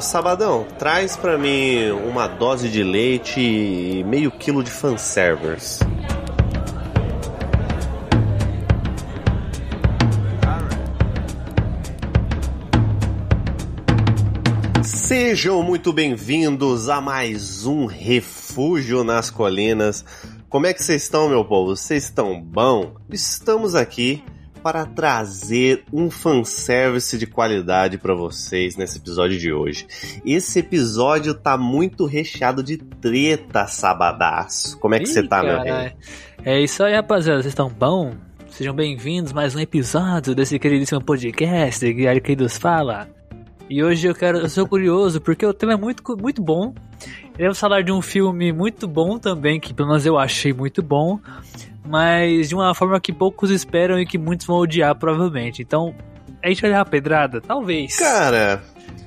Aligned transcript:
Sabadão, 0.00 0.66
traz 0.78 1.16
pra 1.16 1.38
mim 1.38 1.90
uma 1.90 2.26
dose 2.26 2.68
de 2.68 2.82
leite 2.82 3.40
e 3.40 4.04
meio 4.04 4.30
quilo 4.30 4.62
de 4.62 4.70
fanservice. 4.70 5.84
Sejam 14.82 15.62
muito 15.62 15.92
bem-vindos 15.92 16.88
a 16.88 17.00
mais 17.00 17.66
um 17.66 17.86
Refúgio 17.86 19.04
nas 19.04 19.30
Colinas. 19.30 20.04
Como 20.48 20.66
é 20.66 20.72
que 20.72 20.82
vocês 20.82 21.02
estão, 21.02 21.28
meu 21.28 21.44
povo? 21.44 21.76
Vocês 21.76 22.04
estão 22.04 22.40
bom? 22.40 22.94
Estamos 23.10 23.74
aqui 23.74 24.22
para 24.64 24.86
trazer 24.86 25.84
um 25.92 26.10
fanservice 26.10 27.18
de 27.18 27.26
qualidade 27.26 27.98
para 27.98 28.14
vocês 28.14 28.76
nesse 28.76 28.96
episódio 28.96 29.38
de 29.38 29.52
hoje. 29.52 29.86
Esse 30.24 30.60
episódio 30.60 31.34
tá 31.34 31.58
muito 31.58 32.06
recheado 32.06 32.62
de 32.62 32.78
treta, 32.78 33.66
sabadaço. 33.66 34.78
Como 34.78 34.94
é 34.94 35.00
que 35.00 35.06
você 35.06 35.22
tá, 35.22 35.42
meu 35.42 35.60
rei? 35.60 35.92
É 36.42 36.58
isso 36.58 36.82
aí, 36.82 36.94
rapaziada. 36.94 37.42
Vocês 37.42 37.52
estão 37.52 37.68
bom? 37.68 38.14
Sejam 38.48 38.74
bem-vindos 38.74 39.32
a 39.32 39.34
mais 39.34 39.54
um 39.54 39.60
episódio 39.60 40.34
desse 40.34 40.58
queridíssimo 40.58 41.04
podcast 41.04 41.92
que 41.92 42.08
Arqueiros 42.08 42.56
fala. 42.56 43.06
E 43.68 43.84
hoje 43.84 44.06
eu 44.06 44.14
quero, 44.14 44.38
eu 44.38 44.48
sou 44.48 44.66
curioso 44.66 45.20
porque 45.20 45.44
o 45.44 45.52
tema 45.52 45.74
é 45.74 45.76
muito, 45.76 46.02
muito 46.16 46.42
bom. 46.42 46.72
Iremos 47.38 47.60
falar 47.60 47.82
de 47.82 47.92
um 47.92 48.00
filme 48.00 48.50
muito 48.50 48.88
bom 48.88 49.18
também, 49.18 49.60
que 49.60 49.74
pelo 49.74 49.88
menos 49.88 50.06
eu 50.06 50.18
achei 50.18 50.54
muito 50.54 50.82
bom, 50.82 51.20
mas 51.84 52.48
de 52.48 52.54
uma 52.54 52.74
forma 52.74 53.00
que 53.00 53.12
poucos 53.12 53.50
esperam 53.50 53.98
e 53.98 54.06
que 54.06 54.18
muitos 54.18 54.46
vão 54.46 54.56
odiar 54.56 54.94
provavelmente. 54.94 55.62
Então, 55.62 55.94
a 56.42 56.48
gente 56.48 56.62
vai 56.62 56.70
dar 56.70 56.78
uma 56.78 56.84
pedrada? 56.84 57.40
Talvez. 57.40 57.96
Cara, 57.96 58.62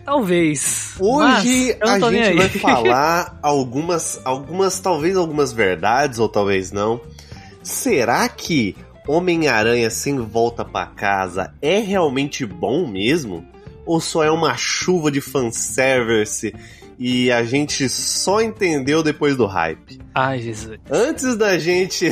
Talvez. 0.08 0.96
Hoje 0.98 1.76
a 1.82 2.00
gente 2.00 2.34
vai 2.38 2.48
falar 2.62 3.38
algumas, 3.44 4.22
algumas, 4.24 4.80
talvez 4.80 5.18
algumas 5.18 5.52
verdades 5.52 6.18
ou 6.18 6.30
talvez 6.30 6.72
não. 6.72 7.02
Será 7.62 8.30
que 8.30 8.74
Homem-Aranha 9.06 9.90
sem 9.90 10.18
volta 10.18 10.64
pra 10.64 10.86
casa 10.86 11.54
é 11.62 11.80
realmente 11.80 12.46
bom 12.46 12.88
mesmo? 12.88 13.46
Ou 13.86 14.00
só 14.00 14.24
é 14.24 14.32
uma 14.32 14.56
chuva 14.56 15.12
de 15.12 15.20
fanservice 15.20 16.56
e 17.00 17.32
a 17.32 17.44
gente 17.44 17.88
só 17.88 18.42
entendeu 18.42 19.04
depois 19.04 19.38
do 19.38 19.46
hype? 19.46 20.00
Ai, 20.16 20.40
Jesus. 20.40 20.80
Antes 20.90 21.36
da 21.36 21.60
gente 21.60 22.08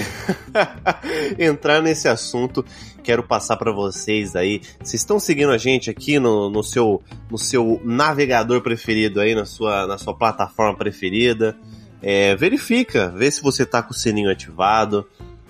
entrar 1.40 1.82
nesse 1.82 2.08
assunto, 2.08 2.64
quero 3.02 3.24
passar 3.24 3.58
para 3.58 3.72
vocês 3.72 4.36
aí. 4.36 4.62
Vocês 4.78 5.02
estão 5.02 5.20
seguindo 5.20 5.52
a 5.52 5.58
gente 5.58 5.90
aqui 5.90 6.20
no, 6.20 6.52
no, 6.52 6.64
seu, 6.64 7.02
no 7.32 7.38
seu 7.38 7.82
navegador 7.84 8.62
preferido 8.62 9.20
aí, 9.20 9.34
na 9.34 9.46
sua, 9.46 9.88
na 9.88 9.98
sua 9.98 10.14
plataforma 10.14 10.78
preferida. 10.78 11.58
É, 12.00 12.36
verifica, 12.36 13.10
vê 13.10 13.32
se 13.32 13.42
você 13.42 13.66
tá 13.66 13.82
com 13.82 13.92
o 13.92 13.96
sininho 13.96 14.30
ativado. 14.30 15.08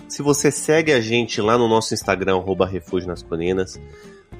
Se 0.08 0.22
você 0.22 0.50
segue 0.50 0.92
a 0.92 1.00
gente 1.00 1.42
lá 1.42 1.58
no 1.58 1.68
nosso 1.68 1.92
Instagram, 1.92 2.36
arroba 2.36 2.66
Refúgio 2.66 3.08
nas 3.08 3.22
Colinas, 3.22 3.78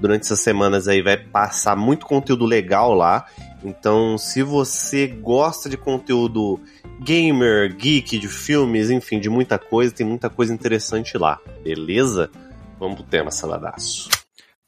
durante 0.00 0.22
essas 0.22 0.41
semanas 0.41 0.89
aí 0.89 1.02
vai 1.02 1.16
passar 1.16 1.77
muito 1.77 2.06
conteúdo 2.06 2.44
legal 2.44 2.92
lá. 2.94 3.27
Então, 3.64 4.16
se 4.16 4.42
você 4.42 5.06
gosta 5.06 5.69
de 5.69 5.77
conteúdo 5.77 6.61
gamer, 7.00 7.75
geek, 7.75 8.19
de 8.19 8.28
filmes, 8.28 8.91
enfim, 8.91 9.19
de 9.19 9.28
muita 9.28 9.58
coisa, 9.58 9.94
tem 9.94 10.06
muita 10.06 10.30
coisa 10.30 10.52
interessante 10.52 11.19
lá, 11.19 11.39
beleza? 11.62 12.30
Vamos 12.78 12.97
pro 12.97 13.05
tema, 13.05 13.30
saladaço. 13.30 14.08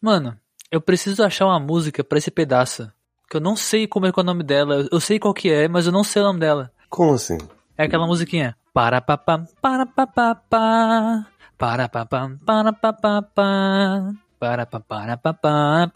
Mano, 0.01 0.37
eu 0.71 0.81
preciso 0.81 1.23
achar 1.23 1.47
uma 1.47 1.61
música 1.61 2.03
pra 2.03 2.19
esse 2.19 2.31
pedaço. 2.31 2.91
Que 3.29 3.37
eu 3.37 3.41
não 3.41 3.57
sei 3.57 3.87
como 3.87 4.07
é 4.07 4.13
que 4.13 4.19
é 4.19 4.23
o 4.23 4.27
nome 4.27 4.43
dela. 4.43 4.89
Eu 4.91 5.01
sei 5.01 5.19
qual 5.19 5.35
que 5.35 5.51
é, 5.51 5.69
mas 5.69 5.87
eu 5.87 5.93
não 5.93 6.03
sei 6.03 6.23
o 6.23 6.25
nome 6.25 6.41
dela. 6.41 6.73
Como 6.89 7.13
assim? 7.13 7.37
É 7.77 7.85
aquela 7.85 8.07
musiquinha. 8.07 8.57
Para 8.73 9.01
papam, 9.01 9.47
para 9.61 9.85
papapá. 9.85 11.27
Para 11.59 11.89
papam, 11.89 12.39
para 12.47 12.73
papapá. 12.73 14.13
Para 14.39 14.67
para. 14.67 15.17
Para. 15.17 15.17
Para. 15.17 15.89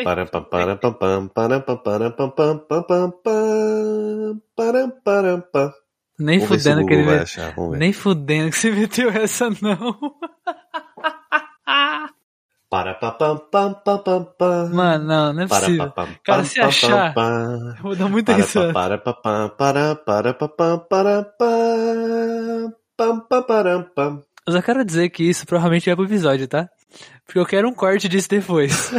Para 0.00 0.26
pa 0.26 0.40
para 0.40 0.76
pam 0.76 1.28
para 1.28 1.60
pa 1.60 1.76
para 1.76 2.10
pam 2.10 2.30
pam 2.30 2.58
pam 2.66 3.12
pam. 3.22 4.40
Para 4.56 4.88
para 5.04 5.38
pam. 5.52 5.72
Nem 6.18 6.38
Vamos 6.38 6.62
fudendo 6.62 6.86
que 6.86 6.94
ele 6.94 7.10
achar. 7.10 7.54
Nem 7.78 7.92
fudendo 7.92 8.50
que 8.50 8.56
você 8.56 8.70
meteu 8.72 9.10
essa, 9.10 9.50
não. 9.60 9.98
Para 12.70 12.94
pa 12.94 13.10
pam 13.10 13.36
pam 13.50 13.74
pam 13.84 13.98
pam 13.98 14.24
pam. 14.38 14.70
Mano, 14.72 15.04
não, 15.04 15.32
não 15.32 15.42
é 15.42 15.48
Para 15.48 15.60
pa 15.60 15.66
possível. 15.66 15.90
pam 15.90 16.08
Cara, 16.24 16.44
se 16.44 16.60
achar- 16.60 17.12
pam. 17.12 17.74
Eu 17.76 17.82
vou 17.82 17.96
dar 17.96 18.08
muita 18.08 18.32
Para 18.32 18.42
pa 18.42 18.46
risada. 18.46 18.72
para 18.72 18.98
pa 18.98 19.12
pam 19.14 19.48
para 19.58 19.94
para 19.96 20.34
pa 20.34 20.48
pam 20.48 20.78
para 20.88 21.22
pam. 21.24 22.72
Pam 22.96 23.20
pam 23.28 23.82
pam. 23.94 24.22
Eu 24.46 24.52
só 24.52 24.62
quero 24.62 24.84
dizer 24.84 25.08
que 25.10 25.24
isso 25.24 25.44
provavelmente 25.46 25.86
vai 25.86 25.96
pro 25.96 26.04
episódio, 26.04 26.46
tá? 26.46 26.68
Porque 27.26 27.38
eu 27.40 27.46
quero 27.46 27.68
um 27.68 27.74
corte 27.74 28.08
disso 28.08 28.28
depois. 28.28 28.90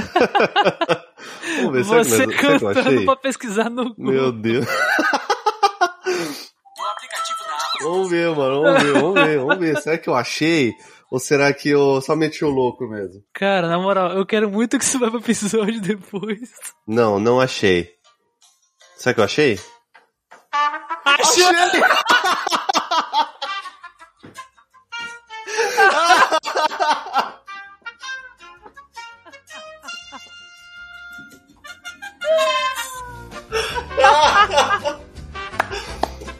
Vamos 1.63 1.71
ver, 1.73 1.83
será 1.85 2.03
que, 2.03 2.03
Você 2.03 2.03
nós- 2.03 2.07
será 2.07 2.27
que 2.27 2.45
eu 2.45 2.59
cantando 2.59 2.79
achei? 2.79 3.05
pra 3.05 3.15
pesquisar 3.15 3.69
no 3.69 3.93
Google. 3.95 4.11
Meu 4.13 4.31
Deus. 4.33 4.65
Vamos 7.81 8.09
ver, 8.09 8.29
mano. 8.35 8.61
Vamos 8.63 8.83
ver, 8.83 8.93
vamos 8.93 9.13
ver, 9.23 9.37
vamos 9.39 9.57
ver. 9.57 9.77
Será 9.77 9.97
que 9.97 10.09
eu 10.09 10.15
achei? 10.15 10.73
Ou 11.11 11.19
será 11.19 11.53
que 11.53 11.67
eu 11.67 12.01
só 12.01 12.15
meti 12.15 12.45
o 12.45 12.49
louco 12.49 12.87
mesmo? 12.87 13.21
Cara, 13.33 13.67
na 13.67 13.77
moral, 13.77 14.13
eu 14.13 14.25
quero 14.25 14.49
muito 14.49 14.79
que 14.79 14.85
isso 14.85 14.97
vá 14.97 15.11
pro 15.11 15.19
episódio 15.19 15.81
depois. 15.81 16.49
Não, 16.87 17.19
não 17.19 17.41
achei. 17.41 17.91
Será 18.95 19.13
que 19.13 19.19
eu 19.19 19.25
achei? 19.25 19.59
Achei! 21.03 21.43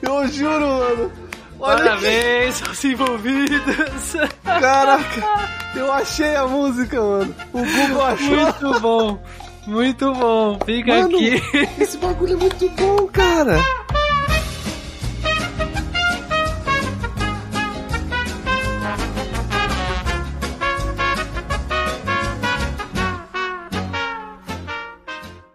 Eu 0.01 0.27
juro, 0.27 0.67
mano. 0.67 1.20
Parabéns 1.61 2.61
aos 2.67 2.83
envolvidos. 2.83 4.13
Caraca, 4.43 5.49
eu 5.75 5.93
achei 5.93 6.35
a 6.35 6.47
música, 6.47 6.99
mano. 7.01 7.35
O 7.53 7.59
Google 7.59 8.03
achou. 8.03 8.35
Muito 8.35 8.79
bom. 8.81 9.23
Muito 9.67 10.13
bom. 10.13 10.59
Fica 10.65 11.01
Mano. 11.01 11.15
aqui. 11.17 11.41
Esse 11.79 11.97
bagulho 11.97 12.33
é 12.33 12.35
muito 12.35 12.69
bom, 12.69 13.07
cara. 13.07 13.59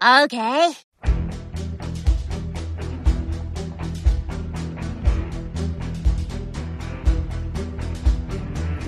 Okay. 0.01 0.86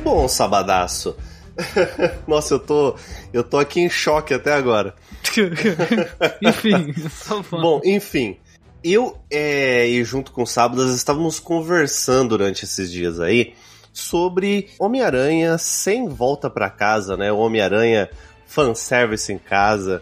Bom, 0.10 0.28
sabadaço. 0.28 1.16
Nossa, 2.28 2.56
eu 2.56 2.60
tô, 2.60 2.96
eu 3.32 3.44
tô 3.44 3.60
aqui 3.60 3.80
em 3.80 3.90
choque 3.90 4.34
até 4.34 4.52
agora. 4.52 4.96
Enfim, 6.42 6.92
vamos. 7.28 7.50
Bom, 7.52 7.82
enfim. 7.86 8.38
Eu 8.84 9.20
é, 9.30 9.86
e 9.88 10.04
junto 10.04 10.32
com 10.32 10.42
o 10.42 10.48
Sábadas 10.48 10.96
estávamos 10.96 11.40
conversando 11.40 12.30
durante 12.30 12.66
esses 12.66 12.92
dias 12.92 13.20
aí 13.20 13.54
sobre 13.94 14.70
Homem-Aranha 14.80 15.60
sem 15.60 16.08
volta 16.08 16.50
pra 16.50 16.72
casa, 16.72 17.16
né? 17.16 17.32
O 17.32 17.38
Homem-Aranha 17.38 18.10
fanservice 18.48 19.32
em 19.32 19.38
casa. 19.38 20.02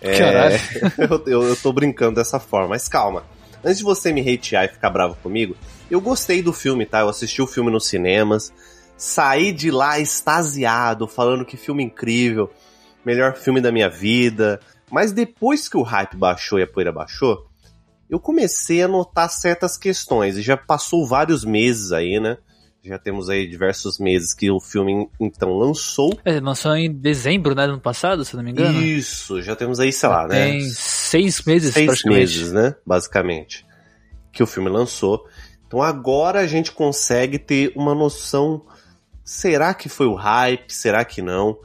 É, 0.00 0.54
eu, 0.98 1.24
eu, 1.26 1.48
eu 1.48 1.56
tô 1.56 1.72
brincando 1.72 2.14
dessa 2.14 2.38
forma, 2.38 2.68
mas 2.68 2.86
calma. 2.86 3.24
Antes 3.64 3.78
de 3.78 3.84
você 3.84 4.12
me 4.12 4.20
hatear 4.20 4.66
e 4.66 4.68
ficar 4.68 4.90
bravo 4.90 5.16
comigo, 5.16 5.56
eu 5.90 6.00
gostei 6.00 6.42
do 6.42 6.52
filme, 6.52 6.86
tá? 6.86 7.00
Eu 7.00 7.08
assisti 7.08 7.42
o 7.42 7.46
filme 7.46 7.72
nos 7.72 7.86
cinemas, 7.86 8.52
saí 8.98 9.52
de 9.52 9.70
lá 9.70 10.00
extasiado, 10.00 11.06
falando 11.06 11.44
que 11.44 11.56
filme 11.56 11.84
incrível, 11.84 12.50
melhor 13.04 13.34
filme 13.36 13.60
da 13.60 13.72
minha 13.72 13.88
vida. 13.88 14.60
Mas 14.90 15.12
depois 15.12 15.68
que 15.68 15.76
o 15.76 15.82
hype 15.82 16.16
baixou 16.16 16.58
e 16.58 16.62
a 16.62 16.66
poeira 16.66 16.92
baixou, 16.92 17.46
eu 18.10 18.18
comecei 18.18 18.82
a 18.82 18.88
notar 18.88 19.30
certas 19.30 19.76
questões. 19.78 20.36
E 20.36 20.42
já 20.42 20.56
passou 20.56 21.06
vários 21.06 21.44
meses 21.44 21.92
aí, 21.92 22.18
né? 22.18 22.36
Já 22.82 22.98
temos 22.98 23.28
aí 23.28 23.46
diversos 23.46 23.98
meses 23.98 24.32
que 24.32 24.50
o 24.50 24.58
filme 24.58 25.08
então 25.20 25.52
lançou. 25.52 26.18
É, 26.24 26.40
lançou 26.40 26.74
em 26.74 26.90
dezembro, 26.90 27.54
né, 27.54 27.66
do 27.66 27.74
ano 27.74 27.80
passado, 27.80 28.24
se 28.24 28.34
não 28.34 28.42
me 28.42 28.50
engano. 28.50 28.80
Isso, 28.80 29.42
já 29.42 29.54
temos 29.54 29.78
aí, 29.78 29.92
sei 29.92 30.08
lá, 30.08 30.26
né? 30.26 30.46
Tem 30.46 30.60
seis 30.70 31.42
meses, 31.42 31.74
seis 31.74 32.02
meses, 32.04 32.50
né? 32.50 32.74
Basicamente. 32.86 33.66
Que 34.32 34.42
o 34.42 34.46
filme 34.46 34.70
lançou. 34.70 35.24
Então 35.66 35.82
agora 35.82 36.40
a 36.40 36.46
gente 36.46 36.72
consegue 36.72 37.38
ter 37.38 37.72
uma 37.76 37.94
noção 37.94 38.64
Será 39.28 39.74
que 39.74 39.90
foi 39.90 40.06
o 40.06 40.14
hype? 40.14 40.72
Será 40.72 41.04
que 41.04 41.20
não? 41.20 41.58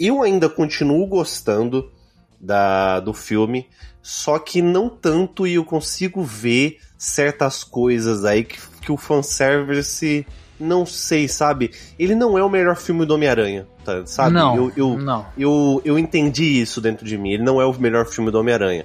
Eu 0.00 0.20
ainda 0.20 0.48
continuo 0.48 1.06
gostando 1.06 1.92
da, 2.40 2.98
do 2.98 3.14
filme, 3.14 3.68
só 4.02 4.36
que 4.36 4.60
não 4.60 4.88
tanto 4.88 5.46
e 5.46 5.54
eu 5.54 5.64
consigo 5.64 6.24
ver 6.24 6.80
certas 6.98 7.62
coisas 7.62 8.24
aí 8.24 8.42
que, 8.42 8.58
que 8.80 8.90
o 8.90 8.96
fanservice 8.96 10.26
não 10.58 10.84
sei, 10.84 11.28
sabe? 11.28 11.70
Ele 11.96 12.16
não 12.16 12.36
é 12.36 12.42
o 12.42 12.50
melhor 12.50 12.74
filme 12.74 13.06
do 13.06 13.14
Homem-Aranha, 13.14 13.64
tá, 13.84 14.04
sabe? 14.04 14.34
Não, 14.34 14.56
eu, 14.56 14.72
eu, 14.76 14.98
não. 14.98 15.24
Eu, 15.38 15.80
eu 15.84 15.98
entendi 16.00 16.60
isso 16.60 16.80
dentro 16.80 17.06
de 17.06 17.16
mim. 17.16 17.30
Ele 17.30 17.44
não 17.44 17.60
é 17.60 17.64
o 17.64 17.72
melhor 17.78 18.06
filme 18.06 18.32
do 18.32 18.40
Homem-Aranha. 18.40 18.84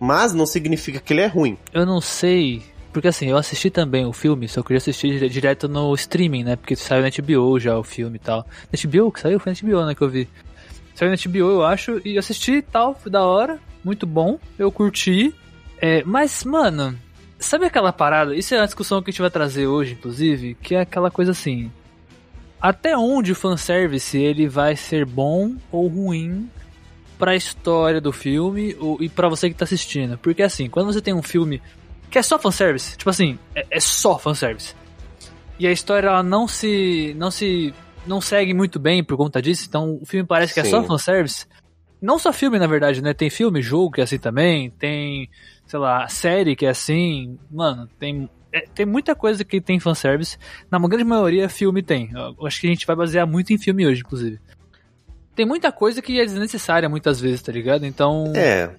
Mas 0.00 0.32
não 0.32 0.46
significa 0.46 1.00
que 1.00 1.12
ele 1.12 1.20
é 1.20 1.26
ruim. 1.26 1.58
Eu 1.70 1.84
não 1.84 2.00
sei. 2.00 2.62
Porque 2.92 3.08
assim, 3.08 3.28
eu 3.28 3.36
assisti 3.36 3.70
também 3.70 4.04
o 4.04 4.12
filme, 4.12 4.48
só 4.48 4.62
queria 4.62 4.78
assistir 4.78 5.28
direto 5.28 5.68
no 5.68 5.94
streaming, 5.94 6.44
né? 6.44 6.56
Porque 6.56 6.76
saiu 6.76 7.02
na 7.02 7.08
HBO 7.08 7.58
já 7.58 7.78
o 7.78 7.82
filme 7.82 8.16
e 8.16 8.20
tal. 8.20 8.46
Na 8.70 8.90
HBO 8.90 9.10
que 9.10 9.20
saiu? 9.20 9.40
Foi 9.40 9.52
na 9.52 9.58
HBO, 9.58 9.86
né? 9.86 9.94
Que 9.94 10.02
eu 10.02 10.08
vi. 10.08 10.28
Saiu 10.94 11.10
na 11.10 11.16
HBO, 11.16 11.50
eu 11.50 11.64
acho, 11.64 12.00
e 12.04 12.18
assisti 12.18 12.52
e 12.52 12.62
tal, 12.62 12.94
foi 12.94 13.10
da 13.10 13.22
hora. 13.22 13.58
Muito 13.82 14.06
bom, 14.06 14.38
eu 14.58 14.70
curti. 14.70 15.34
É, 15.80 16.04
mas, 16.04 16.44
mano, 16.44 16.96
Sabe 17.42 17.66
aquela 17.66 17.92
parada? 17.92 18.36
Isso 18.36 18.54
é 18.54 18.58
uma 18.58 18.66
discussão 18.66 19.02
que 19.02 19.10
a 19.10 19.12
gente 19.12 19.20
vai 19.20 19.30
trazer 19.30 19.66
hoje, 19.66 19.94
inclusive, 19.94 20.54
que 20.62 20.76
é 20.76 20.80
aquela 20.80 21.10
coisa 21.10 21.32
assim. 21.32 21.72
Até 22.60 22.96
onde 22.96 23.32
o 23.32 23.34
fanservice 23.34 24.16
ele 24.16 24.46
vai 24.46 24.76
ser 24.76 25.04
bom 25.04 25.56
ou 25.70 25.88
ruim 25.88 26.48
para 27.18 27.32
a 27.32 27.36
história 27.36 28.00
do 28.00 28.12
filme 28.12 28.76
ou, 28.78 28.96
e 29.02 29.08
para 29.08 29.28
você 29.28 29.48
que 29.48 29.56
tá 29.56 29.64
assistindo? 29.64 30.16
Porque 30.18 30.42
assim, 30.42 30.68
quando 30.68 30.92
você 30.92 31.00
tem 31.00 31.12
um 31.12 31.22
filme 31.22 31.60
que 32.12 32.18
é 32.18 32.22
só 32.22 32.38
fanservice, 32.38 32.96
tipo 32.96 33.08
assim, 33.08 33.38
é, 33.54 33.66
é 33.70 33.80
só 33.80 34.18
fanservice. 34.18 34.74
E 35.58 35.66
a 35.66 35.72
história 35.72 36.08
ela 36.08 36.22
não 36.22 36.46
se 36.46 37.14
não 37.16 37.30
se 37.30 37.74
não 38.06 38.20
segue 38.20 38.52
muito 38.52 38.78
bem 38.78 39.02
por 39.02 39.16
conta 39.16 39.40
disso, 39.40 39.64
então 39.66 39.98
o 40.00 40.04
filme 40.04 40.26
parece 40.26 40.52
que 40.52 40.62
Sim. 40.62 40.68
é 40.68 40.70
só 40.70 40.84
fanservice. 40.84 41.46
Não 42.00 42.18
só 42.18 42.32
filme, 42.32 42.58
na 42.58 42.66
verdade, 42.66 43.00
né? 43.00 43.14
Tem 43.14 43.30
filme, 43.30 43.62
jogo 43.62 43.92
que 43.92 44.00
é 44.00 44.04
assim 44.04 44.18
também, 44.18 44.70
tem 44.70 45.30
sei 45.66 45.78
lá, 45.78 46.06
série 46.06 46.54
que 46.54 46.66
é 46.66 46.68
assim, 46.68 47.38
mano, 47.50 47.88
tem 47.98 48.28
é, 48.52 48.66
tem 48.74 48.84
muita 48.84 49.14
coisa 49.14 49.42
que 49.42 49.60
tem 49.60 49.80
fanservice. 49.80 50.36
Na 50.70 50.78
grande 50.78 51.04
maioria, 51.04 51.48
filme 51.48 51.82
tem. 51.82 52.10
Eu 52.12 52.46
acho 52.46 52.60
que 52.60 52.66
a 52.66 52.70
gente 52.70 52.86
vai 52.86 52.94
basear 52.94 53.26
muito 53.26 53.52
em 53.52 53.58
filme 53.58 53.86
hoje, 53.86 54.02
inclusive. 54.02 54.38
Tem 55.34 55.46
muita 55.46 55.72
coisa 55.72 56.02
que 56.02 56.20
é 56.20 56.24
desnecessária 56.24 56.88
muitas 56.90 57.18
vezes, 57.18 57.40
tá 57.40 57.50
ligado? 57.50 57.86
Então. 57.86 58.30
É. 58.36 58.70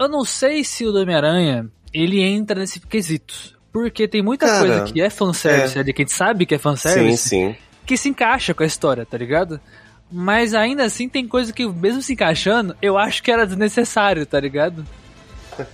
Eu 0.00 0.08
não 0.08 0.24
sei 0.24 0.64
se 0.64 0.86
o 0.86 0.96
Homem-Aranha 0.96 1.70
ele 1.92 2.22
entra 2.22 2.60
nesse 2.60 2.80
quesito. 2.80 3.58
Porque 3.72 4.08
tem 4.08 4.22
muita 4.22 4.46
Cara, 4.46 4.58
coisa 4.58 4.84
que 4.84 5.00
é 5.00 5.10
fanservice 5.10 5.76
é. 5.76 5.80
ali, 5.80 5.92
que 5.92 6.02
a 6.02 6.04
gente 6.04 6.14
sabe 6.14 6.46
que 6.46 6.54
é 6.54 6.58
fanservice. 6.58 7.28
Sim, 7.28 7.52
sim. 7.52 7.56
Que 7.86 7.96
se 7.96 8.08
encaixa 8.08 8.54
com 8.54 8.62
a 8.62 8.66
história, 8.66 9.04
tá 9.04 9.16
ligado? 9.16 9.60
Mas 10.10 10.54
ainda 10.54 10.84
assim 10.84 11.08
tem 11.08 11.28
coisa 11.28 11.52
que, 11.52 11.66
mesmo 11.66 12.00
se 12.00 12.14
encaixando, 12.14 12.74
eu 12.80 12.96
acho 12.96 13.22
que 13.22 13.30
era 13.30 13.46
desnecessário, 13.46 14.24
tá 14.24 14.40
ligado? 14.40 14.84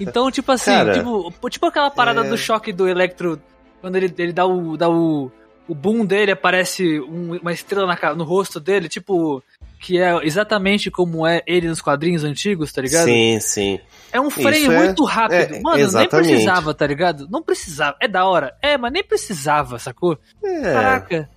Então, 0.00 0.30
tipo 0.30 0.50
assim, 0.50 0.70
Cara, 0.70 0.92
tipo, 0.92 1.32
tipo 1.50 1.66
aquela 1.66 1.90
parada 1.90 2.24
é... 2.24 2.28
do 2.28 2.36
choque 2.36 2.72
do 2.72 2.88
Electro, 2.88 3.40
quando 3.80 3.96
ele, 3.96 4.12
ele 4.18 4.32
dá 4.32 4.46
o. 4.46 4.76
dá 4.76 4.88
o. 4.88 5.30
O 5.66 5.74
boom 5.74 6.04
dele 6.04 6.30
aparece 6.30 7.00
um, 7.00 7.36
uma 7.36 7.52
estrela 7.52 7.86
na, 7.86 8.14
no 8.14 8.24
rosto 8.24 8.60
dele, 8.60 8.88
tipo. 8.88 9.42
Que 9.84 10.00
é 10.00 10.16
exatamente 10.26 10.90
como 10.90 11.26
é 11.26 11.42
ele 11.46 11.68
nos 11.68 11.82
quadrinhos 11.82 12.24
antigos, 12.24 12.72
tá 12.72 12.80
ligado? 12.80 13.04
Sim, 13.04 13.38
sim. 13.38 13.78
É 14.10 14.18
um 14.18 14.30
freio 14.30 14.72
é- 14.72 14.78
muito 14.78 15.04
rápido. 15.04 15.56
É, 15.56 15.60
Mano, 15.60 15.78
exatamente. 15.78 16.26
nem 16.26 16.36
precisava, 16.36 16.72
tá 16.72 16.86
ligado? 16.86 17.28
Não 17.30 17.42
precisava. 17.42 17.94
É 18.00 18.08
da 18.08 18.24
hora. 18.24 18.56
É, 18.62 18.78
mas 18.78 18.90
nem 18.90 19.04
precisava, 19.04 19.78
sacou? 19.78 20.18
É. 20.42 20.72
Caraca. 20.72 21.28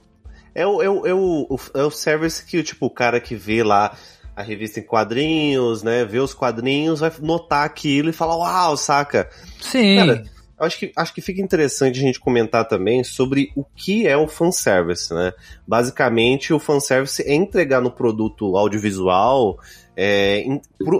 É 0.55 0.65
o, 0.65 0.81
é, 0.81 0.89
o, 0.89 1.05
é, 1.05 1.13
o, 1.13 1.59
é 1.73 1.83
o 1.83 1.91
service 1.91 2.45
que, 2.45 2.63
tipo, 2.63 2.85
o 2.85 2.89
cara 2.89 3.19
que 3.19 3.35
vê 3.35 3.61
lá 3.63 3.97
a 4.33 4.41
revista 4.41 4.79
em 4.79 4.83
quadrinhos, 4.83 5.83
né? 5.83 6.05
Ver 6.05 6.19
os 6.19 6.33
quadrinhos, 6.33 7.01
vai 7.01 7.11
notar 7.19 7.65
aquilo 7.65 8.09
e 8.09 8.13
falar, 8.13 8.37
uau, 8.37 8.77
saca? 8.77 9.29
Sim. 9.59 9.97
Cara, 9.97 10.23
acho 10.59 10.79
que, 10.79 10.91
acho 10.95 11.13
que 11.13 11.21
fica 11.21 11.41
interessante 11.41 11.99
a 11.99 12.01
gente 12.01 12.19
comentar 12.19 12.67
também 12.67 13.03
sobre 13.03 13.51
o 13.55 13.63
que 13.63 14.07
é 14.07 14.17
o 14.17 14.27
fanservice, 14.27 15.13
né? 15.13 15.33
Basicamente, 15.67 16.53
o 16.53 16.59
fanservice 16.59 17.21
é 17.23 17.33
entregar 17.33 17.81
no 17.81 17.91
produto 17.91 18.57
audiovisual, 18.57 19.59
é, 19.95 20.43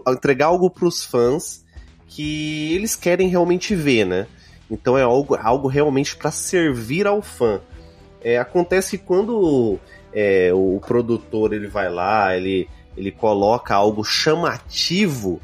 entregar 0.07 0.47
algo 0.47 0.69
para 0.69 0.87
os 0.87 1.03
fãs 1.03 1.65
que 2.07 2.73
eles 2.73 2.95
querem 2.95 3.27
realmente 3.27 3.75
ver, 3.75 4.05
né? 4.05 4.27
Então 4.69 4.97
é 4.97 5.03
algo, 5.03 5.35
algo 5.35 5.67
realmente 5.67 6.15
para 6.15 6.31
servir 6.31 7.07
ao 7.07 7.21
fã. 7.21 7.61
É, 8.21 8.37
acontece 8.37 8.97
quando 8.97 9.79
é, 10.13 10.51
o 10.53 10.79
produtor 10.85 11.53
ele 11.53 11.67
vai 11.67 11.89
lá, 11.89 12.35
ele 12.35 12.67
ele 12.97 13.11
coloca 13.11 13.75
algo 13.75 14.03
chamativo 14.03 15.39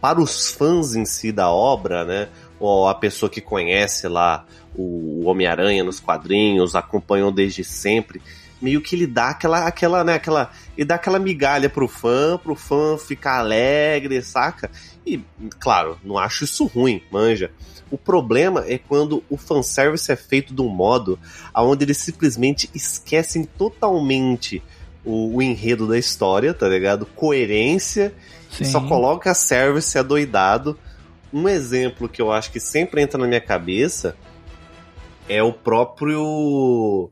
para 0.00 0.20
os 0.20 0.52
fãs 0.52 0.94
em 0.94 1.04
si 1.04 1.32
da 1.32 1.50
obra, 1.50 2.04
né? 2.04 2.28
Ou 2.60 2.88
a 2.88 2.94
pessoa 2.94 3.30
que 3.30 3.40
conhece 3.40 4.08
lá 4.08 4.44
o 4.74 5.24
Homem-Aranha 5.26 5.84
nos 5.84 6.00
quadrinhos, 6.00 6.74
acompanhou 6.74 7.32
desde 7.32 7.64
sempre, 7.64 8.20
meio 8.60 8.80
que 8.80 8.94
ele 8.94 9.06
dá 9.06 9.30
aquela, 9.30 9.66
aquela, 9.66 10.04
né, 10.04 10.14
aquela, 10.14 10.50
ele 10.76 10.86
dá 10.86 10.96
aquela 10.96 11.18
migalha 11.18 11.68
pro 11.68 11.88
fã, 11.88 12.38
pro 12.38 12.54
fã 12.54 12.96
ficar 12.98 13.38
alegre, 13.38 14.20
saca? 14.22 14.70
E, 15.06 15.20
claro, 15.58 15.98
não 16.04 16.18
acho 16.18 16.44
isso 16.44 16.66
ruim, 16.66 17.02
manja. 17.10 17.50
O 17.90 17.96
problema 17.96 18.64
é 18.66 18.78
quando 18.78 19.22
o 19.30 19.36
fanservice 19.36 20.12
é 20.12 20.16
feito 20.16 20.54
de 20.54 20.60
um 20.60 20.68
modo 20.68 21.18
onde 21.54 21.84
eles 21.84 21.96
simplesmente 21.96 22.68
esquecem 22.74 23.44
totalmente 23.44 24.62
o, 25.04 25.36
o 25.36 25.42
enredo 25.42 25.88
da 25.88 25.98
história, 25.98 26.52
tá 26.52 26.68
ligado? 26.68 27.06
Coerência, 27.06 28.14
Sim. 28.50 28.64
só 28.64 28.80
coloca 28.80 29.32
service 29.32 29.96
adoidado. 29.96 30.78
Um 31.32 31.48
exemplo 31.48 32.08
que 32.08 32.20
eu 32.20 32.32
acho 32.32 32.50
que 32.50 32.60
sempre 32.60 33.02
entra 33.02 33.18
na 33.18 33.26
minha 33.26 33.40
cabeça 33.40 34.16
é 35.28 35.42
o 35.42 35.52
próprio 35.52 37.10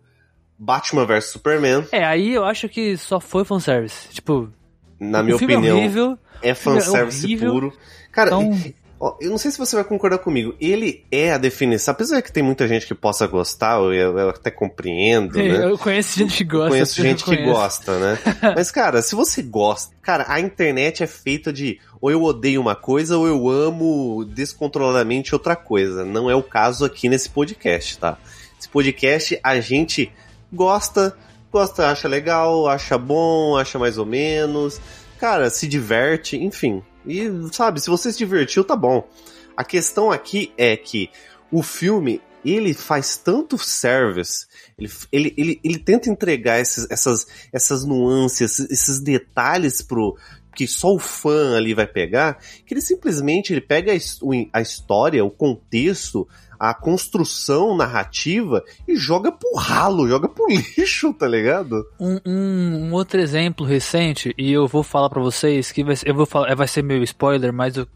Batman 0.59 1.05
vs 1.05 1.27
Superman. 1.27 1.87
É, 1.93 2.05
aí 2.05 2.33
eu 2.33 2.45
acho 2.45 2.69
que 2.69 2.97
só 2.97 3.21
foi 3.21 3.45
fanservice. 3.45 4.09
Tipo, 4.09 4.51
na 4.99 5.23
minha 5.23 5.35
é 5.35 5.37
opinião, 5.37 5.65
é, 5.65 5.81
horrível, 5.81 6.19
é 6.43 6.55
fanservice 6.55 7.35
é 7.35 7.39
puro. 7.39 7.73
Cara, 8.11 8.31
então 8.31 8.75
eu 9.21 9.31
não 9.31 9.37
sei 9.37 9.51
se 9.51 9.59
você 9.59 9.77
vai 9.77 9.85
concordar 9.85 10.19
comigo. 10.19 10.55
Ele 10.59 11.05
é 11.11 11.33
a 11.33 11.39
definição. 11.39 11.93
Apesar 11.93 12.23
que 12.23 12.33
tem 12.33 12.43
muita 12.43 12.67
gente 12.67 12.87
que 12.87 12.95
possa 12.95 13.27
gostar, 13.27 13.79
eu, 13.79 13.93
eu 13.93 14.31
até 14.31 14.51
compreendo, 14.51 15.39
é, 15.39 15.49
né? 15.49 15.65
Eu 15.67 15.77
conheço 15.77 16.19
gente 16.19 16.39
que 16.39 16.45
gosta. 16.45 16.67
Eu 16.67 16.71
conheço 16.71 17.03
gente 17.03 17.25
que 17.25 17.37
gosta, 17.45 17.99
né? 17.99 18.19
Mas, 18.57 18.71
cara, 18.71 19.03
se 19.03 19.15
você 19.15 19.43
gosta. 19.43 19.95
Cara, 20.01 20.25
a 20.29 20.41
internet 20.41 21.03
é 21.03 21.07
feita 21.07 21.53
de 21.53 21.79
ou 22.07 22.11
eu 22.11 22.23
odeio 22.23 22.61
uma 22.61 22.77
coisa 22.77 23.19
ou 23.19 23.27
eu 23.27 23.49
amo 23.49 24.25
descontroladamente 24.25 25.35
outra 25.35 25.57
coisa. 25.57 26.05
Não 26.05 26.31
é 26.31 26.37
o 26.37 26.43
caso 26.43 26.85
aqui 26.85 27.09
nesse 27.09 27.29
podcast, 27.29 27.99
tá? 27.99 28.17
Esse 28.57 28.69
podcast 28.69 29.41
a 29.43 29.59
gente 29.59 30.13
gosta, 30.53 31.19
gosta, 31.51 31.91
acha 31.91 32.07
legal, 32.07 32.69
acha 32.69 32.97
bom, 32.97 33.57
acha 33.57 33.77
mais 33.77 33.99
ou 33.99 34.07
menos. 34.07 34.81
Cara, 35.19 35.51
se 35.51 35.67
diverte, 35.67 36.37
enfim. 36.37 36.81
E, 37.05 37.29
sabe, 37.51 37.81
se 37.81 37.91
você 37.91 38.13
se 38.13 38.19
divertiu, 38.19 38.63
tá 38.63 38.77
bom. 38.77 39.09
A 39.57 39.65
questão 39.65 40.13
aqui 40.13 40.53
é 40.57 40.77
que 40.77 41.11
o 41.51 41.61
filme, 41.61 42.21
ele 42.45 42.73
faz 42.73 43.17
tanto 43.17 43.59
service, 43.59 44.47
ele, 44.79 44.93
ele, 45.11 45.35
ele, 45.37 45.61
ele 45.65 45.79
tenta 45.79 46.09
entregar 46.09 46.61
esses, 46.61 46.87
essas, 46.89 47.27
essas 47.53 47.85
nuances, 47.85 48.61
esses 48.61 49.01
detalhes 49.01 49.83
pro, 49.83 50.17
que 50.57 50.67
só 50.67 50.95
o 50.95 50.99
fã 50.99 51.55
ali 51.55 51.75
vai 51.75 51.87
pegar, 51.87 52.39
que 52.65 52.73
ele 52.73 52.81
simplesmente 52.81 53.53
ele 53.53 53.61
pega 53.61 53.93
a, 53.93 54.61
história, 54.63 55.23
o 55.23 55.31
contexto, 55.31 56.27
a 56.59 56.73
construção 56.73 57.77
narrativa 57.77 58.65
e 58.89 58.97
joga 58.97 59.31
pro 59.31 59.55
ralo, 59.55 60.09
joga 60.09 60.29
pro 60.31 60.49
lixo, 60.49 61.13
tá 61.13 61.29
ligado? 61.29 61.85
Um, 62.01 62.19
um, 62.27 62.87
um 62.87 62.93
outro 62.95 63.21
exemplo 63.21 63.67
recente, 63.67 64.35
e 64.39 64.51
eu 64.51 64.67
vou 64.67 64.83
falar 64.83 65.11
para 65.11 65.21
vocês 65.21 65.71
que 65.71 65.85
vai, 65.85 65.95
eu 66.07 66.15
vou 66.15 66.25
falar, 66.25 66.55
vai 66.55 66.67
ser 66.67 66.83
meu 66.83 67.03
spoiler, 67.03 67.53
mas 67.53 67.77
eu 67.77 67.87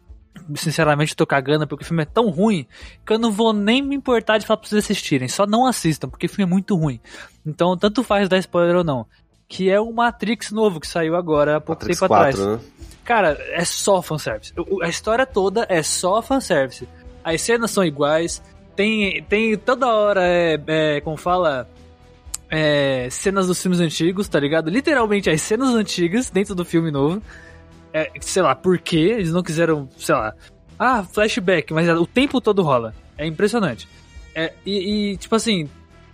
sinceramente 0.54 1.16
tô 1.16 1.26
cagando 1.26 1.66
porque 1.66 1.84
o 1.84 1.86
filme 1.86 2.02
é 2.02 2.06
tão 2.06 2.28
ruim 2.28 2.66
que 3.06 3.12
eu 3.12 3.18
não 3.18 3.32
vou 3.32 3.54
nem 3.54 3.80
me 3.80 3.96
importar 3.96 4.36
de 4.36 4.46
falar 4.46 4.58
pra 4.58 4.68
vocês 4.68 4.84
assistirem. 4.84 5.28
Só 5.28 5.46
não 5.46 5.66
assistam, 5.66 6.10
porque 6.10 6.26
o 6.26 6.28
filme 6.28 6.44
é 6.44 6.52
muito 6.52 6.76
ruim. 6.76 7.00
Então, 7.44 7.76
tanto 7.76 8.02
faz 8.02 8.28
dar 8.28 8.38
spoiler 8.38 8.76
ou 8.76 8.84
não. 8.84 9.06
Que 9.50 9.68
é 9.68 9.78
o 9.78 9.92
Matrix 9.92 10.50
novo 10.50 10.80
que 10.80 10.86
saiu 10.86 11.14
agora 11.14 11.56
há 11.56 11.60
pouco 11.60 11.82
Matrix 11.82 11.98
tempo 11.98 12.08
4, 12.08 12.40
atrás. 12.40 12.62
Né? 12.62 12.70
Cara, 13.04 13.36
é 13.50 13.64
só 13.66 14.00
fanservice. 14.00 14.54
A 14.82 14.88
história 14.88 15.26
toda 15.26 15.66
é 15.68 15.82
só 15.82 16.22
fanservice 16.22 16.88
as 17.24 17.40
cenas 17.40 17.70
são 17.70 17.84
iguais, 17.84 18.42
tem, 18.74 19.22
tem 19.24 19.56
toda 19.56 19.86
hora, 19.86 20.22
é, 20.26 20.60
é, 20.66 21.00
como 21.00 21.16
fala, 21.16 21.68
é, 22.48 23.08
cenas 23.10 23.46
dos 23.46 23.60
filmes 23.60 23.80
antigos, 23.80 24.28
tá 24.28 24.40
ligado? 24.40 24.70
Literalmente 24.70 25.30
as 25.30 25.40
cenas 25.42 25.70
antigas 25.74 26.30
dentro 26.30 26.54
do 26.54 26.64
filme 26.64 26.90
novo. 26.90 27.22
É, 27.92 28.10
sei 28.20 28.42
lá, 28.42 28.54
por 28.54 28.78
quê? 28.78 29.14
Eles 29.18 29.32
não 29.32 29.42
quiseram, 29.42 29.88
sei 29.98 30.14
lá, 30.14 30.34
ah, 30.78 31.02
flashback, 31.02 31.72
mas 31.72 31.88
o 31.88 32.06
tempo 32.06 32.40
todo 32.40 32.62
rola. 32.62 32.94
É 33.18 33.26
impressionante. 33.26 33.86
É, 34.34 34.52
e, 34.64 35.12
e, 35.12 35.16
tipo 35.18 35.34
assim, 35.34 35.68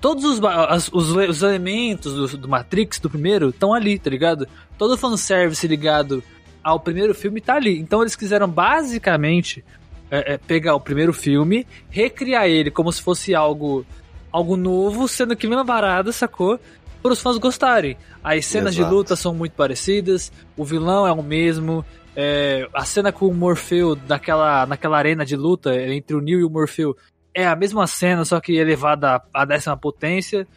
todos 0.07 0.25
os, 0.25 0.45
as, 0.45 0.89
os, 0.93 1.11
os, 1.17 1.43
elementos 1.43 2.13
do, 2.13 2.39
do 2.39 2.49
Matrix, 2.49 3.01
do 3.01 3.11
primeiro, 3.11 3.49
estão 3.49 3.75
ali, 3.75 3.99
tá 3.99 4.09
ligado? 4.09 4.47
Todo 4.79 4.97
fanservice 4.97 5.67
ligado 5.67 6.23
ao 6.63 6.79
primeiro 6.79 7.13
filme 7.13 7.41
tá 7.41 7.57
ali. 7.57 7.77
Então 7.77 8.03
eles 8.03 8.15
quiseram 8.15 8.49
basicamente 8.49 9.65
é, 10.09 10.35
é, 10.35 10.39
pegar 10.39 10.77
o 10.77 10.81
primeiro 10.81 11.13
filme, 11.13 11.67
recriar 11.91 12.47
ele 12.47 12.71
como 12.71 12.93
se 12.93 13.03
fosse 13.03 13.35
algo 13.35 13.85
algo 14.31 14.57
novo, 14.57 15.09
sendo 15.09 15.35
que 15.35 15.49
mesma 15.49 15.67
parada, 15.67 16.13
sacou? 16.13 16.57
Para 17.03 17.13
os 17.13 17.21
fãs 17.21 17.37
gostarem. 17.37 17.97
As 18.23 18.47
cenas 18.47 18.77
Exato. 18.77 18.89
de 18.89 18.95
luta 18.95 19.17
são 19.17 19.35
muito 19.35 19.55
parecidas, 19.55 20.31
o 20.57 20.65
vilão 20.65 21.05
é 21.05 21.11
o 21.11 21.21
mesmo, 21.21 21.85
é, 22.15 22.69
a 22.73 22.85
cena 22.85 23.11
com 23.11 23.27
o 23.27 23.35
Morfeu 23.35 23.99
naquela, 24.07 24.67
naquela 24.67 24.99
arena 24.99 25.27
de 25.27 25.35
luta 25.35 25.75
entre 25.75 26.15
o 26.15 26.21
Neo 26.21 26.39
e 26.39 26.45
o 26.45 26.51
Morfeu 26.51 26.97
é 27.37 27.47
a 27.47 27.55
mesma 27.55 27.87
cena, 27.87 28.25
só 28.25 28.41
que 28.41 28.57
elevada 28.57 29.21
à 29.33 29.45
décima 29.45 29.77
potência. 29.77 30.49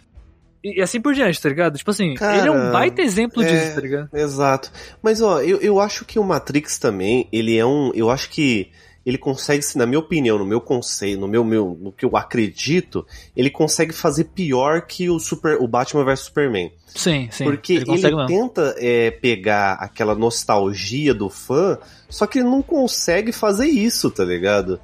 E, 0.64 0.82
assim 0.82 1.02
por 1.02 1.14
diante, 1.14 1.42
tá 1.42 1.50
ligado? 1.50 1.78
Tipo 1.78 1.92
assim, 1.92 2.14
Cara, 2.14 2.38
ele 2.38 2.48
é 2.48 2.52
um 2.52 2.72
baita 2.72 3.02
exemplo 3.02 3.44
é, 3.44 3.46
disso, 3.48 3.76
tá 3.76 3.82
ligado? 3.82 4.10
Exato. 4.14 4.72
Mas 5.04 5.22
ó, 5.22 5.42
eu, 5.42 5.60
eu 5.60 5.80
acho 5.80 6.06
que 6.06 6.18
o 6.18 6.24
Matrix 6.24 6.80
também, 6.80 7.28
ele 7.32 7.58
é 7.58 7.66
um. 7.66 7.92
Eu 7.94 8.10
acho 8.10 8.30
que 8.30 8.72
ele 9.06 9.18
consegue, 9.18 9.66
na 9.76 9.86
minha 9.86 10.00
opinião, 10.00 10.38
no 10.38 10.46
meu 10.46 10.62
conceito, 10.62 11.20
no 11.20 11.28
meu, 11.28 11.44
meu 11.44 11.78
no 11.82 11.92
que 11.92 12.06
eu 12.06 12.16
acredito, 12.16 13.06
ele 13.36 13.50
consegue 13.50 13.94
fazer 13.94 14.26
pior 14.26 14.84
que 14.84 15.10
o 15.10 15.20
Super, 15.20 15.58
o 15.62 15.68
Batman 15.68 16.06
vs 16.06 16.20
Superman. 16.22 16.72
Sim, 16.88 17.28
sim. 17.32 17.44
Porque 17.44 17.74
ele, 17.74 17.86
ele 17.92 18.28
tenta 18.28 18.76
é, 18.78 19.12
pegar 19.12 19.74
aquela 19.74 20.16
nostalgia 20.16 21.14
do 21.14 21.30
fã, 21.30 21.78
só 22.10 22.26
que 22.28 22.40
ele 22.40 22.50
não 22.50 22.62
consegue 22.62 23.32
fazer 23.32 23.68
isso, 23.68 24.12
tá 24.12 24.24
ligado? 24.24 24.80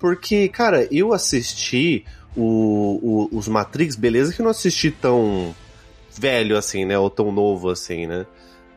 Porque, 0.00 0.48
cara, 0.48 0.88
eu 0.90 1.12
assisti 1.12 2.06
o, 2.34 3.28
o, 3.30 3.36
os 3.36 3.46
Matrix, 3.46 3.94
beleza 3.94 4.32
que 4.32 4.40
eu 4.40 4.44
não 4.44 4.50
assisti 4.50 4.90
tão 4.90 5.54
velho 6.18 6.56
assim, 6.56 6.86
né? 6.86 6.98
Ou 6.98 7.10
tão 7.10 7.30
novo 7.30 7.68
assim, 7.68 8.06
né? 8.06 8.26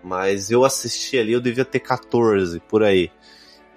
Mas 0.04 0.52
eu 0.52 0.66
assisti 0.66 1.18
ali, 1.18 1.32
eu 1.32 1.40
devia 1.40 1.64
ter 1.64 1.80
14, 1.80 2.60
por 2.68 2.84
aí. 2.84 3.10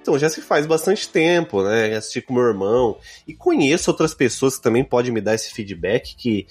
Então 0.02 0.18
já 0.18 0.28
se 0.28 0.40
faz 0.40 0.66
bastante 0.66 1.08
tempo, 1.08 1.62
né? 1.62 1.94
Assisti 1.94 2.20
com 2.20 2.34
meu 2.34 2.42
irmão. 2.42 2.98
E 3.26 3.32
conheço 3.32 3.90
outras 3.90 4.12
pessoas 4.12 4.56
que 4.56 4.62
também 4.62 4.84
podem 4.84 5.12
me 5.12 5.20
dar 5.20 5.34
esse 5.34 5.52
feedback 5.52 6.16
que 6.16 6.48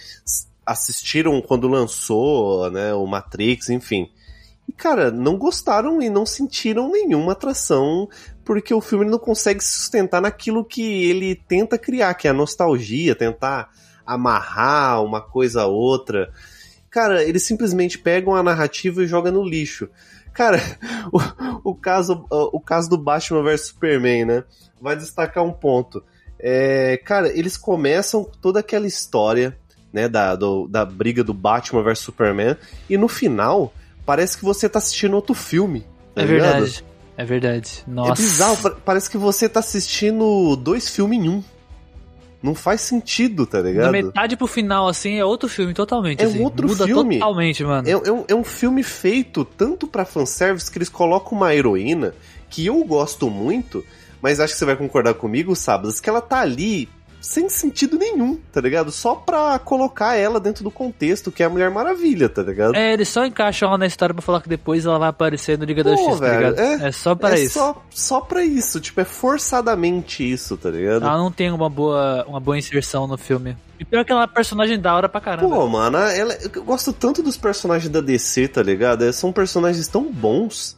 assistiram 0.66 1.42
quando 1.42 1.68
lançou, 1.68 2.72
né? 2.72 2.94
O 2.94 3.06
Matrix, 3.06 3.70
enfim. 3.70 4.10
E, 4.68 4.72
cara, 4.72 5.12
não 5.12 5.38
gostaram 5.38 6.02
e 6.02 6.10
não 6.10 6.26
sentiram 6.26 6.92
nenhuma 6.92 7.34
atração, 7.34 8.10
porque 8.46 8.74
o 8.74 8.80
filme 8.80 9.06
não 9.06 9.18
consegue 9.18 9.62
se 9.62 9.72
sustentar 9.72 10.22
naquilo 10.22 10.64
que 10.64 11.10
ele 11.10 11.36
tenta 11.36 11.80
criar, 11.80 12.14
que 12.14 12.28
é 12.28 12.32
a 12.32 12.34
nostalgia, 12.34 13.16
tentar 13.16 13.72
amarrar 14.06 15.04
uma 15.04 15.20
coisa 15.20 15.64
a 15.64 15.66
outra. 15.66 16.32
Cara, 16.92 17.24
eles 17.24 17.44
simplesmente 17.44 17.98
pegam 17.98 18.36
a 18.36 18.44
narrativa 18.44 19.04
e 19.04 19.08
jogam 19.08 19.34
no 19.34 19.44
lixo. 19.44 19.90
Cara, 20.32 20.62
o, 21.12 21.72
o, 21.72 21.76
caso, 21.76 22.26
o 22.30 22.60
caso 22.60 22.88
do 22.88 22.98
Batman 23.00 23.42
vs 23.42 23.68
Superman, 23.68 24.26
né? 24.26 24.44
Vai 24.80 24.96
destacar 24.96 25.44
um 25.44 25.52
ponto. 25.52 26.04
É, 26.40 27.02
cara, 27.04 27.28
eles 27.36 27.58
começam 27.58 28.30
toda 28.42 28.60
aquela 28.60 28.86
história, 28.86 29.58
né, 29.92 30.08
da, 30.08 30.36
do, 30.36 30.68
da 30.68 30.86
briga 30.86 31.24
do 31.24 31.34
Batman 31.34 31.82
vs 31.82 32.00
Superman, 32.00 32.56
e 32.88 32.96
no 32.96 33.08
final, 33.08 33.74
parece 34.06 34.38
que 34.38 34.44
você 34.44 34.70
tá 34.70 34.78
assistindo 34.78 35.16
outro 35.16 35.34
filme. 35.34 35.88
Tá 36.14 36.22
é 36.22 36.26
ligado? 36.26 36.52
verdade. 36.52 36.86
É 37.18 37.24
verdade. 37.24 37.84
Nossa. 37.88 38.22
É 38.22 38.26
bizarro, 38.26 38.76
parece 38.84 39.10
que 39.10 39.18
você 39.18 39.48
tá 39.48 39.60
assistindo 39.60 40.56
dois 40.56 40.90
filmes 40.90 41.20
em 41.20 41.30
um. 41.30 41.44
Não 42.44 42.54
faz 42.54 42.82
sentido, 42.82 43.48
tá 43.48 43.60
ligado? 43.60 43.86
Da 43.86 43.92
metade 43.92 44.38
pro 44.38 44.46
final, 44.46 44.88
assim, 44.88 45.18
é 45.18 45.26
outro 45.26 45.50
filme 45.50 45.74
totalmente. 45.74 46.22
É 46.22 46.26
assim. 46.26 46.40
um 46.40 46.44
outro 46.44 46.68
Muda 46.68 46.86
filme. 46.86 47.16
totalmente, 47.16 47.64
mano. 47.64 47.88
É, 47.88 47.92
é, 47.92 48.12
um, 48.12 48.26
é 48.28 48.36
um 48.36 48.44
filme 48.44 48.84
feito 48.84 49.44
tanto 49.44 49.88
pra 49.88 50.06
fanservice 50.06 50.70
que 50.70 50.78
eles 50.78 50.90
colocam 50.90 51.38
uma 51.38 51.56
heroína 51.56 52.14
que 52.50 52.66
eu 52.66 52.84
gosto 52.84 53.30
muito, 53.32 53.84
mas 54.22 54.40
acho 54.40 54.54
que 54.54 54.60
você 54.60 54.66
vai 54.66 54.76
concordar 54.76 55.16
comigo, 55.16 55.56
Sabas, 55.56 56.00
que 56.00 56.10
ela 56.10 56.22
tá 56.22 56.42
ali 56.42 56.88
sem 57.26 57.50
sentido 57.50 57.98
nenhum, 57.98 58.38
tá 58.52 58.62
ligado? 58.62 58.92
Só 58.92 59.16
pra 59.16 59.58
colocar 59.58 60.16
ela 60.16 60.40
dentro 60.40 60.64
do 60.64 60.70
contexto 60.70 61.32
que 61.32 61.42
é 61.42 61.48
a 61.48 61.50
Mulher 61.50 61.72
Maravilha, 61.72 62.30
tá 62.30 62.44
ligado? 62.44 62.76
É, 62.76 62.94
eles 62.94 63.10
só 63.10 63.26
encaixam 63.26 63.68
ela 63.68 63.80
na 63.80 63.88
história 63.88 64.14
pra 64.14 64.22
falar 64.22 64.42
que 64.42 64.48
depois 64.48 64.86
ela 64.86 65.00
vai 65.00 65.10
aparecer 65.10 65.58
no 65.58 65.66
Liga 65.66 65.84
da 65.84 65.96
Justiça, 65.96 66.20
tá 66.20 66.38
ligado? 66.38 66.60
É, 66.60 66.88
é 66.88 66.92
só 66.92 67.16
pra 67.16 67.38
é 67.38 67.42
isso. 67.42 67.54
Só, 67.56 67.84
só 67.90 68.22
pra 68.22 68.44
isso, 68.44 68.80
tipo, 68.80 69.02
é 69.02 69.06
forçadamente 69.06 70.30
isso, 70.30 70.56
tá 70.56 70.70
ligado? 70.70 71.04
Ela 71.04 71.18
não 71.18 71.32
tem 71.32 71.52
uma 71.52 71.70
boa, 71.70 72.24
uma 72.28 72.40
boa 72.40 72.58
inserção 72.58 73.08
no 73.08 73.18
filme. 73.18 73.58
E 73.80 73.84
pior 73.84 74.06
que 74.06 74.12
ela 74.12 74.22
é 74.22 74.26
uma 74.26 74.28
personagem 74.32 74.80
da 74.80 74.96
hora 74.96 75.10
pra 75.10 75.20
caramba. 75.20 75.50
Pô, 75.50 75.68
mano, 75.68 75.98
ela, 75.98 76.38
eu 76.54 76.64
gosto 76.64 76.94
tanto 76.94 77.24
dos 77.24 77.36
personagens 77.36 77.90
da 77.90 78.02
DC, 78.02 78.50
tá 78.50 78.62
ligado? 78.62 79.12
São 79.12 79.34
personagens 79.34 79.88
tão 79.88 80.12
bons 80.12 80.78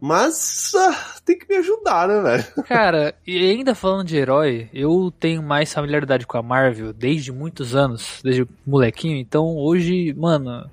mas 0.00 0.72
ah, 0.74 1.14
tem 1.24 1.38
que 1.38 1.46
me 1.48 1.56
ajudar, 1.56 2.08
né, 2.08 2.20
velho? 2.20 2.44
Cara, 2.64 3.14
e 3.26 3.50
ainda 3.50 3.74
falando 3.74 4.06
de 4.06 4.16
herói, 4.16 4.68
eu 4.72 5.12
tenho 5.20 5.42
mais 5.42 5.72
familiaridade 5.72 6.26
com 6.26 6.38
a 6.38 6.42
Marvel 6.42 6.92
desde 6.92 7.30
muitos 7.30 7.76
anos, 7.76 8.20
desde 8.24 8.46
molequinho, 8.66 9.16
então 9.16 9.56
hoje, 9.56 10.14
mano, 10.14 10.70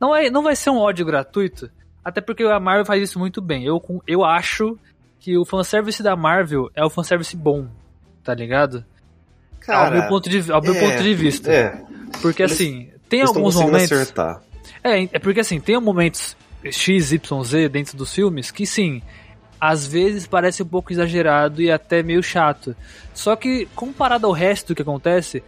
não, 0.00 0.14
é, 0.14 0.28
não 0.28 0.42
vai 0.42 0.54
ser 0.54 0.70
um 0.70 0.78
ódio 0.78 1.06
gratuito, 1.06 1.70
até 2.04 2.20
porque 2.20 2.44
a 2.44 2.60
Marvel 2.60 2.84
faz 2.84 3.02
isso 3.02 3.18
muito 3.18 3.40
bem. 3.40 3.64
Eu, 3.64 3.82
eu 4.06 4.24
acho 4.24 4.78
que 5.18 5.36
o 5.36 5.44
fanservice 5.44 6.02
da 6.02 6.14
Marvel 6.14 6.70
é 6.74 6.84
o 6.84 6.90
fanservice 6.90 7.36
bom, 7.36 7.66
tá 8.22 8.34
ligado? 8.34 8.84
Cara, 9.58 9.86
ao 9.86 9.92
meu 9.92 10.08
ponto 10.08 10.28
de, 10.28 10.52
ao 10.52 10.62
meu 10.62 10.74
é, 10.74 10.80
ponto 10.80 11.02
de 11.02 11.14
vista. 11.14 11.50
É. 11.52 11.82
Porque 12.22 12.42
eles, 12.42 12.52
assim, 12.52 12.90
tem 13.08 13.22
alguns 13.22 13.56
momentos. 13.56 13.90
Acertar. 13.90 14.42
É, 14.84 15.02
é 15.02 15.18
porque 15.18 15.40
assim, 15.40 15.58
tem 15.58 15.80
momentos 15.80 16.36
XYZ 16.70 17.70
dentro 17.70 17.96
dos 17.96 18.14
filmes 18.14 18.50
que 18.50 18.66
sim, 18.66 19.02
às 19.60 19.86
vezes 19.86 20.26
parece 20.26 20.62
um 20.62 20.66
pouco 20.66 20.92
exagerado 20.92 21.62
e 21.62 21.70
até 21.70 22.02
meio 22.02 22.22
chato. 22.22 22.76
Só 23.14 23.34
que 23.36 23.66
comparado 23.74 24.26
ao 24.26 24.32
resto 24.32 24.68
do 24.68 24.74
que 24.74 24.82
acontece, 24.82 25.42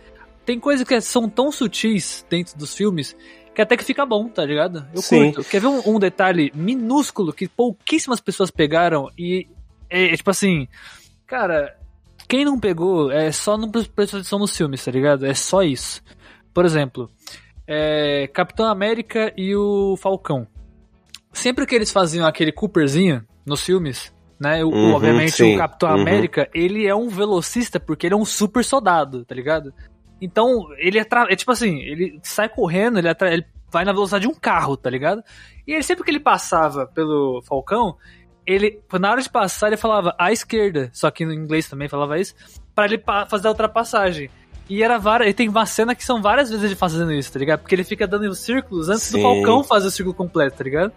tem 0.45 0.59
coisas 0.59 0.87
que 0.87 1.01
são 1.01 1.29
tão 1.29 1.53
sutis 1.53 2.25
dentro 2.29 2.57
dos 2.59 2.75
filmes 2.75 3.15
que 3.55 3.63
até 3.63 3.77
que 3.77 3.85
fica 3.85 4.07
bom, 4.07 4.29
tá 4.29 4.45
ligado? 4.45 4.87
Eu 4.95 5.03
Sim. 5.03 5.33
curto. 5.33 5.51
Quer 5.51 5.61
ver 5.61 5.67
um, 5.67 5.97
um, 5.97 5.99
detalhe 5.99 6.53
minúsculo 6.55 7.33
que 7.33 7.49
pouquíssimas 7.49 8.21
pessoas 8.21 8.51
pegaram 8.51 9.11
e 9.19 9.49
é, 9.91 10.13
é, 10.13 10.17
tipo 10.17 10.31
assim, 10.31 10.69
cara, 11.27 11.77
quem 12.29 12.45
não 12.45 12.59
pegou 12.59 13.11
é 13.11 13.33
só 13.33 13.59
não 13.59 13.71
prestou 13.71 14.21
atenção 14.21 14.39
nos 14.39 14.57
filmes, 14.57 14.85
tá 14.85 14.91
ligado? 14.91 15.27
É 15.27 15.35
só 15.35 15.63
isso. 15.63 16.03
Por 16.55 16.65
exemplo, 16.65 17.11
é, 17.67 18.29
Capitão 18.29 18.67
América 18.67 19.33
e 19.37 19.55
o 19.57 19.97
Falcão 19.97 20.47
sempre 21.33 21.67
que 21.67 21.75
eles 21.75 21.91
faziam 21.91 22.27
aquele 22.27 22.53
Cooperzinho 22.53 23.25
nos 23.45 23.63
filmes, 23.63 24.13
né? 24.39 24.65
O, 24.65 24.69
uhum, 24.69 24.93
obviamente 24.95 25.33
sim, 25.33 25.55
o 25.55 25.59
Capitão 25.59 25.91
uhum. 25.91 26.01
América, 26.01 26.49
ele 26.55 26.87
é 26.87 26.95
um 26.95 27.09
velocista 27.09 27.81
porque 27.81 28.07
ele 28.07 28.15
é 28.15 28.17
um 28.17 28.25
super 28.25 28.65
soldado, 28.65 29.25
tá 29.25 29.35
ligado? 29.35 29.73
Então, 30.21 30.67
ele 30.79 30.99
é, 30.99 31.07
é 31.31 31.37
tipo 31.37 31.53
assim, 31.53 31.81
ele 31.81 32.19
sai 32.23 32.49
correndo, 32.49 32.99
ele, 32.99 33.09
ele 33.09 33.45
vai 33.71 33.85
na 33.85 33.93
velocidade 33.93 34.27
de 34.27 34.29
um 34.29 34.35
carro, 34.35 34.77
tá 34.77 34.91
ligado? 34.91 35.23
E 35.67 35.73
ele, 35.73 35.83
sempre 35.83 36.05
que 36.05 36.11
ele 36.11 36.21
passava 36.21 36.87
pelo 36.87 37.43
Falcão, 37.43 37.97
ele, 38.47 38.81
na 38.99 39.11
hora 39.11 39.23
de 39.23 39.31
passar, 39.31 39.69
ele 39.69 39.77
falava 39.77 40.15
à 40.19 40.33
esquerda, 40.33 40.91
só 40.93 41.11
que 41.11 41.25
no 41.25 41.33
inglês 41.33 41.69
também 41.69 41.89
falava 41.89 42.19
isso, 42.19 42.35
para 42.75 42.87
ele 42.87 43.03
fazer 43.29 43.47
a 43.47 43.51
ultrapassagem. 43.51 44.31
E 44.69 44.83
era 44.83 44.99
várias. 44.99 45.31
E 45.31 45.35
tem 45.35 45.49
uma 45.49 45.65
cena 45.65 45.95
que 45.95 46.05
são 46.05 46.21
várias 46.21 46.51
vezes 46.51 46.65
ele 46.65 46.75
fazendo 46.77 47.13
isso, 47.13 47.33
tá 47.33 47.39
ligado? 47.39 47.61
Porque 47.61 47.75
ele 47.75 47.85
fica 47.85 48.07
dando 48.07 48.29
os 48.29 48.39
círculos 48.39 48.89
antes 48.89 49.05
Sim. 49.05 49.17
do 49.17 49.23
Falcão 49.23 49.65
fazer 49.65 49.89
o 49.89 49.91
círculo 49.91 50.15
completo, 50.15 50.59
tá 50.59 50.65
ligado? 50.65 50.93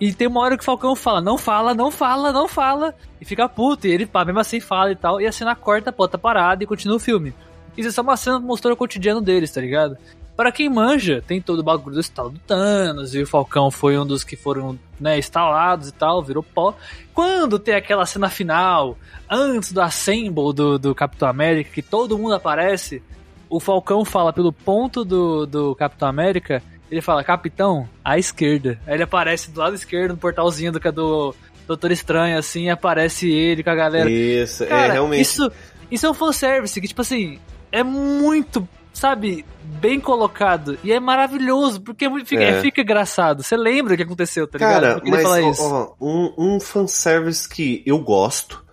E 0.00 0.12
tem 0.12 0.28
uma 0.28 0.40
hora 0.40 0.56
que 0.56 0.62
o 0.62 0.64
Falcão 0.64 0.94
fala, 0.94 1.20
não 1.20 1.36
fala, 1.36 1.74
não 1.74 1.90
fala, 1.90 2.32
não 2.32 2.48
fala. 2.48 2.94
E 3.20 3.24
fica 3.24 3.48
puto. 3.48 3.86
E 3.86 3.90
ele, 3.90 4.06
pá, 4.06 4.24
mesmo 4.24 4.40
assim 4.40 4.60
fala 4.60 4.92
e 4.92 4.96
tal. 4.96 5.20
E 5.20 5.26
a 5.26 5.32
cena 5.32 5.54
corta, 5.54 5.92
pô, 5.92 6.06
tá 6.06 6.18
parada 6.18 6.62
e 6.62 6.66
continua 6.66 6.96
o 6.96 7.00
filme. 7.00 7.34
Isso 7.76 7.88
é 7.88 7.92
só 7.92 8.02
uma 8.02 8.16
cena 8.16 8.40
que 8.40 8.46
mostrou 8.46 8.74
o 8.74 8.76
cotidiano 8.76 9.20
deles, 9.20 9.50
tá 9.52 9.60
ligado? 9.60 9.96
Para 10.38 10.52
quem 10.52 10.68
manja, 10.68 11.20
tem 11.26 11.42
todo 11.42 11.58
o 11.58 11.64
bagulho 11.64 11.94
do 11.94 12.00
estalo 12.00 12.30
do 12.30 12.38
Thanos, 12.38 13.12
e 13.12 13.20
o 13.20 13.26
Falcão 13.26 13.72
foi 13.72 13.98
um 13.98 14.06
dos 14.06 14.22
que 14.22 14.36
foram, 14.36 14.78
né, 15.00 15.18
instalados 15.18 15.88
e 15.88 15.92
tal, 15.92 16.22
virou 16.22 16.44
pó. 16.44 16.76
Quando 17.12 17.58
tem 17.58 17.74
aquela 17.74 18.06
cena 18.06 18.28
final, 18.28 18.96
antes 19.28 19.72
do 19.72 19.80
Assemble 19.80 20.52
do, 20.54 20.78
do 20.78 20.94
Capitão 20.94 21.28
América, 21.28 21.72
que 21.74 21.82
todo 21.82 22.16
mundo 22.16 22.36
aparece, 22.36 23.02
o 23.50 23.58
Falcão 23.58 24.04
fala 24.04 24.32
pelo 24.32 24.52
ponto 24.52 25.04
do, 25.04 25.44
do 25.44 25.74
Capitão 25.74 26.06
América 26.06 26.62
ele 26.88 27.02
fala, 27.02 27.24
capitão, 27.24 27.88
à 28.04 28.16
esquerda. 28.16 28.78
Aí 28.86 28.94
ele 28.94 29.02
aparece 29.02 29.50
do 29.50 29.58
lado 29.58 29.74
esquerdo, 29.74 30.12
no 30.12 30.16
portalzinho 30.16 30.70
do, 30.70 30.78
do 30.92 31.34
Doutor 31.66 31.90
Estranho, 31.90 32.38
assim, 32.38 32.70
aparece 32.70 33.28
ele 33.28 33.64
com 33.64 33.70
a 33.70 33.74
galera. 33.74 34.08
Isso, 34.08 34.62
é, 34.62 34.68
Cara, 34.68 34.86
é 34.86 34.92
realmente. 34.92 35.20
Isso, 35.20 35.50
isso 35.90 36.06
é 36.06 36.10
um 36.10 36.14
fanservice 36.14 36.80
que, 36.80 36.86
tipo 36.86 37.02
assim, 37.02 37.40
é 37.70 37.82
muito, 37.82 38.66
sabe, 38.92 39.44
bem 39.62 40.00
colocado. 40.00 40.78
E 40.82 40.92
é 40.92 41.00
maravilhoso, 41.00 41.80
porque 41.80 42.08
fica, 42.24 42.42
é. 42.42 42.60
fica 42.60 42.82
engraçado. 42.82 43.42
Você 43.42 43.56
lembra 43.56 43.94
o 43.94 43.96
que 43.96 44.02
aconteceu, 44.02 44.46
tá 44.46 44.58
Cara, 44.58 44.94
ligado? 44.94 45.10
mas, 45.10 45.22
falar 45.22 45.42
isso. 45.42 45.62
Ó, 45.62 45.94
um, 46.00 46.34
um 46.36 46.60
fanservice 46.60 47.48
que 47.48 47.82
eu 47.86 47.98
gosto, 47.98 48.64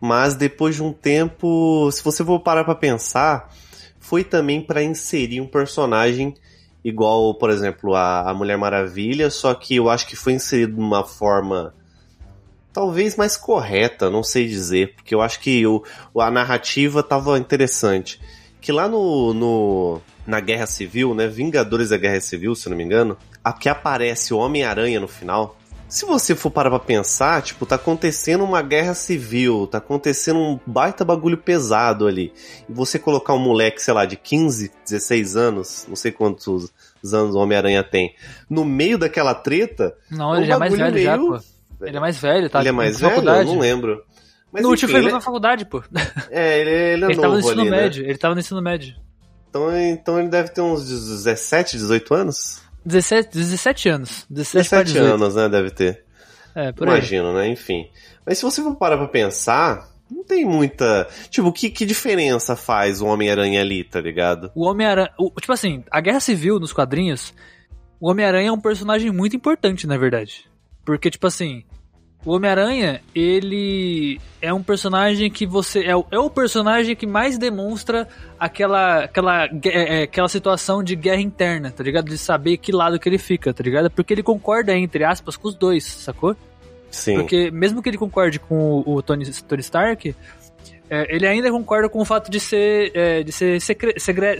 mas 0.00 0.34
depois 0.34 0.76
de 0.76 0.82
um 0.82 0.92
tempo, 0.92 1.90
se 1.90 2.02
você 2.02 2.24
for 2.24 2.40
parar 2.40 2.64
pra 2.64 2.74
pensar 2.74 3.50
foi 4.04 4.22
também 4.22 4.60
para 4.60 4.82
inserir 4.82 5.40
um 5.40 5.46
personagem 5.46 6.34
igual, 6.84 7.34
por 7.36 7.48
exemplo, 7.48 7.94
a, 7.94 8.28
a 8.28 8.34
Mulher 8.34 8.58
Maravilha, 8.58 9.30
só 9.30 9.54
que 9.54 9.76
eu 9.76 9.88
acho 9.88 10.06
que 10.06 10.14
foi 10.14 10.34
inserido 10.34 10.74
de 10.74 10.80
uma 10.80 11.04
forma 11.04 11.74
talvez 12.70 13.16
mais 13.16 13.38
correta, 13.38 14.10
não 14.10 14.22
sei 14.22 14.46
dizer, 14.46 14.94
porque 14.94 15.14
eu 15.14 15.22
acho 15.22 15.40
que 15.40 15.66
o, 15.66 15.82
a 16.18 16.30
narrativa 16.30 17.02
tava 17.02 17.38
interessante. 17.38 18.20
Que 18.64 18.72
lá 18.72 18.88
no, 18.88 19.34
no 19.34 20.00
na 20.26 20.40
Guerra 20.40 20.64
Civil, 20.64 21.14
né, 21.14 21.28
Vingadores 21.28 21.90
da 21.90 21.98
Guerra 21.98 22.18
Civil, 22.18 22.54
se 22.54 22.66
não 22.70 22.74
me 22.74 22.82
engano, 22.82 23.14
a 23.44 23.52
que 23.52 23.68
aparece 23.68 24.32
o 24.32 24.38
Homem-Aranha 24.38 24.98
no 24.98 25.06
final, 25.06 25.58
se 25.86 26.06
você 26.06 26.34
for 26.34 26.50
parar 26.50 26.70
pra 26.70 26.78
pensar, 26.78 27.42
tipo, 27.42 27.66
tá 27.66 27.74
acontecendo 27.74 28.42
uma 28.42 28.62
guerra 28.62 28.94
civil, 28.94 29.66
tá 29.66 29.76
acontecendo 29.76 30.40
um 30.40 30.58
baita 30.66 31.04
bagulho 31.04 31.36
pesado 31.36 32.06
ali. 32.06 32.32
E 32.66 32.72
você 32.72 32.98
colocar 32.98 33.34
um 33.34 33.38
moleque, 33.38 33.82
sei 33.82 33.92
lá, 33.92 34.06
de 34.06 34.16
15, 34.16 34.72
16 34.82 35.36
anos, 35.36 35.84
não 35.86 35.94
sei 35.94 36.10
quantos 36.10 36.72
anos 37.12 37.34
o 37.34 37.38
Homem-Aranha 37.38 37.84
tem, 37.84 38.14
no 38.48 38.64
meio 38.64 38.96
daquela 38.96 39.34
treta. 39.34 39.94
Não, 40.10 40.34
ele 40.34 40.44
é 40.44 40.48
já 40.48 40.54
é 40.54 40.58
mais 40.58 40.74
velho 40.74 40.94
meio... 40.94 41.04
já, 41.04 41.18
pô. 41.18 41.38
Ele 41.82 41.96
é 41.98 42.00
mais 42.00 42.16
velho, 42.16 42.48
tá? 42.48 42.60
Ele 42.60 42.68
é 42.70 42.72
mais 42.72 42.98
velho? 42.98 43.10
Faculdade. 43.10 43.40
Eu 43.40 43.54
não 43.54 43.60
lembro. 43.60 44.02
Mas, 44.54 44.62
no 44.62 44.68
último 44.68 44.96
ele... 44.96 45.10
na 45.10 45.20
faculdade, 45.20 45.64
pô. 45.64 45.82
É, 46.30 46.60
ele, 46.60 46.70
ele 46.70 47.04
é 47.04 47.08
ele 47.10 47.16
novo 47.16 47.20
tava 47.20 47.34
no 47.34 47.40
ensino 47.40 47.60
ali, 47.60 47.70
né? 47.70 47.76
médio, 47.76 48.02
né? 48.04 48.08
ele 48.08 48.18
tava 48.18 48.34
no 48.34 48.40
ensino 48.40 48.62
médio. 48.62 48.94
Então, 49.50 49.76
então 49.76 50.20
ele 50.20 50.28
deve 50.28 50.50
ter 50.50 50.60
uns 50.60 50.88
17, 50.88 51.76
18 51.76 52.14
anos? 52.14 52.62
17, 52.86 53.36
17 53.36 53.88
anos. 53.88 54.26
17, 54.30 54.92
17 54.92 54.98
anos, 54.98 55.34
né? 55.34 55.48
Deve 55.48 55.70
ter. 55.72 56.04
É, 56.54 56.70
por 56.70 56.86
Imagino, 56.86 57.30
aí. 57.30 57.34
né? 57.34 57.48
Enfim. 57.48 57.88
Mas 58.24 58.38
se 58.38 58.44
você 58.44 58.62
for 58.62 58.76
parar 58.76 58.96
pra 58.96 59.08
pensar, 59.08 59.88
não 60.08 60.22
tem 60.22 60.44
muita. 60.44 61.08
Tipo, 61.30 61.52
que, 61.52 61.68
que 61.68 61.84
diferença 61.84 62.54
faz 62.54 63.00
o 63.00 63.06
Homem-Aranha 63.06 63.60
ali, 63.60 63.82
tá 63.82 64.00
ligado? 64.00 64.52
O 64.54 64.66
Homem-Aranha. 64.66 65.10
Tipo 65.40 65.52
assim, 65.52 65.82
a 65.90 66.00
Guerra 66.00 66.20
Civil 66.20 66.60
nos 66.60 66.72
quadrinhos, 66.72 67.34
o 67.98 68.08
Homem-Aranha 68.08 68.50
é 68.50 68.52
um 68.52 68.60
personagem 68.60 69.10
muito 69.10 69.34
importante, 69.34 69.84
na 69.84 69.96
verdade. 69.96 70.48
Porque, 70.84 71.10
tipo 71.10 71.26
assim, 71.26 71.64
o 72.24 72.32
Homem-Aranha, 72.32 73.02
ele 73.14 74.18
é 74.40 74.52
um 74.52 74.62
personagem 74.62 75.30
que 75.30 75.46
você. 75.46 75.84
É 75.84 75.94
o, 75.94 76.04
é 76.10 76.18
o 76.18 76.30
personagem 76.30 76.96
que 76.96 77.06
mais 77.06 77.36
demonstra 77.36 78.08
aquela, 78.38 79.04
aquela, 79.04 79.44
é, 79.44 80.00
é, 80.00 80.02
aquela 80.04 80.28
situação 80.28 80.82
de 80.82 80.96
guerra 80.96 81.20
interna, 81.20 81.70
tá 81.70 81.84
ligado? 81.84 82.06
De 82.06 82.16
saber 82.16 82.56
que 82.56 82.72
lado 82.72 82.98
que 82.98 83.08
ele 83.08 83.18
fica, 83.18 83.52
tá 83.52 83.62
ligado? 83.62 83.90
Porque 83.90 84.14
ele 84.14 84.22
concorda, 84.22 84.76
entre 84.76 85.04
aspas, 85.04 85.36
com 85.36 85.48
os 85.48 85.54
dois, 85.54 85.84
sacou? 85.84 86.34
Sim. 86.90 87.16
Porque 87.16 87.50
mesmo 87.50 87.82
que 87.82 87.90
ele 87.90 87.98
concorde 87.98 88.38
com 88.38 88.82
o, 88.86 88.94
o 88.94 89.02
Tony, 89.02 89.24
Tony 89.46 89.60
Stark, 89.60 90.14
é, 90.88 91.14
ele 91.14 91.26
ainda 91.26 91.50
concorda 91.50 91.88
com 91.88 92.00
o 92.00 92.04
fato 92.04 92.30
de 92.30 92.40
ser, 92.40 92.92
é, 92.94 93.22
de 93.22 93.32
ser 93.32 93.60
segre, 93.60 93.98
segre, 93.98 94.38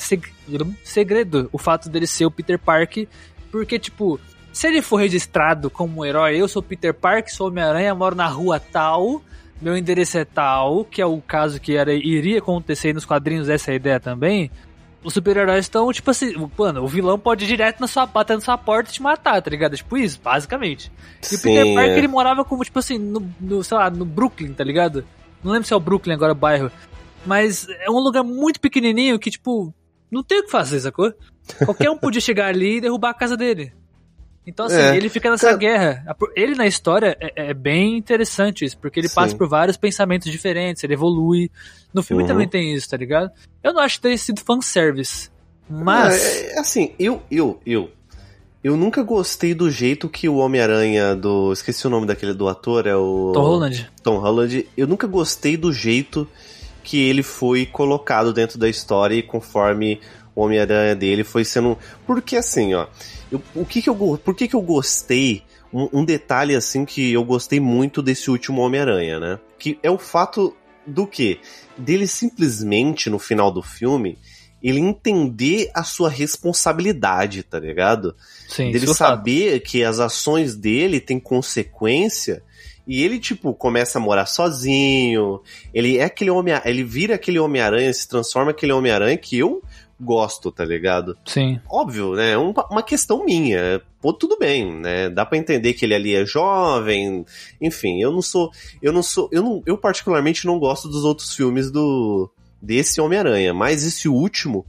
segredo, 0.85 1.49
o 1.53 1.59
fato 1.59 1.89
dele 1.89 2.07
ser 2.07 2.25
o 2.25 2.31
Peter 2.31 2.59
Park, 2.59 3.09
porque, 3.51 3.79
tipo, 3.79 4.21
se 4.55 4.69
ele 4.69 4.81
for 4.81 4.97
registrado 4.97 5.69
como 5.69 6.01
um 6.01 6.05
herói, 6.05 6.41
eu 6.41 6.47
sou 6.47 6.63
Peter 6.63 6.95
Parker, 6.95 7.35
sou 7.35 7.49
Homem-Aranha, 7.49 7.93
moro 7.93 8.15
na 8.15 8.29
rua 8.29 8.61
tal, 8.61 9.21
meu 9.61 9.77
endereço 9.77 10.17
é 10.17 10.25
tal, 10.25 10.85
que 10.85 11.03
é 11.03 11.07
o 11.07 11.21
caso 11.21 11.61
que 11.61 11.77
era, 11.77 11.93
iria 11.93 12.39
acontecer 12.39 12.95
nos 12.95 13.05
quadrinhos, 13.05 13.49
essa 13.49 13.73
é 13.73 13.75
ideia 13.75 13.99
também. 13.99 14.53
Os 15.03 15.13
super-heróis 15.13 15.65
estão, 15.65 15.93
tipo 15.93 16.09
assim, 16.09 16.35
mano, 16.57 16.85
o 16.85 16.87
vilão 16.87 17.19
pode 17.19 17.45
ir 17.45 17.49
direto 17.49 17.81
na 17.81 17.89
sua, 17.89 18.07
bater 18.07 18.35
na 18.35 18.41
sua 18.41 18.57
porta 18.57 18.91
e 18.91 18.93
te 18.93 19.03
matar, 19.03 19.43
tá 19.43 19.51
ligado? 19.51 19.77
Tipo 19.77 19.99
isso, 19.99 20.21
basicamente. 20.23 20.91
E 21.31 21.35
o 21.35 21.43
Peter 21.43 21.75
Parker, 21.75 21.93
é. 21.93 21.99
ele 21.99 22.09
morava 22.09 22.45
como, 22.45 22.65
tipo 22.65 22.79
assim, 22.79 22.97
no, 22.97 23.29
no, 23.41 23.63
sei 23.65 23.77
lá, 23.77 23.91
no 23.91 24.05
Brooklyn, 24.05 24.55
tá 24.55 24.63
ligado? 24.63 25.05
Não 25.43 25.53
lembro 25.53 25.67
se 25.67 25.75
é 25.75 25.77
o 25.77 25.81
Brooklyn 25.81 26.15
agora, 26.15 26.33
o 26.33 26.37
bairro. 26.37 26.71
Mas 27.27 27.67
é 27.69 27.91
um 27.91 27.99
lugar 27.99 28.23
muito 28.23 28.61
pequenininho 28.61 29.19
que, 29.19 29.33
tipo, 29.33 29.75
não 30.11 30.23
tem 30.23 30.39
o 30.39 30.45
que 30.45 30.51
fazer, 30.51 30.79
sacou? 30.79 31.13
Qualquer 31.65 31.91
um 31.91 31.99
podia 31.99 32.21
chegar 32.21 32.47
ali 32.47 32.77
e 32.77 32.81
derrubar 32.81 33.11
a 33.11 33.15
casa 33.15 33.37
dele. 33.37 33.73
Então, 34.47 34.67
assim, 34.67 34.77
é. 34.77 34.97
ele 34.97 35.09
fica 35.09 35.31
nessa 35.31 35.47
Cara... 35.47 35.57
guerra. 35.57 36.17
Ele 36.37 36.55
na 36.55 36.67
história 36.67 37.17
é, 37.19 37.51
é, 37.51 37.55
bem 37.55 37.97
interessante 37.97 38.65
isso, 38.65 38.77
porque 38.79 39.01
ele 39.01 39.09
Sim. 39.09 39.15
passa 39.15 39.37
por 39.37 39.49
vários 39.49 39.77
pensamentos 39.77 40.31
diferentes, 40.31 40.85
ele 40.85 40.95
evolui. 40.95 41.51
No 41.93 42.03
filme 42.03 42.23
uhum. 42.23 42.29
também 42.29 42.49
tem 42.49 42.75
isso, 42.75 42.89
tá 42.91 42.97
ligado? 42.97 43.31
Eu 43.63 43.73
não 43.73 43.81
acho 43.81 43.97
que 43.97 44.03
tenha 44.03 44.19
sido 44.19 44.41
fanservice. 44.41 45.31
Mas. 45.69 46.23
É, 46.23 46.57
é, 46.57 46.59
assim, 46.59 46.93
eu, 46.99 47.23
eu, 47.31 47.61
eu. 47.65 47.91
Eu 48.63 48.77
nunca 48.77 49.03
gostei 49.03 49.53
do 49.55 49.71
jeito 49.71 50.09
que 50.09 50.29
o 50.29 50.37
Homem-Aranha 50.37 51.15
do. 51.15 51.53
Esqueci 51.53 51.87
o 51.87 51.91
nome 51.91 52.07
daquele 52.07 52.35
do 52.35 52.49
ator, 52.49 52.87
é 52.87 52.97
o. 52.97 53.33
Tom 53.35 53.43
Holland. 53.43 53.91
Tom 54.03 54.19
Holland. 54.19 54.69
Eu 54.77 54.87
nunca 54.87 55.07
gostei 55.07 55.57
do 55.57 55.73
jeito 55.73 56.29
que 56.83 57.01
ele 57.01 57.23
foi 57.23 57.65
colocado 57.65 58.33
dentro 58.33 58.59
da 58.59 58.69
história 58.69 59.15
e 59.15 59.23
conforme 59.23 60.01
o 60.35 60.43
Homem-Aranha 60.43 60.95
dele 60.95 61.25
foi 61.25 61.45
sendo. 61.45 61.79
Porque 62.07 62.37
assim, 62.37 62.75
ó. 62.75 62.87
Eu, 63.31 63.43
o 63.55 63.65
que 63.65 63.81
que 63.81 63.89
eu, 63.89 63.95
por 64.23 64.35
que, 64.35 64.49
que 64.49 64.57
eu 64.57 64.63
gostei? 64.63 65.43
Um, 65.73 66.01
um 66.01 66.05
detalhe 66.05 66.55
assim 66.55 66.85
que 66.85 67.13
eu 67.13 67.25
gostei 67.25 67.59
muito 67.59 68.01
desse 68.01 68.31
último 68.31 68.63
Homem-Aranha, 68.63 69.19
né? 69.19 69.39
Que 69.59 69.79
é 69.83 69.91
o 69.91 69.99
fato 69.99 70.57
do 70.87 71.07
que? 71.07 71.41
Dele 71.77 72.07
simplesmente, 72.07 73.11
no 73.11 73.19
final 73.19 73.51
do 73.51 73.63
filme, 73.63 74.19
ele 74.63 74.81
entender 74.81 75.71
a 75.75 75.83
sua 75.83 76.09
responsabilidade, 76.09 77.43
tá 77.43 77.59
ligado? 77.59 78.15
Sim, 78.49 78.71
Dele 78.71 78.87
saber 78.95 79.61
que 79.61 79.83
as 79.83 79.99
ações 79.99 80.55
dele 80.55 81.01
têm 81.01 81.19
consequência 81.19 82.43
e 82.87 83.03
ele, 83.03 83.19
tipo, 83.19 83.55
começa 83.55 83.99
a 83.99 84.01
morar 84.01 84.27
sozinho. 84.27 85.41
Ele 85.73 85.99
é 85.99 86.05
aquele 86.05 86.31
homem. 86.31 86.55
Ele 86.65 86.85
vira 86.85 87.15
aquele 87.15 87.39
Homem-Aranha, 87.39 87.93
se 87.93 88.07
transforma 88.07 88.51
aquele 88.51 88.73
Homem-Aranha 88.73 89.17
que 89.17 89.39
eu 89.39 89.63
gosto, 90.01 90.51
tá 90.51 90.65
ligado? 90.65 91.17
Sim. 91.25 91.61
Óbvio, 91.69 92.15
né? 92.15 92.37
Um, 92.37 92.53
uma 92.71 92.83
questão 92.83 93.25
minha. 93.25 93.81
Pô, 94.01 94.13
tudo 94.13 94.39
bem, 94.39 94.73
né? 94.81 95.09
Dá 95.09 95.25
para 95.25 95.39
entender 95.39 95.73
que 95.75 95.85
ele 95.85 95.95
ali 95.95 96.15
é 96.15 96.27
jovem. 96.27 97.25
Enfim, 97.61 98.01
eu 98.03 98.13
não 98.13 98.23
sou. 98.23 98.51
Eu 98.83 98.93
não 98.93 99.03
sou. 99.03 99.29
Eu, 99.33 99.43
não, 99.43 99.63
eu 99.67 99.79
particularmente 99.79 100.47
não 100.47 100.59
gosto 100.59 100.89
dos 100.89 101.05
outros 101.05 101.35
filmes 101.35 101.71
do. 101.71 102.31
desse 102.61 103.01
Homem-Aranha. 103.01 103.55
Mas 103.55 103.85
esse 103.85 104.09
último. 104.09 104.67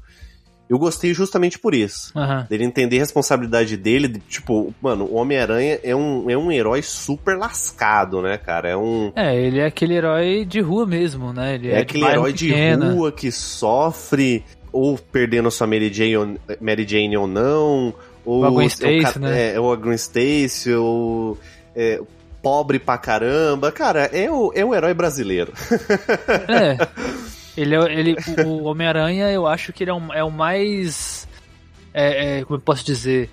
Eu 0.67 0.79
gostei 0.79 1.13
justamente 1.13 1.59
por 1.59 1.75
isso. 1.75 2.11
Uhum. 2.17 2.43
Dele 2.49 2.63
entender 2.63 2.97
a 2.97 2.99
responsabilidade 2.99 3.77
dele. 3.77 4.07
De, 4.07 4.19
tipo, 4.19 4.73
mano, 4.81 5.05
o 5.05 5.15
Homem-Aranha 5.15 5.79
é 5.83 5.95
um, 5.95 6.27
é 6.29 6.35
um 6.35 6.51
herói 6.51 6.81
super 6.81 7.37
lascado, 7.37 8.21
né, 8.21 8.37
cara? 8.37 8.69
É 8.69 8.75
um. 8.75 9.11
É, 9.15 9.35
ele 9.35 9.59
é 9.59 9.65
aquele 9.65 9.93
herói 9.93 10.43
de 10.43 10.61
rua 10.61 10.87
mesmo, 10.87 11.31
né? 11.31 11.55
Ele 11.55 11.69
é, 11.69 11.75
é 11.75 11.81
aquele 11.81 12.05
herói 12.05 12.33
de 12.33 12.51
rua 12.73 13.11
que 13.11 13.31
sofre 13.31 14.43
ou 14.75 14.97
perdendo 14.97 15.49
sua 15.49 15.65
Mary 15.65 15.91
Jane, 15.91 16.37
Mary 16.59 16.85
Jane 16.85 17.15
ou 17.15 17.25
não, 17.25 17.93
ou 18.25 18.43
o 18.43 18.51
Gwen 18.51 18.67
Stacy, 18.67 19.19
né? 19.19 19.53
É, 19.53 19.59
ou 19.59 19.71
a 19.71 19.75
Gwen 19.77 19.95
Stacy, 19.95 20.73
ou 20.73 21.37
é, 21.73 22.01
pobre 22.43 22.77
pra 22.77 22.97
caramba. 22.97 23.71
Cara, 23.71 24.09
é 24.11 24.29
o, 24.29 24.51
é 24.53 24.65
o 24.65 24.75
herói 24.75 24.93
brasileiro. 24.93 25.53
É. 26.49 26.77
Ele, 27.55 27.73
é, 27.73 27.93
ele, 27.93 28.15
o 28.45 28.63
Homem-Aranha, 28.65 29.31
eu 29.31 29.47
acho 29.47 29.71
que 29.71 29.85
ele 29.85 29.91
é, 29.91 29.93
um, 29.93 30.13
é 30.13 30.21
o 30.21 30.29
mais. 30.29 31.25
É, 31.93 32.39
é, 32.39 32.43
como 32.43 32.57
eu 32.57 32.61
posso 32.61 32.83
dizer? 32.83 33.29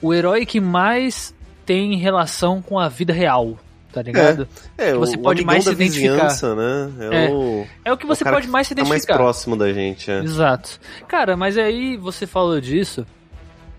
O 0.00 0.14
herói 0.14 0.46
que 0.46 0.60
mais 0.60 1.34
tem 1.66 1.98
relação 1.98 2.62
com 2.62 2.78
a 2.78 2.88
vida 2.88 3.12
real 3.12 3.58
tá 3.96 4.02
ligado? 4.02 4.46
É, 4.76 4.90
é 4.90 4.94
você 4.94 5.16
o 5.16 5.22
pode 5.22 5.42
mais 5.42 5.64
se 5.64 5.70
identificar. 5.70 6.54
Né? 6.54 6.92
É, 7.00 7.24
é, 7.24 7.30
o, 7.30 7.66
é 7.82 7.92
o 7.94 7.96
que 7.96 8.04
você 8.04 8.22
o 8.22 8.30
pode 8.30 8.46
mais 8.46 8.66
se 8.66 8.74
identificar. 8.74 9.06
Tá 9.06 9.08
mais 9.08 9.18
próximo 9.18 9.56
da 9.56 9.72
gente, 9.72 10.10
é. 10.10 10.18
Exato. 10.18 10.78
Cara, 11.08 11.34
mas 11.34 11.56
aí 11.56 11.96
você 11.96 12.26
falou 12.26 12.60
disso, 12.60 13.06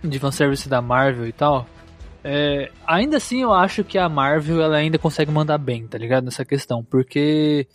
de 0.03 0.17
fanservice 0.17 0.67
da 0.67 0.81
Marvel 0.81 1.27
e 1.27 1.31
tal. 1.31 1.67
É, 2.23 2.71
ainda 2.87 3.17
assim, 3.17 3.43
eu 3.43 3.53
acho 3.53 3.83
que 3.83 3.99
a 3.99 4.09
Marvel 4.09 4.59
ela 4.59 4.77
ainda 4.77 4.97
consegue 4.97 5.29
mandar 5.29 5.59
bem, 5.59 5.85
tá 5.85 5.99
ligado? 5.99 6.25
Nessa 6.25 6.43
questão, 6.43 6.83
porque 6.83 7.67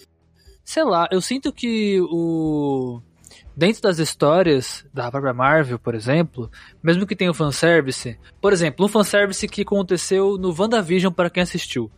sei 0.65 0.83
lá, 0.83 1.07
eu 1.13 1.21
sinto 1.21 1.53
que 1.53 2.01
o 2.01 3.01
dentro 3.57 3.83
das 3.83 3.99
histórias 3.99 4.85
da 4.93 5.11
própria 5.13 5.33
Marvel, 5.33 5.79
por 5.79 5.95
exemplo, 5.95 6.51
mesmo 6.83 7.07
que 7.07 7.15
tenha 7.15 7.31
o 7.31 7.35
fanservice, 7.35 8.19
por 8.41 8.53
exemplo, 8.53 8.85
um 8.85 8.89
fanservice 8.89 9.47
que 9.47 9.63
aconteceu 9.63 10.37
no 10.39 10.53
WandaVision 10.59 11.13
para 11.13 11.31
quem 11.31 11.43
assistiu. 11.45 11.89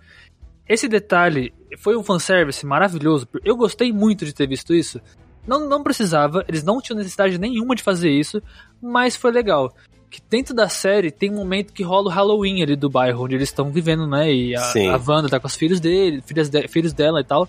Esse 0.69 0.89
detalhe 0.89 1.53
foi 1.79 1.97
um 1.97 2.03
fanservice 2.03 2.65
maravilhoso. 2.65 3.29
Eu 3.45 3.57
gostei 3.57 3.93
muito 3.93 4.25
de 4.25 4.35
ter 4.35 4.49
visto 4.49 4.75
isso. 4.75 5.01
Não, 5.47 5.69
não 5.69 5.83
precisava, 5.83 6.45
eles 6.49 6.65
não 6.65 6.81
tinham 6.81 6.97
necessidade 6.97 7.39
nenhuma 7.39 7.75
de 7.75 7.83
fazer 7.83 8.11
isso, 8.11 8.43
mas 8.81 9.15
foi 9.15 9.31
legal. 9.31 9.75
Que 10.11 10.21
dentro 10.31 10.55
da 10.55 10.69
série 10.69 11.11
tem 11.11 11.31
um 11.31 11.37
momento 11.37 11.73
que 11.73 11.83
rola 11.83 12.09
o 12.09 12.13
Halloween 12.13 12.63
ali 12.63 12.77
do 12.77 12.89
bairro 12.89 13.25
onde 13.25 13.35
eles 13.35 13.49
estão 13.49 13.71
vivendo, 13.71 14.07
né? 14.07 14.33
E 14.33 14.57
a, 14.57 14.73
a 14.95 15.01
Wanda 15.07 15.29
tá 15.29 15.39
com 15.39 15.47
os 15.47 15.57
filhos 15.57 15.81
dele, 15.81 16.23
filhas 16.23 16.49
de, 16.49 16.67
filhos 16.69 16.93
dela 16.93 17.21
e 17.21 17.25
tal. 17.25 17.49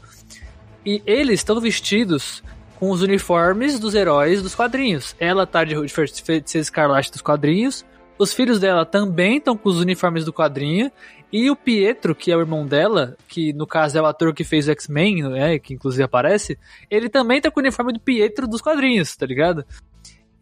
E 0.86 1.01
eles 1.06 1.39
estão 1.39 1.60
vestidos 1.62 2.43
com 2.80 2.89
os 2.91 3.01
uniformes 3.01 3.80
dos 3.80 3.95
heróis 3.95 4.41
dos 4.41 4.54
quadrinhos. 4.54 5.15
Ela 5.19 5.47
tá 5.47 5.63
de, 5.63 5.75
de, 5.75 6.41
de 6.41 6.51
ser 6.51 6.60
escarlate 6.60 7.12
dos 7.12 7.21
quadrinhos. 7.21 7.86
Os 8.17 8.34
filhos 8.34 8.60
dela 8.60 8.86
também 8.86 9.38
estão 9.38 9.56
com 9.56 9.69
os 9.69 9.80
uniformes 9.80 10.25
do 10.25 10.34
quadrinho. 10.34 10.91
E 11.38 11.52
o 11.52 11.56
Pietro, 11.58 12.15
que 12.15 12.32
é 12.32 12.38
o 12.38 12.39
irmão 12.39 12.65
dela, 12.65 13.17
que 13.28 13.52
no 13.52 13.67
caso 13.67 13.98
é 13.98 14.02
o 14.02 14.06
ator 14.06 14.34
que 14.34 14.45
fez 14.45 14.69
o 14.69 14.71
X-Men, 14.71 15.24
né, 15.24 15.60
que 15.60 15.74
inclusive 15.74 16.02
aparece, 16.02 16.58
ele 16.89 17.10
também 17.10 17.41
tá 17.41 17.52
com 17.52 17.60
o 17.60 17.62
uniforme 17.62 17.91
do 17.91 18.00
Pietro 18.00 18.48
dos 18.48 18.62
quadrinhos, 18.62 19.17
tá 19.17 19.26
ligado? 19.26 19.65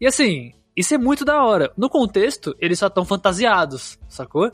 E 0.00 0.06
assim, 0.06 0.52
isso 0.76 0.94
é 0.94 0.98
muito 0.98 1.24
da 1.24 1.42
hora. 1.42 1.72
No 1.76 1.90
contexto, 1.90 2.54
eles 2.60 2.78
só 2.78 2.86
estão 2.86 3.04
fantasiados, 3.04 3.98
sacou? 4.08 4.52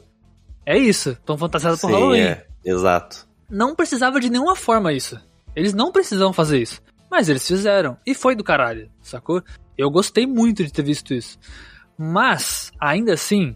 É 0.64 0.78
isso, 0.78 1.10
estão 1.10 1.36
fantasiados 1.36 1.78
por 1.78 1.90
Halloween. 1.90 2.20
é, 2.22 2.46
exato. 2.64 3.28
Não 3.50 3.74
precisava 3.74 4.18
de 4.18 4.30
nenhuma 4.30 4.56
forma 4.56 4.94
isso. 4.94 5.20
Eles 5.54 5.74
não 5.74 5.92
precisavam 5.92 6.32
fazer 6.32 6.62
isso. 6.62 6.80
Mas 7.10 7.28
eles 7.28 7.46
fizeram. 7.46 7.98
E 8.06 8.14
foi 8.14 8.34
do 8.34 8.42
caralho, 8.42 8.90
sacou? 9.02 9.42
Eu 9.76 9.90
gostei 9.90 10.26
muito 10.26 10.64
de 10.64 10.72
ter 10.72 10.84
visto 10.84 11.12
isso. 11.12 11.38
Mas, 11.98 12.72
ainda 12.80 13.12
assim, 13.12 13.54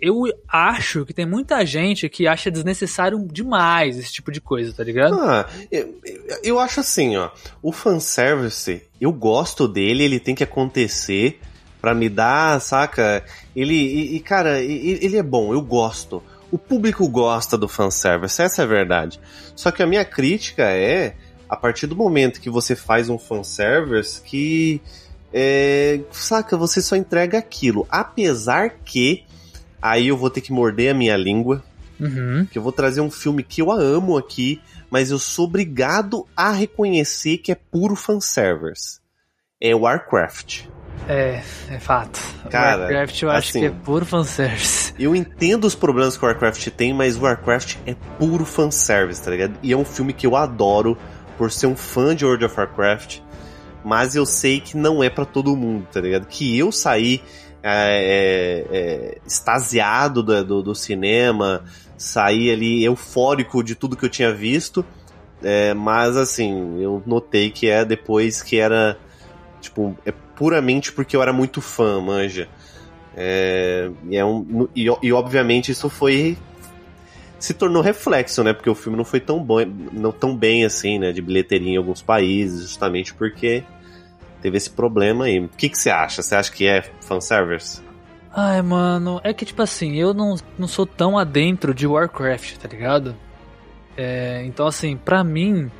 eu 0.00 0.24
acho 0.48 1.04
que 1.06 1.12
tem 1.14 1.24
muita 1.26 1.64
gente 1.64 2.08
que 2.08 2.26
acha 2.26 2.50
desnecessário 2.50 3.18
demais 3.30 3.98
esse 3.98 4.12
tipo 4.12 4.30
de 4.30 4.40
coisa, 4.40 4.72
tá 4.72 4.84
ligado? 4.84 5.14
Ah, 5.20 5.46
eu, 5.70 5.94
eu- 6.42 6.58
acho 6.60 6.80
assim, 6.80 7.16
ó. 7.16 7.30
O 7.62 7.72
fanservice, 7.72 8.82
eu 9.00 9.12
gosto 9.12 9.66
dele, 9.66 10.04
ele 10.04 10.20
tem 10.20 10.34
que 10.34 10.44
acontecer 10.44 11.40
pra 11.80 11.94
me 11.94 12.08
dar, 12.08 12.60
saca? 12.60 13.24
Ele, 13.54 13.74
e, 13.74 14.16
e, 14.16 14.20
cara, 14.20 14.62
e- 14.62 14.98
ele 15.02 15.16
é 15.16 15.22
bom, 15.22 15.52
eu 15.52 15.60
gosto. 15.60 16.22
O 16.50 16.58
público 16.58 17.08
gosta 17.08 17.56
do 17.58 17.68
fanservice, 17.68 18.40
essa 18.40 18.62
é 18.62 18.64
a 18.64 18.68
verdade. 18.68 19.20
Só 19.54 19.70
que 19.70 19.82
a 19.82 19.86
minha 19.86 20.04
crítica 20.04 20.62
é, 20.70 21.14
a 21.48 21.56
partir 21.56 21.86
do 21.86 21.96
momento 21.96 22.40
que 22.40 22.48
você 22.50 22.74
faz 22.76 23.08
um 23.08 23.18
fanservice 23.18 24.20
que, 24.22 24.80
é, 25.32 26.00
saca, 26.12 26.56
você 26.56 26.80
só 26.80 26.96
entrega 26.96 27.36
aquilo. 27.38 27.86
Apesar 27.90 28.70
que, 28.84 29.24
aí 29.90 30.08
eu 30.08 30.16
vou 30.16 30.30
ter 30.30 30.40
que 30.40 30.52
morder 30.52 30.90
a 30.90 30.94
minha 30.94 31.16
língua, 31.16 31.62
Uhum. 31.98 32.46
que 32.50 32.58
eu 32.58 32.62
vou 32.62 32.72
trazer 32.72 33.00
um 33.00 33.10
filme 33.10 33.42
que 33.42 33.62
eu 33.62 33.70
amo 33.72 34.16
aqui, 34.18 34.60
mas 34.90 35.10
eu 35.10 35.18
sou 35.18 35.46
obrigado 35.46 36.26
a 36.36 36.50
reconhecer 36.52 37.38
que 37.38 37.50
é 37.50 37.54
puro 37.54 37.96
fanservice. 37.96 39.00
É 39.60 39.74
Warcraft. 39.74 40.64
É, 41.08 41.42
é 41.70 41.78
fato. 41.78 42.20
Cara, 42.50 42.80
Warcraft 42.82 43.22
eu 43.22 43.30
acho 43.30 43.48
assim- 43.50 43.60
que 43.60 43.66
é 43.66 43.70
puro 43.70 44.04
fanservice. 44.04 44.92
Eu 44.98 45.14
entendo 45.14 45.64
os 45.66 45.74
problemas 45.74 46.16
que 46.16 46.24
o 46.24 46.28
Warcraft 46.28 46.68
tem, 46.70 46.92
mas 46.92 47.16
Warcraft 47.16 47.76
é 47.86 47.94
puro 48.18 48.44
fanservice, 48.44 49.22
tá 49.22 49.30
ligado? 49.30 49.58
E 49.62 49.72
é 49.72 49.76
um 49.76 49.84
filme 49.84 50.12
que 50.12 50.26
eu 50.26 50.36
adoro 50.36 50.96
por 51.38 51.50
ser 51.50 51.66
um 51.66 51.76
fã 51.76 52.14
de 52.14 52.24
World 52.24 52.44
of 52.44 52.58
Warcraft, 52.58 53.18
mas 53.84 54.16
eu 54.16 54.26
sei 54.26 54.60
que 54.60 54.76
não 54.76 55.02
é 55.02 55.08
pra 55.08 55.24
todo 55.24 55.54
mundo, 55.56 55.86
tá 55.92 56.00
ligado? 56.00 56.26
Que 56.26 56.58
eu 56.58 56.72
saí 56.72 57.22
é, 57.68 58.66
é, 58.70 58.76
é, 58.76 59.18
extasiado 59.26 60.22
do, 60.22 60.44
do, 60.44 60.62
do 60.62 60.74
cinema, 60.74 61.64
saí 61.98 62.50
ali 62.50 62.84
eufórico 62.84 63.62
de 63.62 63.74
tudo 63.74 63.96
que 63.96 64.04
eu 64.04 64.08
tinha 64.08 64.32
visto, 64.32 64.84
é, 65.42 65.74
mas 65.74 66.16
assim, 66.16 66.80
eu 66.80 67.02
notei 67.04 67.50
que 67.50 67.68
é 67.68 67.84
depois 67.84 68.40
que 68.40 68.58
era, 68.58 68.96
tipo, 69.60 69.96
é 70.06 70.12
puramente 70.12 70.92
porque 70.92 71.16
eu 71.16 71.22
era 71.22 71.32
muito 71.32 71.60
fã, 71.60 72.00
manja. 72.00 72.48
É, 73.16 73.90
e, 74.08 74.16
é 74.16 74.24
um, 74.24 74.68
e, 74.74 74.86
e 75.02 75.12
obviamente 75.12 75.72
isso 75.72 75.88
foi 75.88 76.38
se 77.38 77.52
tornou 77.52 77.82
reflexo, 77.82 78.44
né? 78.44 78.52
Porque 78.52 78.70
o 78.70 78.74
filme 78.74 78.96
não 78.96 79.04
foi 79.04 79.20
tão 79.20 79.42
bom, 79.42 79.58
não 79.92 80.12
tão 80.12 80.36
bem 80.36 80.64
assim, 80.64 80.98
né? 80.98 81.12
De 81.12 81.20
bilheteria 81.20 81.72
em 81.72 81.76
alguns 81.76 82.00
países, 82.00 82.62
justamente 82.62 83.12
porque 83.12 83.64
teve 84.40 84.56
esse 84.56 84.70
problema 84.70 85.24
aí. 85.24 85.40
O 85.40 85.48
que, 85.48 85.68
que 85.68 85.78
você 85.78 85.90
acha? 85.90 86.22
Você 86.22 86.34
acha 86.34 86.52
que 86.52 86.66
é 86.66 86.82
fanservice? 87.00 87.82
Ai, 88.34 88.60
mano, 88.60 89.20
é 89.24 89.32
que 89.32 89.46
tipo 89.46 89.62
assim, 89.62 89.96
eu 89.96 90.12
não, 90.12 90.34
não 90.58 90.68
sou 90.68 90.84
tão 90.84 91.16
adentro 91.16 91.72
de 91.72 91.86
Warcraft, 91.86 92.56
tá 92.58 92.68
ligado? 92.68 93.16
É, 93.96 94.44
então 94.44 94.66
assim, 94.66 94.94
pra 94.94 95.24
mim, 95.24 95.70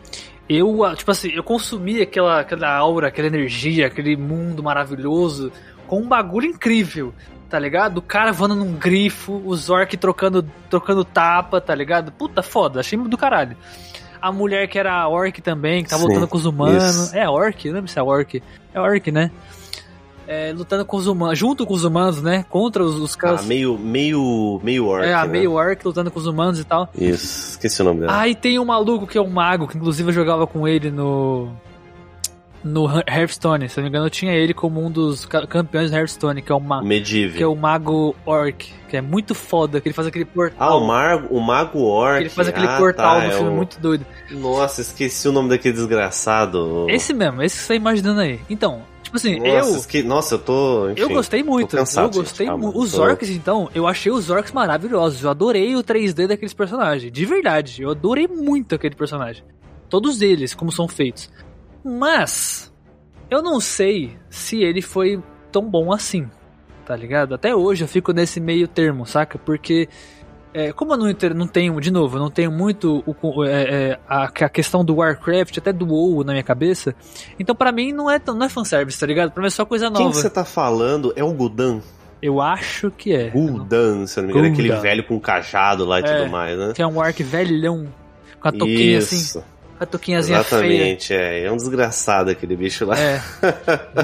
eu, 0.48 0.84
ah, 0.84 0.96
tipo 0.96 1.10
assim, 1.10 1.30
eu 1.30 1.42
consumi 1.42 2.00
aquela, 2.00 2.40
aquela 2.40 2.74
aura, 2.74 3.08
aquela 3.08 3.28
energia, 3.28 3.86
aquele 3.86 4.16
mundo 4.16 4.62
maravilhoso 4.62 5.52
com 5.86 6.00
um 6.00 6.08
bagulho 6.08 6.46
incrível, 6.46 7.12
tá 7.48 7.58
ligado? 7.58 7.98
O 7.98 8.02
cara 8.02 8.32
voando 8.32 8.54
num 8.54 8.72
grifo, 8.72 9.42
os 9.44 9.68
orc 9.68 9.96
trocando, 9.96 10.42
trocando 10.70 11.04
tapa, 11.04 11.60
tá 11.60 11.74
ligado? 11.74 12.10
Puta 12.12 12.42
foda, 12.42 12.80
achei 12.80 12.98
do 12.98 13.18
caralho. 13.18 13.56
A 14.26 14.32
mulher 14.32 14.66
que 14.68 14.78
era 14.78 15.08
orc 15.08 15.40
também, 15.40 15.82
que 15.84 15.90
tava 15.90 16.02
Sim, 16.02 16.08
lutando 16.08 16.28
com 16.28 16.36
os 16.36 16.44
humanos. 16.46 16.84
isso. 16.84 17.16
É 17.16 17.28
orc, 17.28 17.64
não 17.68 17.74
lembro 17.74 17.90
se 17.90 17.98
é 17.98 18.02
orc. 18.02 18.42
É 18.74 18.80
orc, 18.80 19.10
né? 19.12 19.30
É, 20.28 20.52
lutando 20.52 20.84
com 20.84 20.96
os 20.96 21.06
humanos, 21.06 21.38
junto 21.38 21.64
com 21.64 21.72
os 21.72 21.84
humanos, 21.84 22.20
né? 22.20 22.44
Contra 22.50 22.82
os, 22.82 22.96
os 22.96 23.14
Ah, 23.14 23.18
caras. 23.18 23.44
meio, 23.46 23.78
meio, 23.78 24.60
meio 24.64 24.86
orc, 24.86 25.06
é, 25.06 25.14
a 25.14 25.24
né? 25.24 25.30
meio 25.30 25.52
orc 25.52 25.84
lutando 25.84 26.10
com 26.10 26.18
os 26.18 26.26
humanos 26.26 26.58
e 26.58 26.64
tal. 26.64 26.88
Isso, 26.98 27.50
esqueci 27.50 27.80
o 27.80 27.84
nome 27.84 28.00
dela. 28.00 28.18
Aí 28.18 28.34
tem 28.34 28.58
um 28.58 28.64
maluco 28.64 29.06
que 29.06 29.16
é 29.16 29.20
um 29.22 29.30
mago, 29.30 29.68
que 29.68 29.76
inclusive 29.76 30.08
eu 30.08 30.12
jogava 30.12 30.44
com 30.46 30.66
ele 30.66 30.90
no. 30.90 31.52
No 32.64 32.86
Hearthstone, 33.08 33.68
se 33.68 33.78
eu 33.78 33.82
não 33.82 33.84
me 33.84 33.88
engano, 33.90 34.06
eu 34.06 34.10
tinha 34.10 34.32
ele 34.32 34.52
como 34.52 34.84
um 34.84 34.90
dos 34.90 35.24
ca- 35.24 35.46
campeões 35.46 35.90
do 35.90 35.96
Hearthstone, 35.96 36.42
que 36.42 36.50
é, 36.50 36.54
uma, 36.54 36.82
Medivh. 36.82 37.36
que 37.36 37.42
é 37.42 37.46
o 37.46 37.54
Mago 37.54 38.14
Orc, 38.26 38.72
que 38.88 38.96
é 38.96 39.00
muito 39.00 39.34
foda, 39.36 39.80
que 39.80 39.86
ele 39.88 39.94
faz 39.94 40.08
aquele 40.08 40.24
Ah, 40.24 40.34
portal. 40.34 40.82
o, 40.82 40.86
Mago, 40.86 41.34
o 41.36 41.40
Mago 41.40 41.78
Orc. 41.80 42.20
ele 42.20 42.28
faz 42.28 42.48
aquele 42.48 42.66
ah, 42.66 42.76
portal 42.76 43.20
tá, 43.20 43.26
no 43.26 43.30
é 43.32 43.36
filme, 43.36 43.50
o- 43.50 43.54
muito 43.54 43.78
doido. 43.80 44.04
Nossa, 44.32 44.80
esqueci 44.80 45.28
o 45.28 45.32
nome 45.32 45.48
daquele 45.48 45.74
desgraçado. 45.74 46.86
Esse 46.88 47.12
mesmo, 47.14 47.42
esse 47.42 47.56
que 47.56 47.62
você 47.62 47.68
tá 47.68 47.74
imaginando 47.76 48.20
aí. 48.20 48.40
Então, 48.50 48.82
tipo 49.02 49.16
assim, 49.16 49.38
Nossa, 49.38 49.96
eu. 49.98 50.04
Nossa, 50.04 50.34
eu 50.34 50.38
tô. 50.40 50.86
Eu 50.88 50.92
enfim, 51.04 51.14
gostei 51.14 51.42
muito, 51.44 51.76
cansado, 51.76 52.16
eu 52.18 52.22
gostei 52.22 52.50
muito. 52.50 52.76
Os 52.78 52.92
tô- 52.92 53.02
orcs, 53.02 53.30
então, 53.30 53.70
eu 53.74 53.86
achei 53.86 54.10
os 54.10 54.28
orcs 54.28 54.50
maravilhosos. 54.52 55.22
Eu 55.22 55.30
adorei 55.30 55.76
o 55.76 55.84
3D 55.84 56.26
daqueles 56.26 56.52
personagens. 56.54 57.12
De 57.12 57.24
verdade, 57.24 57.82
eu 57.82 57.90
adorei 57.90 58.26
muito 58.26 58.74
aquele 58.74 58.94
personagem. 58.96 59.44
Todos 59.88 60.20
eles, 60.20 60.52
como 60.52 60.72
são 60.72 60.88
feitos. 60.88 61.30
Mas, 61.86 62.72
eu 63.30 63.42
não 63.42 63.60
sei 63.60 64.16
se 64.28 64.62
ele 64.62 64.82
foi 64.82 65.22
tão 65.52 65.62
bom 65.62 65.92
assim, 65.92 66.28
tá 66.84 66.96
ligado? 66.96 67.34
Até 67.34 67.54
hoje 67.54 67.84
eu 67.84 67.88
fico 67.88 68.12
nesse 68.12 68.40
meio 68.40 68.66
termo, 68.66 69.06
saca? 69.06 69.38
Porque, 69.38 69.88
é, 70.52 70.72
como 70.72 70.94
eu 70.94 70.96
não, 70.98 71.06
não 71.34 71.46
tenho, 71.46 71.80
de 71.80 71.90
novo, 71.92 72.16
eu 72.16 72.20
não 72.20 72.30
tenho 72.30 72.50
muito 72.50 73.04
o 73.06 73.44
é, 73.44 73.50
é, 73.92 73.98
a, 74.08 74.24
a 74.24 74.48
questão 74.48 74.84
do 74.84 74.96
Warcraft, 74.96 75.58
até 75.58 75.72
do 75.72 75.86
WoW 75.86 76.24
na 76.24 76.32
minha 76.32 76.42
cabeça, 76.42 76.94
então 77.38 77.54
pra 77.54 77.70
mim 77.70 77.92
não 77.92 78.10
é, 78.10 78.18
tão- 78.18 78.34
não 78.34 78.46
é 78.46 78.48
fanservice, 78.48 78.98
tá 78.98 79.06
ligado? 79.06 79.30
Pra 79.30 79.40
mim 79.40 79.46
é 79.46 79.50
só 79.50 79.64
coisa 79.64 79.86
Quem 79.90 80.04
nova. 80.06 80.10
que 80.10 80.16
você 80.16 80.28
tá 80.30 80.44
falando 80.44 81.12
é 81.14 81.22
o 81.22 81.32
Gudan. 81.32 81.80
Eu 82.20 82.40
acho 82.40 82.90
que 82.90 83.12
é. 83.14 83.28
Gul'dan, 83.28 84.06
se 84.06 84.18
eu 84.18 84.22
não 84.22 84.28
me 84.32 84.38
engano, 84.38 84.52
aquele 84.54 84.68
Gul'dan. 84.68 84.82
velho 84.82 85.04
com 85.04 85.20
cajado 85.20 85.84
lá 85.84 86.00
e 86.00 86.02
É. 86.04 86.16
tudo 86.18 86.30
mais, 86.30 86.58
né? 86.58 86.72
Que 86.74 86.80
é 86.82 86.86
um 86.86 86.98
arc 87.00 87.22
velhão. 87.22 87.86
Com 88.40 88.48
a 88.48 88.52
touquinha 88.52 88.98
assim. 88.98 89.40
A 89.78 89.86
touquinhazinha 89.86 90.42
feia. 90.42 90.64
exatamente, 90.64 91.14
é. 91.14 91.44
É 91.44 91.52
um 91.52 91.56
desgraçado 91.56 92.30
aquele 92.30 92.56
bicho 92.56 92.86
lá. 92.86 92.98
É. 92.98 93.20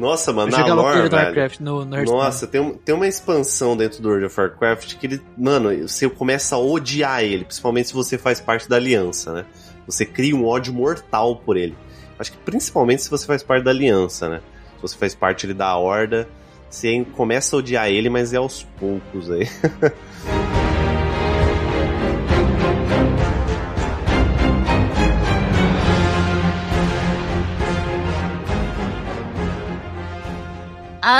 Nossa, 0.00 0.32
mano, 0.32 0.50
na 0.50 0.74
lore. 0.74 1.10
Warcraft, 1.12 1.60
no, 1.60 1.84
no. 1.84 2.02
Nossa, 2.04 2.46
tem, 2.46 2.72
tem 2.84 2.94
uma 2.94 3.06
expansão 3.06 3.76
dentro 3.76 4.00
do 4.00 4.08
World 4.08 4.26
of 4.26 4.40
Warcraft 4.40 4.96
que 4.96 5.06
ele, 5.06 5.20
mano, 5.36 5.86
você 5.86 6.08
começa 6.08 6.56
a 6.56 6.58
odiar 6.58 7.22
ele, 7.22 7.44
principalmente 7.44 7.88
se 7.88 7.94
você 7.94 8.16
faz 8.16 8.40
parte 8.40 8.66
da 8.66 8.76
aliança, 8.76 9.32
né? 9.34 9.44
Você 9.86 10.06
cria 10.06 10.34
um 10.34 10.46
ódio 10.46 10.72
mortal 10.72 11.36
por 11.36 11.56
ele. 11.56 11.76
Acho 12.18 12.32
que 12.32 12.38
principalmente 12.38 13.02
se 13.02 13.10
você 13.10 13.26
faz 13.26 13.42
parte 13.42 13.62
da 13.62 13.70
aliança, 13.70 14.28
né? 14.28 14.40
Se 14.76 14.82
você 14.82 14.96
faz 14.96 15.14
parte 15.14 15.52
da 15.52 15.76
horda, 15.76 16.26
você 16.70 17.04
começa 17.16 17.54
a 17.54 17.58
odiar 17.58 17.90
ele, 17.90 18.08
mas 18.08 18.32
é 18.32 18.38
aos 18.38 18.62
poucos 18.78 19.30
aí. 19.30 19.46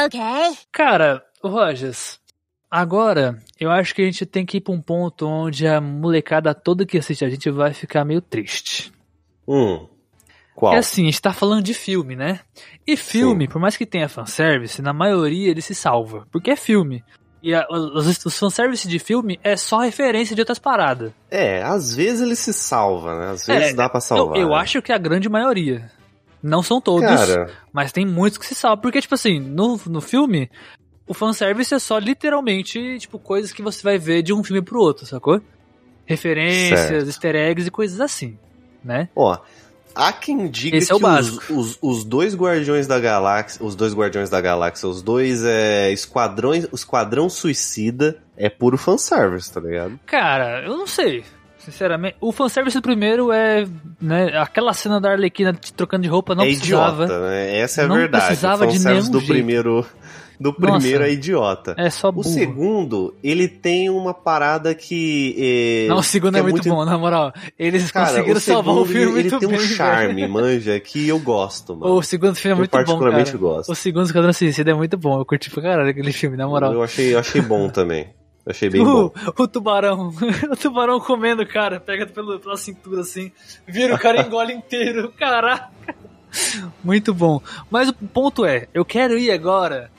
Okay. 0.07 0.57
Cara, 0.71 1.25
Rogers, 1.43 2.21
agora 2.71 3.39
eu 3.59 3.71
acho 3.71 3.95
que 3.95 4.03
a 4.03 4.05
gente 4.05 4.25
tem 4.25 4.47
que 4.47 4.59
ir 4.59 4.61
pra 4.61 4.73
um 4.73 4.81
ponto 4.81 5.27
onde 5.27 5.67
a 5.67 5.81
molecada 5.81 6.55
toda 6.55 6.87
que 6.87 6.99
assiste 6.99 7.25
a 7.25 7.29
gente 7.29 7.51
vai 7.51 7.73
ficar 7.73 8.05
meio 8.05 8.21
triste. 8.21 8.93
Hum. 9.49 9.89
Qual? 10.55 10.75
É 10.75 10.79
assim, 10.79 11.03
a 11.03 11.07
gente 11.07 11.23
tá 11.23 11.33
falando 11.33 11.63
de 11.63 11.75
filme, 11.75 12.15
né? 12.15 12.41
E 12.87 12.97
filme, 12.97 13.49
por 13.49 13.61
mais 13.61 13.77
que 13.77 13.87
tenha 13.87 14.09
fanservice, 14.09 14.83
na 14.83 14.93
maioria 14.93 15.51
ele 15.51 15.63
se 15.63 15.75
salva. 15.75 16.27
Porque 16.31 16.51
é 16.51 16.57
filme. 16.57 17.03
E 17.43 17.55
a, 17.55 17.67
os, 17.71 18.25
os 18.25 18.39
fanservice 18.39 18.87
de 18.87 18.99
filme 18.99 19.41
é 19.43 19.57
só 19.57 19.79
referência 19.79 20.37
de 20.37 20.43
outras 20.43 20.59
paradas. 20.59 21.13
É, 21.31 21.63
às 21.63 21.95
vezes 21.95 22.21
ele 22.21 22.37
se 22.37 22.53
salva, 22.53 23.19
né? 23.19 23.31
Às 23.31 23.47
vezes 23.47 23.71
É, 23.71 23.75
dá 23.75 23.89
pra 23.89 24.01
salvar. 24.01 24.37
Eu, 24.37 24.43
eu 24.43 24.49
né? 24.51 24.57
acho 24.57 24.83
que 24.83 24.93
a 24.93 24.99
grande 24.99 25.29
maioria. 25.29 25.91
Não 26.43 26.63
são 26.63 26.81
todos, 26.81 27.07
Cara, 27.07 27.51
mas 27.73 27.93
tem 27.93 28.07
muitos 28.07 28.39
que 28.39 28.47
se 28.47 28.55
salvam. 28.55 28.79
Porque, 28.81 29.01
tipo 29.01 29.15
assim, 29.15 29.39
no, 29.39 29.79
no 29.87 30.01
filme, 30.01 30.51
o 31.07 31.13
fanservice 31.13 31.75
é 31.75 31.79
só 31.79 31.99
literalmente, 31.99 32.99
tipo, 32.99 33.19
coisas 33.19 33.53
que 33.53 33.63
você 33.63 33.83
vai 33.83 33.99
ver 33.99 34.23
de 34.23 34.33
um 34.33 34.43
filme 34.43 34.63
pro 34.63 34.81
outro, 34.81 35.05
sacou? 35.05 35.41
Referências, 36.07 36.81
Certo. 36.81 37.07
easter 37.07 37.37
eggs 37.37 37.69
e 37.69 37.71
coisas 37.71 38.01
assim, 38.01 38.39
né? 38.83 39.09
ó, 39.15 39.39
há 39.95 40.13
quem 40.13 40.49
diga 40.49 40.77
Esse 40.77 40.87
é 40.87 40.89
que 40.89 40.95
os, 40.95 41.01
básico. 41.01 41.55
os, 41.55 41.79
os 41.81 42.05
dois 42.05 42.35
Guardiões 42.35 42.87
da 42.87 42.99
Galáxia, 42.99 43.65
os 43.65 43.77
dois 43.77 43.95
Guardiões 43.95 44.31
da 44.31 44.41
Galáxia, 44.41 44.89
os 44.89 45.03
dois 45.03 45.45
é, 45.45 45.93
esquadrões, 45.93 46.67
o 46.73 46.75
Esquadrão 46.75 47.29
Suicida 47.29 48.23
é 48.37 48.49
puro 48.49 48.79
fanservice, 48.79 49.53
tá 49.53 49.61
ligado? 49.61 50.01
Cara, 50.07 50.65
eu 50.65 50.77
não 50.77 50.87
sei. 50.87 51.23
Sinceramente, 51.65 52.17
o 52.21 52.33
fanservice 52.33 52.77
do 52.77 52.83
primeiro 52.83 53.31
é, 53.33 53.67
né, 54.01 54.37
aquela 54.39 54.73
cena 54.73 55.01
da 55.01 55.11
Arlequina 55.13 55.53
trocando 55.77 56.03
de 56.03 56.09
roupa 56.09 56.35
não 56.35 56.43
é 56.45 56.47
precisava. 56.47 57.05
idiota, 57.05 57.29
né? 57.29 57.59
Essa 57.59 57.83
é 57.83 57.85
a 57.85 57.89
Não 57.89 57.97
verdade. 57.97 58.27
precisava 58.27 58.65
o 58.65 58.67
de 58.67 58.73
fanservice 58.79 59.03
nenhum 59.09 59.13
do 59.13 59.19
jeito. 59.21 59.33
primeiro 59.33 59.87
do 60.41 60.55
primeiro 60.55 61.01
Nossa. 61.01 61.11
é 61.11 61.13
idiota. 61.13 61.75
É 61.77 61.91
só 61.91 62.09
O 62.09 62.13
burro. 62.13 62.31
segundo, 62.31 63.15
ele 63.23 63.47
tem 63.47 63.91
uma 63.91 64.15
parada 64.15 64.75
que. 64.75 65.37
é, 65.39 65.87
Não, 65.91 65.99
o 65.99 66.03
segundo 66.03 66.33
que 66.33 66.39
é 66.39 66.43
muito, 66.43 66.67
bom, 66.67 66.83
na 66.83 66.97
moral. 66.97 67.31
Eles 67.59 67.91
Cara, 67.93 68.07
conseguiram 68.07 68.39
o 68.39 68.41
salvar 68.41 68.75
o 68.75 68.87
filme 68.87 69.01
ele, 69.03 69.21
ele 69.21 69.31
muito 69.31 69.39
tem 69.39 69.49
um 69.49 69.59
bem, 69.59 69.61
charme, 69.61 70.27
manja, 70.29 70.81
que 70.81 71.07
eu 71.07 71.19
gosto, 71.19 71.77
mano. 71.77 71.93
O 71.95 72.03
segundo 72.03 72.35
filme 72.37 72.53
é 72.53 72.55
eu 72.55 72.57
muito 72.57 72.71
bom, 72.71 72.79
particularmente 72.79 73.33
cara. 73.33 73.39
gosto. 73.39 73.71
O 73.71 73.75
segundo 73.75 74.07
Esquadrão 74.07 74.33
Suicida 74.33 74.71
é 74.71 74.75
muito 74.75 74.97
bom. 74.97 75.19
Eu 75.21 75.27
curti 75.27 75.51
pra 75.51 75.63
caralho 75.63 75.91
aquele 75.91 76.11
filme, 76.11 76.39
na 76.39 76.49
moral. 76.49 76.73
Eu 76.73 76.83
achei, 76.83 77.13
eu 77.15 77.19
achei 77.19 77.43
bom 77.43 77.69
também. 77.69 78.09
Achei 78.51 78.69
bem 78.69 78.85
bom. 78.85 79.13
O, 79.37 79.43
o 79.43 79.49
tubarão. 79.49 80.13
o 80.51 80.57
tubarão 80.57 81.01
comendo 81.01 81.43
o 81.43 81.47
cara, 81.47 81.81
pega 81.81 82.07
pelo, 82.07 82.39
pela 82.39 82.57
cintura 82.57 83.03
assim, 83.03 83.33
vira 83.67 83.95
o 83.95 83.99
cara 83.99 84.21
e 84.21 84.27
engole 84.27 84.53
inteiro. 84.53 85.13
Caraca. 85.19 85.71
Muito 86.83 87.13
bom. 87.13 87.41
Mas 87.71 87.89
o 87.89 87.95
ponto 87.95 88.45
é, 88.45 88.69
eu 88.73 88.85
quero 88.85 89.19
ir 89.19 89.31
agora 89.31 89.91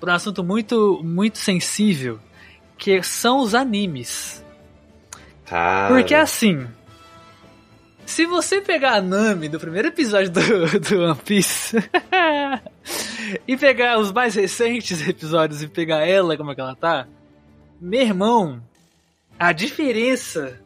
para 0.00 0.12
um 0.12 0.16
assunto 0.16 0.42
muito, 0.42 1.00
muito 1.02 1.38
sensível, 1.38 2.18
que 2.76 3.02
são 3.02 3.38
os 3.38 3.54
animes. 3.54 4.44
Cara, 5.44 5.94
Porque 5.94 6.14
assim, 6.14 6.66
se 8.04 8.24
você 8.26 8.60
pegar 8.60 8.94
a 8.94 9.02
Nami 9.02 9.48
do 9.48 9.58
primeiro 9.58 9.88
episódio 9.88 10.30
do, 10.30 10.40
do 10.80 11.02
One 11.02 11.20
Piece 11.24 11.76
e 13.46 13.56
pegar 13.56 13.98
os 13.98 14.12
mais 14.12 14.34
recentes 14.34 15.06
episódios 15.06 15.62
e 15.62 15.68
pegar 15.68 16.06
ela 16.06 16.36
como 16.36 16.52
é 16.52 16.54
que 16.54 16.60
ela 16.60 16.76
tá, 16.76 17.06
meu 17.80 18.00
irmão, 18.00 18.62
a 19.38 19.52
diferença 19.52 20.60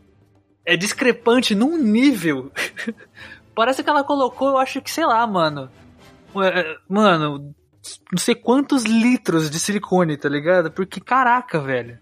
é 0.65 0.77
discrepante 0.77 1.55
num 1.55 1.77
nível. 1.77 2.53
Parece 3.55 3.83
que 3.83 3.91
ela 3.91 4.05
colocou, 4.05 4.51
eu 4.51 4.59
acho 4.59 4.81
que, 4.81 4.91
sei 4.91 5.05
lá, 5.05 5.27
mano. 5.27 5.71
é, 6.37 6.77
Mano, 6.89 7.55
não 8.11 8.19
sei 8.19 8.35
quantos 8.35 8.85
litros 8.85 9.51
de 9.51 9.59
silicone, 9.59 10.17
tá 10.17 10.29
ligado? 10.29 10.71
Porque, 10.71 11.01
caraca, 11.01 11.59
velho. 11.59 11.99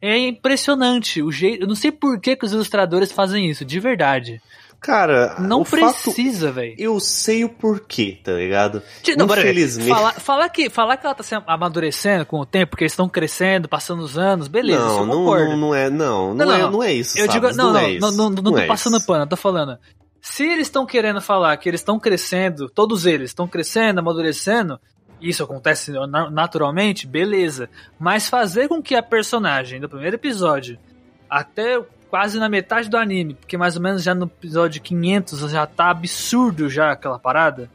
É 0.00 0.18
impressionante 0.18 1.22
o 1.22 1.32
jeito. 1.32 1.62
Eu 1.62 1.68
não 1.68 1.74
sei 1.74 1.90
por 1.90 2.20
que, 2.20 2.36
que 2.36 2.44
os 2.44 2.52
ilustradores 2.52 3.12
fazem 3.12 3.48
isso, 3.48 3.64
de 3.64 3.80
verdade. 3.80 4.42
Cara, 4.84 5.36
Não 5.38 5.62
precisa, 5.64 6.52
velho. 6.52 6.74
eu 6.78 7.00
sei 7.00 7.44
o 7.44 7.48
porquê, 7.48 8.18
tá 8.22 8.32
ligado? 8.32 8.82
Não, 9.16 9.24
Infelizmente. 9.26 9.88
Falar, 9.88 10.12
falar 10.14 10.48
que, 10.50 10.68
falar 10.68 10.96
que 10.96 11.06
ela 11.06 11.14
tá 11.14 11.22
se 11.22 11.34
amadurecendo 11.46 12.26
com 12.26 12.38
o 12.40 12.46
tempo, 12.46 12.70
porque 12.70 12.84
eles 12.84 12.92
estão 12.92 13.08
crescendo, 13.08 13.68
passando 13.68 14.00
os 14.02 14.18
anos, 14.18 14.46
beleza, 14.48 14.78
isso 14.84 14.88
não, 14.88 15.00
eu 15.00 15.06
não, 15.06 15.14
concordo. 15.16 15.50
não, 15.50 15.56
não 15.56 15.74
é, 15.74 15.90
não, 15.90 16.34
não, 16.34 16.46
Não, 16.46 16.52
é, 16.54 16.58
não. 16.58 16.70
não 16.70 16.82
é 16.82 16.92
isso. 16.92 17.18
Eu 17.18 17.26
digo, 17.28 17.50
não, 17.52 17.72
não, 17.72 17.78
é 17.78 17.82
não, 17.98 18.08
isso. 18.08 18.16
não, 18.18 18.30
não, 18.30 18.52
tô 18.52 18.58
é 18.58 18.66
passando 18.66 18.96
isso. 18.98 19.06
pano, 19.06 19.22
eu 19.24 19.28
tô 19.28 19.36
falando. 19.36 19.78
Se 20.20 20.44
eles 20.44 20.66
estão 20.68 20.86
querendo 20.86 21.20
falar 21.20 21.56
que 21.56 21.68
eles 21.68 21.80
estão 21.80 21.98
crescendo, 21.98 22.68
todos 22.68 23.04
eles 23.06 23.30
estão 23.30 23.46
crescendo, 23.48 23.98
amadurecendo, 24.00 24.78
isso 25.20 25.42
acontece 25.42 25.90
na- 25.92 26.30
naturalmente, 26.30 27.06
beleza. 27.06 27.68
Mas 27.98 28.28
fazer 28.28 28.68
com 28.68 28.82
que 28.82 28.94
a 28.94 29.02
personagem 29.02 29.80
do 29.80 29.88
primeiro 29.88 30.16
episódio, 30.16 30.78
até 31.28 31.80
quase 32.14 32.38
na 32.38 32.48
metade 32.48 32.88
do 32.88 32.96
anime, 32.96 33.34
porque 33.34 33.58
mais 33.58 33.74
ou 33.74 33.82
menos 33.82 34.00
já 34.00 34.14
no 34.14 34.26
episódio 34.26 34.80
500 34.80 35.50
já 35.50 35.66
tá 35.66 35.90
absurdo 35.90 36.70
já 36.70 36.92
aquela 36.92 37.18
parada, 37.18 37.68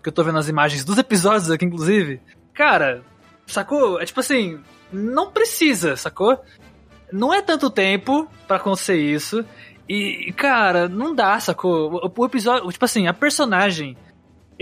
que 0.00 0.08
eu 0.08 0.12
tô 0.12 0.22
vendo 0.22 0.38
as 0.38 0.48
imagens 0.48 0.84
dos 0.84 0.98
episódios 0.98 1.50
aqui, 1.50 1.64
inclusive. 1.64 2.20
Cara, 2.54 3.02
sacou? 3.44 4.00
É 4.00 4.04
tipo 4.04 4.20
assim, 4.20 4.60
não 4.92 5.32
precisa, 5.32 5.96
sacou? 5.96 6.40
Não 7.12 7.34
é 7.34 7.42
tanto 7.42 7.68
tempo 7.70 8.28
pra 8.46 8.58
acontecer 8.58 9.00
isso. 9.00 9.44
E, 9.88 10.32
cara, 10.36 10.88
não 10.88 11.12
dá, 11.12 11.40
sacou? 11.40 12.00
O, 12.06 12.12
o 12.16 12.24
episódio, 12.24 12.70
tipo 12.70 12.84
assim, 12.84 13.08
a 13.08 13.12
personagem. 13.12 13.96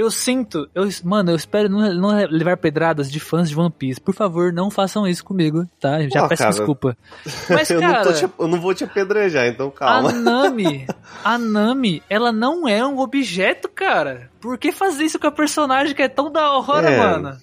Eu 0.00 0.10
sinto, 0.10 0.66
eu, 0.74 0.88
mano, 1.04 1.30
eu 1.32 1.36
espero 1.36 1.68
não, 1.68 1.92
não 1.94 2.08
levar 2.30 2.56
pedradas 2.56 3.10
de 3.10 3.20
fãs 3.20 3.50
de 3.50 3.58
One 3.58 3.70
Piece. 3.70 4.00
Por 4.00 4.14
favor, 4.14 4.52
não 4.52 4.70
façam 4.70 5.06
isso 5.06 5.22
comigo, 5.24 5.66
tá? 5.78 6.00
Já 6.08 6.22
Pô, 6.22 6.28
peço 6.28 6.42
cara, 6.42 6.50
desculpa. 6.54 6.96
Mas, 7.50 7.68
eu, 7.70 7.80
cara, 7.80 8.12
te- 8.12 8.24
eu 8.38 8.48
não 8.48 8.58
vou 8.60 8.74
te 8.74 8.82
apedrejar, 8.84 9.46
então 9.46 9.68
a 9.68 9.72
calma. 9.72 10.12
Nami, 10.12 10.86
a 11.22 11.36
Nami, 11.36 12.02
ela 12.08 12.32
não 12.32 12.66
é 12.66 12.84
um 12.86 12.98
objeto, 12.98 13.68
cara. 13.68 14.30
Por 14.40 14.56
que 14.56 14.72
fazer 14.72 15.04
isso 15.04 15.18
com 15.18 15.26
a 15.26 15.30
personagem 15.32 15.94
que 15.94 16.02
é 16.02 16.08
tão 16.08 16.32
da 16.32 16.50
hora, 16.52 16.90
É, 16.90 16.98
mano? 16.98 17.36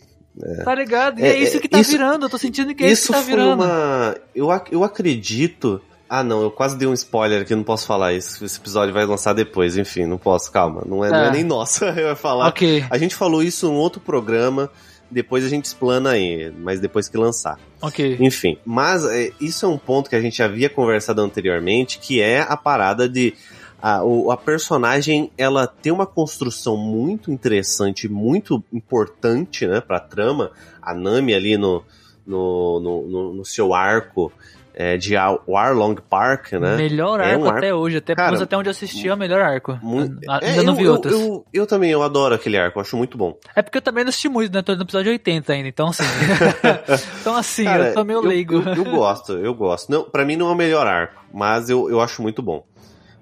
Tá 0.63 0.73
ligado? 0.75 1.19
E 1.19 1.23
é, 1.23 1.29
É, 1.29 1.37
isso 1.39 1.59
que 1.59 1.67
tá 1.67 1.79
isso- 1.79 1.91
virando. 1.91 2.25
Eu 2.25 2.29
tô 2.29 2.37
sentindo 2.37 2.73
que 2.73 2.83
é 2.83 2.91
isso 2.91 3.03
Isso 3.03 3.13
que 3.13 3.19
tá 3.19 3.21
virando. 3.23 3.63
uma. 3.63 4.15
Eu, 4.35 4.49
ac- 4.51 4.71
eu 4.71 4.83
acredito. 4.83 5.81
Ah, 6.09 6.23
não, 6.23 6.41
eu 6.41 6.51
quase 6.51 6.77
dei 6.77 6.87
um 6.87 6.93
spoiler 6.93 7.41
aqui, 7.41 7.53
não 7.53 7.63
posso 7.63 7.85
falar 7.85 8.13
isso. 8.13 8.43
Esse 8.45 8.57
episódio 8.59 8.93
vai 8.93 9.05
lançar 9.05 9.33
depois, 9.33 9.77
enfim, 9.77 10.05
não 10.05 10.17
posso, 10.17 10.51
calma. 10.51 10.83
Não 10.85 11.03
é, 11.03 11.09
não 11.09 11.17
é 11.25 11.31
nem 11.31 11.43
nossa, 11.43 11.85
eu 11.99 12.07
ia 12.09 12.15
falar. 12.15 12.47
Ok, 12.47 12.85
A 12.89 12.97
gente 12.97 13.13
falou 13.15 13.43
isso 13.43 13.67
em 13.67 13.75
outro 13.75 13.99
programa, 13.99 14.69
depois 15.11 15.43
a 15.45 15.49
gente 15.49 15.65
explana 15.65 16.11
aí, 16.11 16.51
mas 16.59 16.79
depois 16.79 17.09
que 17.09 17.17
lançar. 17.17 17.59
ok. 17.81 18.17
Enfim, 18.21 18.57
mas 18.65 19.03
é, 19.05 19.31
isso 19.39 19.65
é 19.65 19.69
um 19.69 19.77
ponto 19.77 20.09
que 20.09 20.15
a 20.15 20.21
gente 20.21 20.41
havia 20.41 20.69
conversado 20.69 21.21
anteriormente, 21.21 21.99
que 21.99 22.21
é 22.21 22.39
a 22.41 22.55
parada 22.55 23.07
de 23.09 23.33
a, 23.81 24.03
o- 24.03 24.31
a 24.31 24.37
personagem 24.37 25.29
ela 25.37 25.67
tem 25.67 25.91
uma 25.93 26.05
construção 26.07 26.75
muito 26.75 27.31
interessante, 27.31 28.07
muito 28.09 28.63
importante, 28.73 29.67
né, 29.67 29.79
pra 29.81 29.99
trama. 29.99 30.51
A 30.81 30.93
Nami 30.93 31.33
ali 31.33 31.57
no, 31.57 31.83
no, 32.25 32.79
no, 32.79 33.07
no- 33.07 33.33
no 33.35 33.45
seu 33.45 33.73
arco 33.73 34.31
é, 34.79 34.95
de 34.95 35.17
Ar- 35.17 35.39
Warlong 35.47 35.95
Park, 36.07 36.51
né? 36.53 36.77
Melhor 36.77 37.19
É 37.19 37.31
arco 37.31 37.41
um 37.41 37.45
arco- 37.47 37.57
até 37.57 37.73
hoje, 37.73 37.97
até, 37.97 38.13
Cara, 38.13 38.39
até 38.43 38.55
onde 38.55 38.69
eu 38.69 38.71
assisti 38.71 39.07
é 39.09 39.13
o 39.13 39.17
melhor 39.17 39.41
arco. 39.41 39.79
Muito- 39.81 40.19
A- 40.29 40.39
é, 40.43 40.51
Ainda 40.51 40.61
não 40.63 40.73
eu, 40.73 40.77
vi 40.77 40.83
eu- 40.83 40.91
outros. 40.91 41.13
Eu, 41.13 41.45
eu 41.51 41.65
também, 41.65 41.89
eu 41.89 42.03
adoro 42.03 42.35
aquele 42.35 42.59
arco, 42.59 42.77
eu 42.77 42.81
acho 42.81 42.95
muito 42.95 43.17
bom. 43.17 43.35
É 43.55 43.63
porque 43.63 43.79
eu 43.79 43.81
também 43.81 44.03
não 44.03 44.09
assisti 44.09 44.29
muito, 44.29 44.53
né? 44.53 44.61
Tô 44.61 44.75
no 44.75 44.83
episódio 44.83 45.11
80 45.11 45.51
ainda, 45.51 45.67
então 45.67 45.87
assim. 45.87 46.03
então 47.21 47.35
assim, 47.35 47.63
Cara, 47.63 47.87
eu 47.89 47.93
tô 47.95 48.03
meio 48.03 48.21
leigo. 48.21 48.55
Eu, 48.61 48.75
eu 48.75 48.85
gosto, 48.85 49.33
eu 49.33 49.53
gosto. 49.55 49.91
Não, 49.91 50.03
para 50.03 50.23
mim 50.23 50.35
não 50.35 50.49
é 50.49 50.51
o 50.51 50.55
melhor 50.55 50.85
arco, 50.85 51.23
mas 51.33 51.69
eu, 51.71 51.89
eu 51.89 51.99
acho 51.99 52.21
muito 52.21 52.43
bom. 52.43 52.63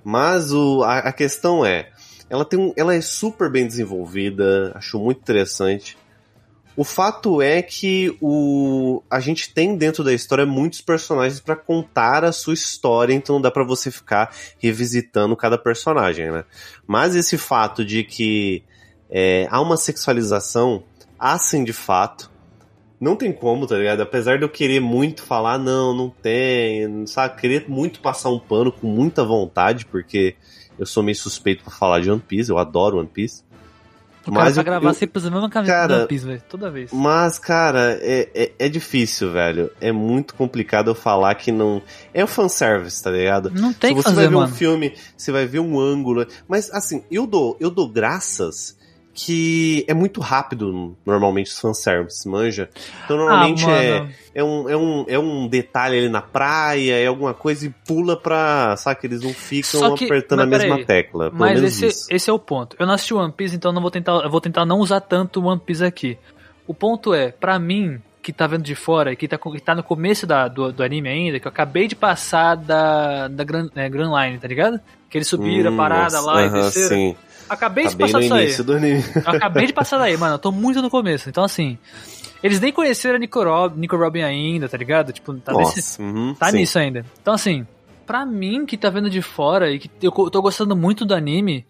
Mas 0.04 0.52
o, 0.52 0.84
a, 0.84 0.98
a 1.00 1.14
questão 1.14 1.66
é, 1.66 1.88
ela 2.30 2.44
tem 2.44 2.60
um, 2.60 2.74
ela 2.76 2.94
é 2.94 3.00
super 3.02 3.50
bem 3.50 3.66
desenvolvida, 3.66 4.74
acho 4.76 5.00
muito 5.00 5.20
interessante. 5.20 5.98
O 6.78 6.84
fato 6.84 7.42
é 7.42 7.62
que 7.62 8.16
o, 8.22 9.02
a 9.10 9.20
gente 9.22 9.54
tem 9.54 9.78
dentro 9.78 10.04
da 10.04 10.14
história 10.14 10.46
muitos 10.46 10.82
personagens 10.82 11.40
pra 11.40 11.56
contar 11.56 12.26
a 12.26 12.34
sua 12.34 12.54
história, 12.54 13.14
então 13.14 13.40
dá 13.40 13.50
pra 13.50 13.64
você 13.64 13.90
ficar 13.90 14.36
revisitando 14.60 15.36
cada 15.38 15.58
personagem, 15.58 16.32
né? 16.32 16.44
Mas 16.86 17.16
esse 17.16 17.38
fato 17.38 17.86
de 17.86 18.04
que 18.04 18.64
é, 19.10 19.48
há 19.50 19.62
uma 19.62 19.78
sexualização, 19.78 20.84
há 21.18 21.38
sim 21.38 21.64
de 21.64 21.74
fato. 21.74 22.30
Não 23.00 23.16
tem 23.16 23.32
como, 23.32 23.68
tá 23.68 23.78
ligado? 23.78 24.02
Apesar 24.02 24.38
de 24.38 24.44
eu 24.44 24.50
querer 24.50 24.80
muito 24.80 25.22
falar, 25.22 25.58
não, 25.58 25.94
não 25.94 26.10
tem, 26.10 27.06
sabe? 27.08 27.40
Querer 27.40 27.66
muito 27.70 28.00
passar 28.00 28.30
um 28.30 28.40
pano 28.40 28.72
com 28.72 28.88
muita 28.88 29.24
vontade, 29.24 29.86
porque 29.86 30.36
eu 30.78 30.86
sou 30.86 31.04
meio 31.04 31.16
suspeito 31.16 31.64
pra 31.64 31.74
falar 31.74 32.02
de 32.02 32.12
One 32.12 32.22
Piece, 32.22 32.50
eu 32.50 32.58
adoro 32.58 32.98
One 33.00 33.08
Piece. 33.08 33.44
O 34.28 34.32
cara 34.32 34.46
Mas 34.46 34.54
pra 34.54 34.62
eu- 34.62 34.66
gravar 34.66 34.90
eu- 34.90 34.94
sempre 34.94 35.18
usa 35.20 35.28
a 35.28 35.32
mesma 35.32 35.50
camisa 35.50 35.72
Cara, 35.74 35.88
do 35.88 36.00
One 36.00 36.08
Piece, 36.08 36.26
velho. 36.26 36.44
Toda 36.50 36.72
vez. 36.72 36.92
Mas, 36.92 37.38
cara, 37.40 37.98
é, 38.02 38.30
é, 38.34 38.52
é 38.58 38.70
difícil, 38.70 39.32
velho. 39.32 39.70
É 39.80 39.92
muito 39.92 40.34
complicado 40.36 40.90
eu 40.90 40.96
falar 40.96 41.36
que 41.36 41.52
não. 41.52 41.82
É 42.14 42.24
o 42.24 42.28
fanservice, 42.28 43.04
tá 43.04 43.12
ligado? 43.12 43.52
Não 43.54 43.72
tem 43.74 43.92
Se 43.92 43.96
que 43.96 44.02
você 44.02 44.10
fazer, 44.10 44.16
vai 44.16 44.28
ver 44.28 44.36
mano. 44.36 44.48
um 44.52 44.56
filme, 44.56 44.94
você 45.16 45.32
vai 45.32 45.46
ver 45.46 45.60
um 45.60 45.80
ângulo. 45.80 46.26
Mas, 46.48 46.72
assim, 46.72 47.04
eu 47.12 47.28
dou, 47.28 47.56
eu 47.60 47.70
dou 47.70 47.88
graças 47.90 48.78
que 49.16 49.86
é 49.88 49.94
muito 49.94 50.20
rápido, 50.20 50.96
normalmente, 51.06 51.48
os 51.50 51.58
fanservice, 51.58 52.28
manja? 52.28 52.70
Então, 53.06 53.16
normalmente 53.16 53.64
ah, 53.66 53.82
é, 53.82 54.08
é, 54.36 54.44
um, 54.44 54.70
é, 54.70 54.76
um, 54.76 55.06
é 55.08 55.18
um 55.18 55.48
detalhe 55.48 55.98
ali 55.98 56.10
na 56.10 56.22
praia, 56.22 56.98
é 57.00 57.08
alguma 57.08 57.34
coisa 57.34 57.66
e 57.66 57.70
pula 57.88 58.20
pra. 58.20 58.76
Sabe 58.76 59.00
que 59.00 59.08
eles 59.08 59.22
não 59.22 59.34
ficam 59.34 59.96
que- 59.96 60.04
apertando 60.06 60.42
a 60.42 60.46
mesma 60.46 60.76
peraí, 60.76 60.86
tecla. 60.86 61.32
Mas 61.34 61.64
esse, 61.64 61.88
isso. 61.88 62.08
esse 62.12 62.30
é 62.30 62.34
o 62.34 62.38
ponto. 62.38 62.76
Eu 62.78 62.86
não 62.86 62.94
assisti 62.94 63.14
One 63.14 63.32
Piece, 63.32 63.56
então 63.56 63.72
eu 63.72 63.74
não 63.76 63.82
vou 63.82 63.90
tentar, 63.90 64.12
eu 64.12 64.30
vou 64.30 64.42
tentar 64.42 64.66
não 64.66 64.80
usar 64.80 65.00
tanto 65.00 65.42
One 65.46 65.62
Piece 65.66 65.84
aqui. 65.86 66.18
O 66.68 66.74
ponto 66.74 67.14
é, 67.14 67.32
pra 67.32 67.58
mim, 67.58 68.02
que 68.22 68.34
tá 68.34 68.48
vendo 68.48 68.64
de 68.64 68.76
fora, 68.76 69.16
que 69.16 69.28
tá, 69.30 69.38
que 69.38 69.62
tá 69.62 69.74
no 69.76 69.84
começo 69.84 70.28
da, 70.28 70.48
do, 70.50 70.74
do 70.74 70.84
anime 70.84 71.08
ainda, 71.08 71.40
que 71.40 71.48
eu 71.48 71.52
acabei 71.52 71.88
de 71.88 71.96
passar 71.96 72.56
da, 72.56 73.28
da 73.30 73.44
Grand, 73.46 73.70
é, 73.76 73.88
Grand 73.88 74.12
Line, 74.12 74.40
tá 74.40 74.48
ligado? 74.48 74.78
Que 75.10 75.18
eles 75.20 75.28
subiram 75.28 75.72
Hum, 75.72 75.76
a 75.76 75.78
parada 75.78 76.18
nossa, 76.18 76.22
lá 76.22 76.42
e 76.44 76.48
aham, 76.48 76.62
desceram. 76.64 76.90
Sim, 76.90 77.16
Acabei 77.50 77.86
tá 77.86 77.90
de 77.92 77.98
passar 77.98 78.22
isso 78.22 78.34
aí. 78.34 78.66
do 78.66 78.74
anime. 78.74 79.04
Acabei 79.26 79.68
de 79.68 79.74
passar 79.74 79.98
daí, 79.98 80.18
mano. 80.18 80.36
Eu 80.36 80.40
tô 80.40 80.52
muito 80.52 80.82
no 80.82 80.90
começo. 80.90 81.30
Então, 81.30 81.44
assim. 81.44 81.78
Eles 82.44 82.60
nem 82.60 82.72
conheceram 82.72 83.16
a 83.16 83.20
Nico, 83.20 83.44
Rob, 83.44 83.80
Nico 83.80 83.98
Robin 83.98 84.22
ainda, 84.22 84.70
tá 84.70 84.78
ligado? 84.78 85.12
Tipo, 85.12 85.34
tá, 85.36 85.52
nesse, 85.54 85.78
Nossa, 85.78 86.04
uhum, 86.04 86.36
tá 86.36 86.52
sim. 86.52 86.58
nisso 86.58 86.78
ainda. 86.78 87.06
Então, 87.22 87.34
assim. 87.34 87.66
Pra 88.06 88.24
mim, 88.24 88.68
que 88.68 88.78
tá 88.78 88.90
vendo 88.90 89.10
de 89.10 89.22
fora 89.22 89.72
e 89.72 89.80
que 89.80 89.90
eu 90.00 90.12
tô 90.12 90.40
gostando 90.40 90.76
muito 90.76 91.04
do 91.06 91.16
anime, 91.16 91.66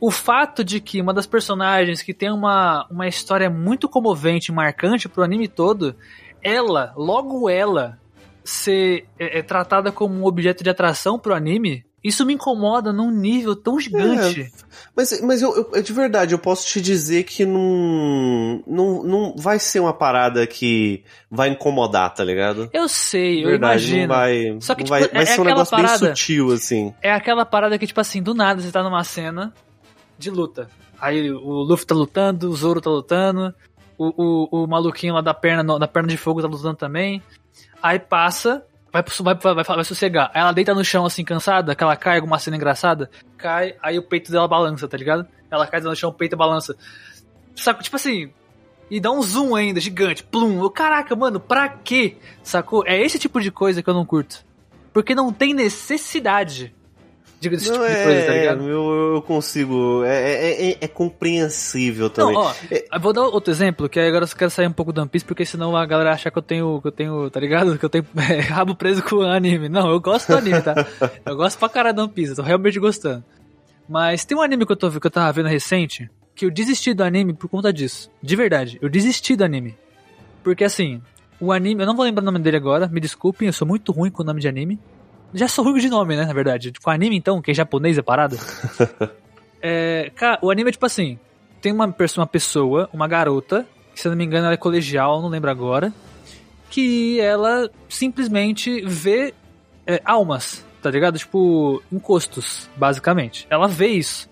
o 0.00 0.10
fato 0.10 0.62
de 0.62 0.80
que 0.80 1.00
uma 1.00 1.12
das 1.12 1.26
personagens 1.26 2.00
que 2.00 2.14
tem 2.14 2.30
uma, 2.30 2.86
uma 2.88 3.08
história 3.08 3.50
muito 3.50 3.88
comovente, 3.88 4.52
marcante 4.52 5.08
pro 5.08 5.24
anime 5.24 5.48
todo, 5.48 5.96
ela, 6.42 6.92
logo 6.96 7.50
ela, 7.50 7.98
ser 8.42 9.06
é, 9.18 9.38
é 9.38 9.42
tratada 9.42 9.92
como 9.92 10.14
um 10.14 10.24
objeto 10.24 10.64
de 10.64 10.70
atração 10.70 11.18
pro 11.18 11.34
anime, 11.34 11.84
Isso 12.02 12.24
me 12.24 12.32
incomoda 12.32 12.92
num 12.92 13.10
nível 13.10 13.54
tão 13.54 13.78
gigante. 13.78 14.40
É, 14.40 14.50
mas 14.96 15.20
mas 15.20 15.42
eu, 15.42 15.70
eu, 15.74 15.82
de 15.82 15.92
verdade, 15.92 16.32
eu 16.34 16.38
posso 16.38 16.66
te 16.66 16.80
dizer 16.80 17.24
que 17.24 17.44
não, 17.44 18.62
não, 18.66 19.02
não 19.02 19.34
vai 19.36 19.58
ser 19.58 19.80
uma 19.80 19.92
parada 19.92 20.46
que 20.46 21.04
vai 21.30 21.50
incomodar, 21.50 22.12
tá 22.14 22.24
ligado? 22.24 22.70
Eu 22.72 22.88
sei, 22.88 23.44
eu 23.44 23.54
imagino. 23.54 24.08
Não 24.08 24.14
vai, 24.14 24.56
Só 24.60 24.74
que, 24.74 24.84
tipo, 24.84 24.90
vai, 24.90 25.04
é- 25.04 25.08
vai 25.08 25.22
é 25.22 25.26
ser 25.26 25.40
um 25.40 25.44
negócio 25.44 25.76
parada- 25.76 25.98
bem 25.98 26.08
sutil, 26.08 26.52
assim. 26.52 26.94
É 27.02 27.12
aquela 27.12 27.44
parada 27.44 27.78
que, 27.78 27.86
tipo 27.86 28.00
assim, 28.00 28.22
do 28.22 28.34
nada 28.34 28.62
você 28.62 28.72
tá 28.72 28.82
numa 28.82 29.04
cena 29.04 29.52
de 30.18 30.30
luta. 30.30 30.68
Aí 30.98 31.30
o 31.30 31.62
Luffy 31.62 31.86
tá 31.86 31.94
lutando, 31.94 32.50
o 32.50 32.56
Zoro 32.56 32.80
tá 32.80 32.90
lutando, 32.90 33.54
o, 33.98 34.48
o, 34.50 34.64
o 34.64 34.66
maluquinho 34.66 35.14
lá 35.14 35.20
da 35.20 35.34
perna, 35.34 35.78
da 35.78 35.86
perna 35.88 36.08
de 36.08 36.16
fogo 36.16 36.40
tá 36.42 36.48
lutando 36.48 36.76
também. 36.76 37.22
Aí 37.82 37.98
passa, 37.98 38.62
vai, 38.92 39.02
vai, 39.34 39.54
vai, 39.54 39.64
vai 39.64 39.84
sossegar. 39.84 40.30
Aí 40.34 40.40
ela 40.40 40.52
deita 40.52 40.74
no 40.74 40.84
chão 40.84 41.04
assim, 41.04 41.24
cansada, 41.24 41.74
que 41.74 41.82
ela 41.82 41.96
cai, 41.96 42.16
alguma 42.16 42.38
cena 42.38 42.56
engraçada, 42.56 43.10
cai, 43.36 43.74
aí 43.82 43.98
o 43.98 44.02
peito 44.02 44.30
dela 44.30 44.48
balança, 44.48 44.88
tá 44.88 44.96
ligado? 44.96 45.26
Ela 45.50 45.66
cai 45.66 45.80
no 45.80 45.94
chão, 45.94 46.10
o 46.10 46.14
peito 46.14 46.36
balança. 46.36 46.76
Saco, 47.54 47.82
tipo 47.82 47.96
assim. 47.96 48.32
E 48.90 48.98
dá 48.98 49.12
um 49.12 49.22
zoom 49.22 49.54
ainda, 49.54 49.78
gigante, 49.78 50.24
plum. 50.24 50.60
Eu, 50.60 50.70
caraca, 50.70 51.14
mano, 51.14 51.38
pra 51.38 51.68
quê? 51.68 52.16
Sacou? 52.42 52.84
É 52.86 53.00
esse 53.00 53.18
tipo 53.18 53.40
de 53.40 53.50
coisa 53.50 53.82
que 53.82 53.88
eu 53.88 53.94
não 53.94 54.04
curto. 54.04 54.44
Porque 54.92 55.14
não 55.14 55.32
tem 55.32 55.54
necessidade 55.54 56.74
de 57.40 57.48
desse 57.48 57.68
Não, 57.68 57.74
tipo 57.76 57.86
de 57.86 57.92
é, 57.92 58.04
coisa, 58.04 58.26
tá 58.26 58.32
ligado? 58.32 58.68
eu, 58.68 59.14
eu 59.14 59.22
consigo. 59.22 60.04
É, 60.04 60.32
é, 60.32 60.70
é, 60.72 60.76
é 60.82 60.88
compreensível 60.88 62.04
Não, 62.04 62.10
também. 62.10 62.36
ó, 62.36 62.52
eu 62.70 63.00
vou 63.00 63.12
dar 63.14 63.22
outro 63.22 63.50
exemplo, 63.50 63.88
que 63.88 63.98
agora 63.98 64.26
eu 64.26 64.36
quero 64.36 64.50
sair 64.50 64.66
um 64.66 64.72
pouco 64.72 64.92
do 64.92 65.00
One 65.00 65.08
Piece, 65.08 65.24
porque 65.24 65.46
senão 65.46 65.74
a 65.74 65.86
galera 65.86 66.12
acha 66.12 66.30
que 66.30 66.36
eu 66.36 66.42
tenho, 66.42 66.80
que 66.82 66.88
eu 66.88 66.92
tenho, 66.92 67.30
tá 67.30 67.40
ligado? 67.40 67.78
Que 67.78 67.84
eu 67.84 67.88
tenho 67.88 68.04
é, 68.16 68.40
rabo 68.40 68.74
preso 68.74 69.02
com 69.02 69.16
o 69.16 69.22
anime. 69.22 69.70
Não, 69.70 69.90
eu 69.90 69.98
gosto 69.98 70.28
do 70.28 70.36
anime, 70.36 70.60
tá? 70.60 70.74
Eu 71.24 71.34
gosto 71.34 71.58
pra 71.58 71.68
caralho 71.70 71.96
do 71.96 72.02
One 72.02 72.12
Piece, 72.12 72.30
eu 72.30 72.36
tô 72.36 72.42
realmente 72.42 72.78
gostando. 72.78 73.24
Mas 73.88 74.24
tem 74.24 74.36
um 74.36 74.42
anime 74.42 74.66
que 74.66 74.72
eu, 74.72 74.76
tô, 74.76 74.90
que 74.90 75.06
eu 75.06 75.10
tava 75.10 75.32
vendo 75.32 75.48
recente, 75.48 76.10
que 76.34 76.44
eu 76.44 76.50
desisti 76.50 76.92
do 76.92 77.02
anime 77.02 77.32
por 77.32 77.48
conta 77.48 77.72
disso. 77.72 78.10
De 78.22 78.36
verdade, 78.36 78.78
eu 78.82 78.88
desisti 78.88 79.34
do 79.34 79.44
anime. 79.44 79.74
Porque 80.44 80.62
assim, 80.62 81.00
o 81.40 81.50
anime, 81.52 81.82
eu 81.82 81.86
não 81.86 81.96
vou 81.96 82.04
lembrar 82.04 82.22
o 82.22 82.26
nome 82.26 82.38
dele 82.38 82.58
agora, 82.58 82.86
me 82.86 83.00
desculpem, 83.00 83.46
eu 83.46 83.52
sou 83.52 83.66
muito 83.66 83.92
ruim 83.92 84.10
com 84.10 84.22
o 84.22 84.26
nome 84.26 84.40
de 84.40 84.46
anime. 84.48 84.78
Já 85.34 85.46
sou 85.48 85.64
ruim 85.64 85.80
de 85.80 85.88
nome, 85.88 86.16
né, 86.16 86.24
na 86.24 86.32
verdade. 86.32 86.72
Com 86.82 86.90
anime, 86.90 87.16
então, 87.16 87.40
que 87.40 87.50
é 87.50 87.54
japonês 87.54 87.96
é 87.98 88.02
parada. 88.02 88.36
é, 89.62 90.10
cara, 90.14 90.38
o 90.42 90.50
anime 90.50 90.70
é 90.70 90.72
tipo 90.72 90.86
assim: 90.86 91.18
tem 91.60 91.72
uma, 91.72 91.94
uma 92.16 92.26
pessoa, 92.26 92.88
uma 92.92 93.06
garota, 93.06 93.66
que 93.94 94.00
se 94.00 94.08
eu 94.08 94.10
não 94.10 94.16
me 94.18 94.24
engano 94.24 94.46
ela 94.46 94.54
é 94.54 94.58
colegial, 94.58 95.20
não 95.22 95.28
lembro 95.28 95.50
agora, 95.50 95.92
que 96.70 97.20
ela 97.20 97.70
simplesmente 97.88 98.80
vê 98.82 99.34
é, 99.86 100.00
almas, 100.04 100.64
tá 100.82 100.90
ligado? 100.90 101.18
Tipo, 101.18 101.82
encostos, 101.92 102.68
basicamente. 102.76 103.46
Ela 103.50 103.68
vê 103.68 103.88
isso. 103.88 104.28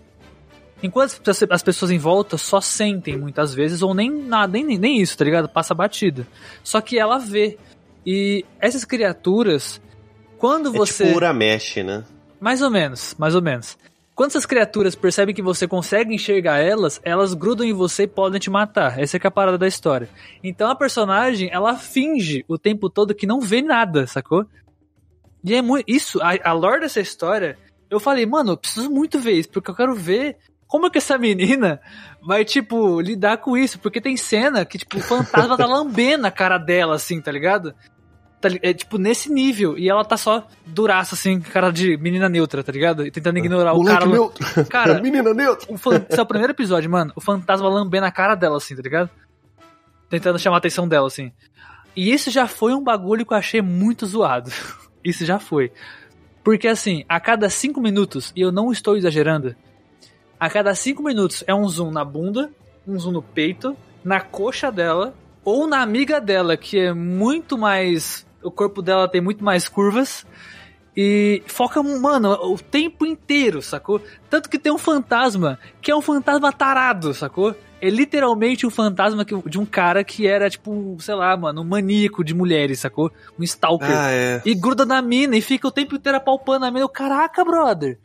Enquanto 0.82 1.28
as- 1.28 1.42
as 1.50 1.62
pessoas 1.62 1.90
em 1.90 1.98
volta 1.98 2.38
só 2.38 2.60
sentem 2.60 3.16
muitas 3.18 3.52
vezes, 3.52 3.82
ou 3.82 3.92
nem 3.94 4.10
nada, 4.10 4.52
nem, 4.52 4.78
nem 4.78 5.00
isso, 5.00 5.18
tá 5.18 5.24
ligado? 5.24 5.48
Passa 5.48 5.74
batida. 5.74 6.26
Só 6.62 6.80
que 6.80 6.98
ela 6.98 7.18
vê. 7.18 7.58
E 8.06 8.44
essas 8.60 8.84
criaturas, 8.84 9.80
quando 10.38 10.68
É 10.68 10.72
você. 10.72 11.04
tipo 11.04 11.16
Uramesh, 11.16 11.76
né? 11.76 12.04
Mais 12.40 12.62
ou 12.62 12.70
menos, 12.70 13.14
mais 13.18 13.34
ou 13.34 13.42
menos. 13.42 13.76
Quando 14.14 14.30
essas 14.30 14.46
criaturas 14.46 14.96
percebem 14.96 15.34
que 15.34 15.42
você 15.42 15.68
consegue 15.68 16.12
enxergar 16.14 16.58
elas, 16.58 17.00
elas 17.04 17.34
grudam 17.34 17.64
em 17.64 17.72
você 17.72 18.02
e 18.02 18.08
podem 18.08 18.40
te 18.40 18.50
matar. 18.50 18.98
Essa 18.98 19.16
é 19.16 19.20
que 19.20 19.26
é 19.26 19.28
a 19.28 19.30
parada 19.30 19.56
da 19.56 19.66
história. 19.68 20.08
Então 20.42 20.68
a 20.68 20.74
personagem, 20.74 21.48
ela 21.52 21.76
finge 21.76 22.44
o 22.48 22.58
tempo 22.58 22.90
todo 22.90 23.14
que 23.14 23.26
não 23.26 23.40
vê 23.40 23.62
nada, 23.62 24.06
sacou? 24.08 24.44
E 25.44 25.54
é 25.54 25.62
muito. 25.62 25.84
Isso, 25.88 26.20
a, 26.20 26.32
a 26.50 26.52
lore 26.52 26.80
dessa 26.80 27.00
história, 27.00 27.56
eu 27.88 28.00
falei, 28.00 28.26
mano, 28.26 28.52
eu 28.52 28.56
preciso 28.56 28.90
muito 28.90 29.20
ver 29.20 29.32
isso, 29.34 29.50
porque 29.50 29.70
eu 29.70 29.74
quero 29.74 29.94
ver 29.94 30.36
como 30.66 30.86
é 30.86 30.90
que 30.90 30.98
essa 30.98 31.16
menina 31.16 31.80
vai, 32.20 32.44
tipo, 32.44 33.00
lidar 33.00 33.38
com 33.38 33.56
isso. 33.56 33.78
Porque 33.78 34.00
tem 34.00 34.16
cena 34.16 34.64
que, 34.64 34.78
tipo, 34.78 34.98
o 34.98 35.00
fantasma 35.00 35.56
tá 35.56 35.64
lambendo 35.66 36.26
a 36.26 36.30
cara 36.30 36.58
dela, 36.58 36.96
assim, 36.96 37.20
tá 37.20 37.30
ligado? 37.30 37.72
Tá 38.40 38.48
é 38.62 38.72
tipo 38.72 38.98
nesse 38.98 39.32
nível. 39.32 39.76
E 39.76 39.88
ela 39.88 40.04
tá 40.04 40.16
só 40.16 40.46
duraça, 40.64 41.14
assim, 41.16 41.40
cara 41.40 41.70
de 41.72 41.96
menina 41.96 42.28
neutra, 42.28 42.62
tá 42.62 42.70
ligado? 42.70 43.04
E 43.06 43.10
tentando 43.10 43.38
ignorar 43.38 43.72
o 43.74 43.84
cara. 43.84 44.06
neutro. 44.06 44.46
Cara, 44.70 45.00
Menina 45.02 45.34
neutra. 45.34 45.66
o 45.72 45.76
fan- 45.76 46.04
esse 46.08 46.18
é 46.18 46.22
o 46.22 46.26
primeiro 46.26 46.52
episódio, 46.52 46.88
mano. 46.90 47.12
O 47.16 47.20
fantasma 47.20 47.68
lambendo 47.68 48.06
a 48.06 48.12
cara 48.12 48.34
dela, 48.36 48.56
assim, 48.58 48.76
tá 48.76 48.82
ligado? 48.82 49.10
Tentando 50.08 50.38
chamar 50.38 50.56
a 50.56 50.58
atenção 50.58 50.86
dela, 50.88 51.06
assim. 51.08 51.32
E 51.96 52.12
isso 52.12 52.30
já 52.30 52.46
foi 52.46 52.72
um 52.74 52.82
bagulho 52.82 53.26
que 53.26 53.32
eu 53.32 53.36
achei 53.36 53.60
muito 53.60 54.06
zoado. 54.06 54.50
Isso 55.04 55.24
já 55.24 55.38
foi. 55.38 55.72
Porque, 56.44 56.68
assim, 56.68 57.04
a 57.08 57.18
cada 57.20 57.48
cinco 57.50 57.80
minutos, 57.80 58.32
e 58.36 58.40
eu 58.40 58.50
não 58.52 58.70
estou 58.70 58.96
exagerando, 58.96 59.54
a 60.38 60.48
cada 60.50 60.74
cinco 60.74 61.02
minutos 61.02 61.42
é 61.46 61.54
um 61.54 61.66
zoom 61.68 61.90
na 61.90 62.04
bunda, 62.04 62.50
um 62.86 62.98
zoom 62.98 63.12
no 63.12 63.22
peito, 63.22 63.76
na 64.04 64.20
coxa 64.20 64.70
dela, 64.70 65.14
ou 65.44 65.66
na 65.66 65.80
amiga 65.82 66.20
dela, 66.20 66.56
que 66.56 66.78
é 66.78 66.92
muito 66.92 67.56
mais. 67.58 68.26
O 68.42 68.50
corpo 68.50 68.80
dela 68.82 69.08
tem 69.08 69.20
muito 69.20 69.44
mais 69.44 69.68
curvas. 69.68 70.24
E 70.96 71.42
foca, 71.46 71.80
mano, 71.82 72.32
o 72.32 72.58
tempo 72.58 73.06
inteiro, 73.06 73.62
sacou? 73.62 74.00
Tanto 74.28 74.48
que 74.50 74.58
tem 74.58 74.72
um 74.72 74.78
fantasma 74.78 75.58
que 75.80 75.90
é 75.92 75.96
um 75.96 76.02
fantasma 76.02 76.52
tarado, 76.52 77.14
sacou? 77.14 77.54
É 77.80 77.88
literalmente 77.88 78.66
um 78.66 78.70
fantasma 78.70 79.24
que- 79.24 79.48
de 79.48 79.58
um 79.60 79.64
cara 79.64 80.02
que 80.02 80.26
era, 80.26 80.50
tipo, 80.50 80.96
sei 80.98 81.14
lá, 81.14 81.36
mano, 81.36 81.60
um 81.60 81.64
maníaco 81.64 82.24
de 82.24 82.34
mulheres, 82.34 82.80
sacou? 82.80 83.12
Um 83.38 83.44
stalker. 83.44 83.88
Ah, 83.96 84.10
é. 84.10 84.42
E 84.44 84.52
gruda 84.56 84.84
na 84.84 85.00
mina 85.00 85.36
e 85.36 85.40
fica 85.40 85.68
o 85.68 85.70
tempo 85.70 85.94
inteiro 85.94 86.18
apalpando 86.18 86.64
a 86.66 86.70
mina. 86.70 86.82
Eu, 86.84 86.88
Caraca, 86.88 87.44
brother. 87.44 87.96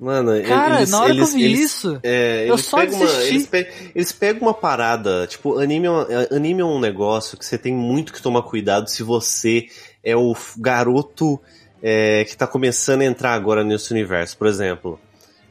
Mano, 0.00 0.30
Cara, 0.42 0.78
eles, 0.78 0.90
na 0.90 1.00
hora 1.00 1.10
eles, 1.12 1.28
que 1.28 1.34
eu 1.36 1.38
vi 1.38 1.44
eles, 1.44 1.60
isso, 1.60 2.00
É, 2.02 2.46
Eu 2.48 2.56
só 2.56 2.78
pegam 2.78 2.96
uma, 2.98 3.12
eles, 3.24 3.46
pe- 3.46 3.68
eles 3.94 4.12
pegam 4.12 4.42
uma 4.48 4.54
parada, 4.54 5.26
tipo, 5.26 5.58
anime 5.58 5.88
é, 6.08 6.34
anime 6.34 6.62
é 6.62 6.64
um 6.64 6.80
negócio 6.80 7.36
que 7.36 7.44
você 7.44 7.58
tem 7.58 7.74
muito 7.74 8.10
que 8.10 8.22
tomar 8.22 8.42
cuidado 8.42 8.88
se 8.88 9.02
você 9.02 9.66
é 10.02 10.16
o 10.16 10.34
garoto 10.58 11.38
é, 11.82 12.24
que 12.24 12.34
tá 12.34 12.46
começando 12.46 13.02
a 13.02 13.04
entrar 13.04 13.34
agora 13.34 13.62
nesse 13.62 13.92
universo. 13.92 14.38
Por 14.38 14.46
exemplo, 14.46 14.98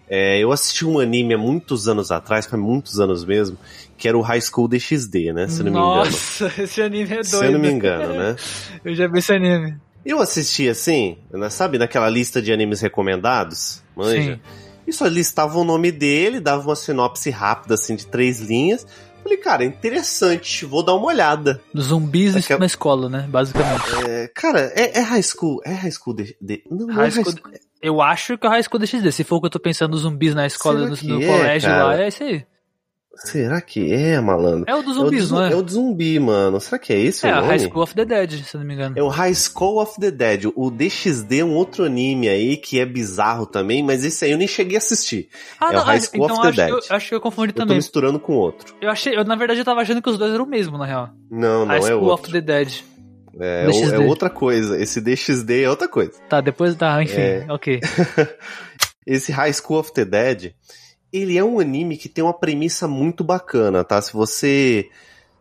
é, 0.09 0.39
eu 0.39 0.51
assisti 0.51 0.83
um 0.83 0.97
anime 0.99 1.35
há 1.35 1.37
muitos 1.37 1.87
anos 1.87 2.09
atrás, 2.11 2.47
faz 2.47 2.59
muitos 2.59 2.99
anos 2.99 3.23
mesmo, 3.23 3.55
que 3.99 4.07
era 4.07 4.17
o 4.17 4.21
High 4.21 4.41
School 4.41 4.67
DxD, 4.67 5.31
né? 5.31 5.47
Se 5.47 5.61
eu 5.61 5.65
não 5.65 5.71
me 5.71 5.77
engano. 5.77 6.05
Nossa, 6.05 6.51
esse 6.57 6.81
anime 6.81 7.03
é 7.11 7.15
doido. 7.17 7.25
Se 7.25 7.45
eu 7.45 7.51
não 7.51 7.59
me 7.59 7.69
engano, 7.69 8.13
né? 8.13 8.35
Eu 8.83 8.95
já 8.95 9.07
vi 9.07 9.19
esse 9.19 9.31
anime. 9.31 9.77
Eu 10.03 10.19
assisti 10.21 10.67
assim, 10.67 11.17
né, 11.31 11.49
sabe, 11.49 11.77
naquela 11.77 12.09
lista 12.09 12.41
de 12.41 12.53
animes 12.53 12.79
recomendados? 12.79 13.83
Manja? 13.99 14.35
Sim. 14.35 14.39
E 14.87 14.93
só 14.93 15.05
listava 15.05 15.57
o 15.59 15.63
nome 15.63 15.91
dele, 15.91 16.39
dava 16.39 16.67
uma 16.67 16.75
sinopse 16.75 17.29
rápida, 17.29 17.75
assim, 17.75 17.95
de 17.95 18.07
três 18.07 18.39
linhas. 18.39 18.85
Falei, 19.21 19.37
cara, 19.37 19.63
interessante, 19.65 20.65
vou 20.65 20.81
dar 20.81 20.95
uma 20.95 21.05
olhada. 21.07 21.61
Zumbis 21.77 22.35
Aquela- 22.35 22.61
na 22.61 22.65
escola, 22.65 23.09
né? 23.09 23.27
Basicamente. 23.29 23.83
É, 24.07 24.27
cara, 24.33 24.71
é, 24.75 24.97
é 24.97 25.01
high 25.01 25.21
school, 25.21 25.61
é 25.65 25.73
high 25.73 25.91
school 25.91 26.15
de... 26.15 26.35
de- 26.41 26.63
não, 26.71 26.87
não 26.87 26.95
High 26.95 27.07
é 27.07 27.09
high 27.09 27.23
school- 27.23 27.37
school. 27.37 27.51
Eu 27.81 28.01
acho 28.01 28.37
que 28.37 28.45
é 28.45 28.49
o 28.49 28.51
High 28.51 28.63
School 28.63 28.79
DxD. 28.79 29.09
Se 29.11 29.23
for 29.23 29.37
o 29.37 29.39
que 29.41 29.45
eu 29.45 29.51
tô 29.51 29.59
pensando, 29.59 29.97
zumbis 29.97 30.35
na 30.35 30.45
escola, 30.45 30.93
Será 30.95 31.13
no, 31.13 31.19
no 31.19 31.23
é, 31.23 31.27
colégio 31.27 31.69
cara? 31.69 31.83
lá, 31.85 31.97
é 32.01 32.07
esse 32.09 32.23
aí. 32.23 32.45
Será 33.25 33.59
que 33.61 33.93
é, 33.93 34.19
malandro? 34.21 34.63
É 34.67 34.75
o 34.75 34.81
dos 34.81 34.95
É 34.95 34.99
o, 34.99 35.03
zumbis, 35.03 35.29
do, 35.29 35.35
não 35.35 35.43
é? 35.45 35.51
é 35.51 35.55
o 35.55 35.61
do 35.61 35.71
zumbi, 35.71 36.19
mano. 36.19 36.59
Será 36.59 36.79
que 36.79 36.93
é 36.93 36.99
esse 36.99 37.27
É, 37.27 37.31
o 37.33 37.35
nome? 37.35 37.47
High 37.47 37.59
School 37.59 37.83
of 37.83 37.93
the 37.93 38.05
Dead, 38.05 38.31
se 38.43 38.55
eu 38.55 38.59
não 38.59 38.67
me 38.67 38.73
engano. 38.73 38.95
É 38.97 39.03
o 39.03 39.07
High 39.09 39.33
School 39.35 39.81
of 39.81 39.99
the 39.99 40.09
Dead. 40.09 40.45
O 40.55 40.71
DxD 40.71 41.39
é 41.39 41.43
um 41.45 41.53
outro 41.53 41.83
anime 41.83 42.29
aí 42.29 42.55
que 42.57 42.79
é 42.79 42.85
bizarro 42.85 43.45
também, 43.45 43.83
mas 43.83 44.05
esse 44.05 44.23
aí 44.25 44.31
eu 44.31 44.37
nem 44.37 44.47
cheguei 44.47 44.77
a 44.77 44.79
assistir. 44.79 45.27
ah, 45.59 45.73
é 45.73 45.77
o 45.77 45.81
High 45.81 45.99
School 46.01 46.25
então 46.25 46.37
of 46.37 46.41
the 46.41 46.47
acho, 46.47 46.55
que 46.55 46.61
eu, 46.61 46.79
Dead. 46.79 46.91
acho 46.91 47.09
que 47.09 47.15
eu 47.15 47.21
confundi 47.21 47.49
Eu 47.49 47.55
tô 47.55 47.61
também. 47.63 47.75
misturando 47.77 48.19
com 48.19 48.33
outro. 48.35 48.73
Eu 48.81 48.89
achei, 48.89 49.15
eu, 49.17 49.23
na 49.25 49.35
verdade, 49.35 49.59
eu 49.59 49.65
tava 49.65 49.81
achando 49.81 50.01
que 50.01 50.09
os 50.09 50.17
dois 50.17 50.33
eram 50.33 50.45
o 50.45 50.47
mesmo, 50.49 50.77
na 50.77 50.85
real. 50.85 51.09
Não, 51.29 51.59
não 51.65 51.67
High 51.67 51.77
é 51.79 51.81
School 51.81 52.03
outro. 52.05 52.13
of 52.25 52.31
the 52.31 52.41
Dead. 52.41 52.73
É, 53.41 53.65
DxD. 53.67 53.95
é 53.95 53.99
outra 53.99 54.29
coisa. 54.29 54.81
Esse 54.81 54.99
DxD 55.01 55.63
é 55.63 55.69
outra 55.69 55.87
coisa. 55.87 56.11
Tá, 56.27 56.41
depois 56.41 56.73
tá, 56.75 57.01
enfim, 57.03 57.19
É. 57.19 57.45
ok. 57.49 57.79
Esse 59.05 59.31
High 59.31 59.53
School 59.53 59.79
of 59.79 59.93
the 59.93 60.05
Dead, 60.05 60.51
ele 61.11 61.37
é 61.37 61.43
um 61.43 61.59
anime 61.59 61.97
que 61.97 62.07
tem 62.09 62.23
uma 62.23 62.33
premissa 62.33 62.87
muito 62.87 63.23
bacana, 63.23 63.83
tá? 63.83 64.01
Se 64.01 64.13
você. 64.13 64.89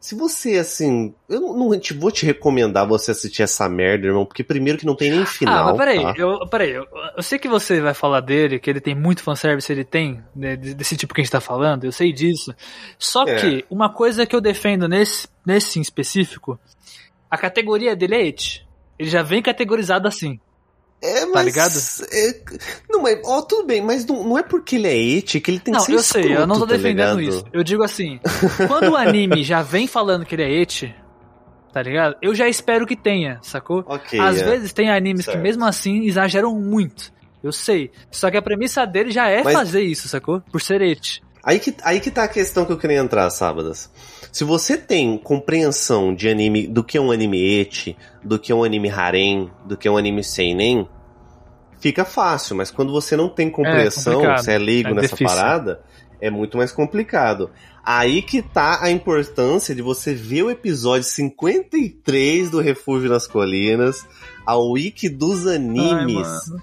Se 0.01 0.15
você, 0.15 0.59
assim. 0.59 1.13
Eu 1.29 1.41
não, 1.41 1.57
não 1.71 1.81
te, 1.81 1.93
vou 1.93 2.11
te 2.13 2.25
recomendar 2.25 2.87
você 2.87 3.11
assistir 3.11 3.43
essa 3.43 3.69
merda, 3.69 4.07
irmão, 4.07 4.25
porque 4.25 4.45
primeiro 4.45 4.79
que 4.79 4.87
não 4.87 4.95
tem 4.95 5.11
nem 5.11 5.27
final. 5.27 5.59
ah, 5.59 5.65
mas 5.71 5.77
peraí, 5.77 6.01
tá? 6.03 6.15
eu, 6.17 6.39
peraí, 6.49 6.71
eu, 6.71 6.87
eu 7.17 7.23
sei 7.23 7.37
que 7.37 7.49
você 7.49 7.81
vai 7.81 7.93
falar 7.95 8.21
dele, 8.21 8.61
que 8.61 8.71
ele 8.71 8.81
tem 8.81 8.95
muito 8.95 9.25
fanservice, 9.25 9.71
ele 9.73 9.85
tem, 9.85 10.23
né, 10.37 10.55
de- 10.55 10.73
desse 10.75 10.97
tipo 10.97 11.13
que 11.13 11.21
a 11.21 11.25
gente 11.25 11.33
tá 11.33 11.41
falando, 11.41 11.83
eu 11.85 11.91
sei 11.91 12.13
disso. 12.13 12.55
Só 12.97 13.25
É. 13.27 13.35
que, 13.41 13.65
uma 13.69 13.93
coisa 13.93 14.25
que 14.25 14.37
eu 14.37 14.41
defendo 14.41 14.87
nesse, 14.89 15.27
nesse 15.45 15.81
em 15.81 15.83
específico, 15.83 16.61
a 17.29 17.37
categoria 17.37 17.97
dele 17.97 18.15
é 18.15 18.23
it. 18.23 18.65
Ele 18.97 19.11
já 19.11 19.23
vem 19.23 19.43
categorizado 19.43 20.07
assim. 20.07 20.39
É, 21.01 21.25
mas. 21.27 21.33
Tá 21.33 21.43
ligado? 21.43 21.73
é- 22.13 22.41
não, 22.91 23.03
mas. 23.03 23.19
Ó, 23.25 23.43
tudo 23.43 23.67
bem, 23.67 23.81
mas 23.81 24.05
não, 24.05 24.25
não 24.25 24.39
é 24.39 24.43
porque 24.43 24.77
ele 24.77 24.89
é 24.89 24.97
et 24.97 25.41
que 25.41 25.51
ele 25.51 25.61
tem 25.61 25.73
não, 25.73 25.81
que 25.81 25.87
ser 25.87 25.93
eu 25.93 26.03
sei, 26.03 26.37
eu 26.37 26.47
não 26.47 26.59
tô 26.59 26.67
tá 26.67 26.73
defendendo 26.75 27.19
ligado? 27.19 27.37
isso. 27.37 27.45
Eu 27.53 27.63
digo 27.63 27.83
assim, 27.83 28.19
quando 28.67 28.91
o 28.93 28.97
anime 28.97 29.43
já 29.45 29.63
vem 29.63 29.87
falando 29.87 30.27
que 30.27 30.35
ele 30.35 30.43
é 30.43 30.59
it, 30.59 30.95
tá 31.73 31.83
ligado? 31.83 32.17
Eu 32.21 32.35
já 32.35 32.49
espero 32.49 32.87
que 32.87 32.97
tenha, 32.97 33.39
sacou? 33.43 33.85
Ok. 33.87 34.19
Às 34.19 34.39
é. 34.39 34.45
vezes 34.45 34.73
tem 34.73 34.91
animes 34.91 35.25
Certo. 35.25 35.37
que 35.37 35.43
mesmo 35.43 35.65
assim 35.65 36.05
exageram 36.05 36.55
muito. 36.55 37.13
Eu 37.43 37.53
sei. 37.53 37.93
Só 38.11 38.31
que 38.31 38.37
a 38.37 38.43
premissa 38.43 38.85
dele 38.85 39.13
já 39.13 39.29
é 39.29 39.45
Mas- 39.45 39.55
fazer 39.55 39.83
isso, 39.83 40.09
sacou? 40.09 40.41
Por 40.51 40.61
ser 40.61 40.83
et. 40.83 41.21
Aí 41.45 41.61
que, 41.61 41.75
aí 41.83 42.01
que 42.01 42.11
tá 42.11 42.25
a 42.25 42.29
questão 42.29 42.65
que 42.65 42.73
eu 42.73 42.77
queria 42.77 42.99
entrar, 42.99 43.31
sábadas. 43.31 43.89
Se 44.33 44.45
você 44.45 44.77
tem 44.77 45.17
compreensão 45.19 46.15
de 46.15 46.29
anime, 46.29 46.67
do 46.67 46.85
que 46.85 46.97
é 46.99 47.01
um 47.01 47.11
anime 47.11 47.61
eti, 47.61 47.97
do 48.23 48.39
que 48.39 48.53
é 48.53 48.55
um 48.55 48.63
anime 48.65 48.89
harem, 48.91 49.51
do 49.65 49.77
que 49.77 49.89
é 49.89 49.91
um 49.91 49.97
anime 49.97 50.23
seinen, 50.23 50.89
fica 51.81 52.05
fácil, 52.05 52.57
mas 52.57 52.71
quando 52.71 52.93
você 52.93 53.17
não 53.17 53.29
tem 53.29 53.51
compreensão, 53.51 54.15
complicado. 54.15 54.45
você 54.45 54.53
é 54.53 54.59
leigo 54.59 54.89
É 54.91 54.95
nessa 54.95 55.09
difícil. 55.17 55.27
parada, 55.27 55.81
é 56.21 56.31
muito 56.31 56.57
mais 56.57 56.73
complicado. 56.73 57.51
Aí 57.85 58.21
que 58.21 58.43
tá 58.43 58.81
a 58.83 58.91
importância 58.91 59.75
de 59.75 59.81
você 59.81 60.13
ver 60.13 60.43
o 60.43 60.51
episódio 60.51 61.05
53 61.05 62.51
do 62.51 62.61
Refúgio 62.61 63.09
nas 63.09 63.27
Colinas, 63.27 64.05
a 64.45 64.57
wiki 64.57 65.09
dos 65.09 65.47
animes. 65.47 66.27
Ai. 66.53 66.59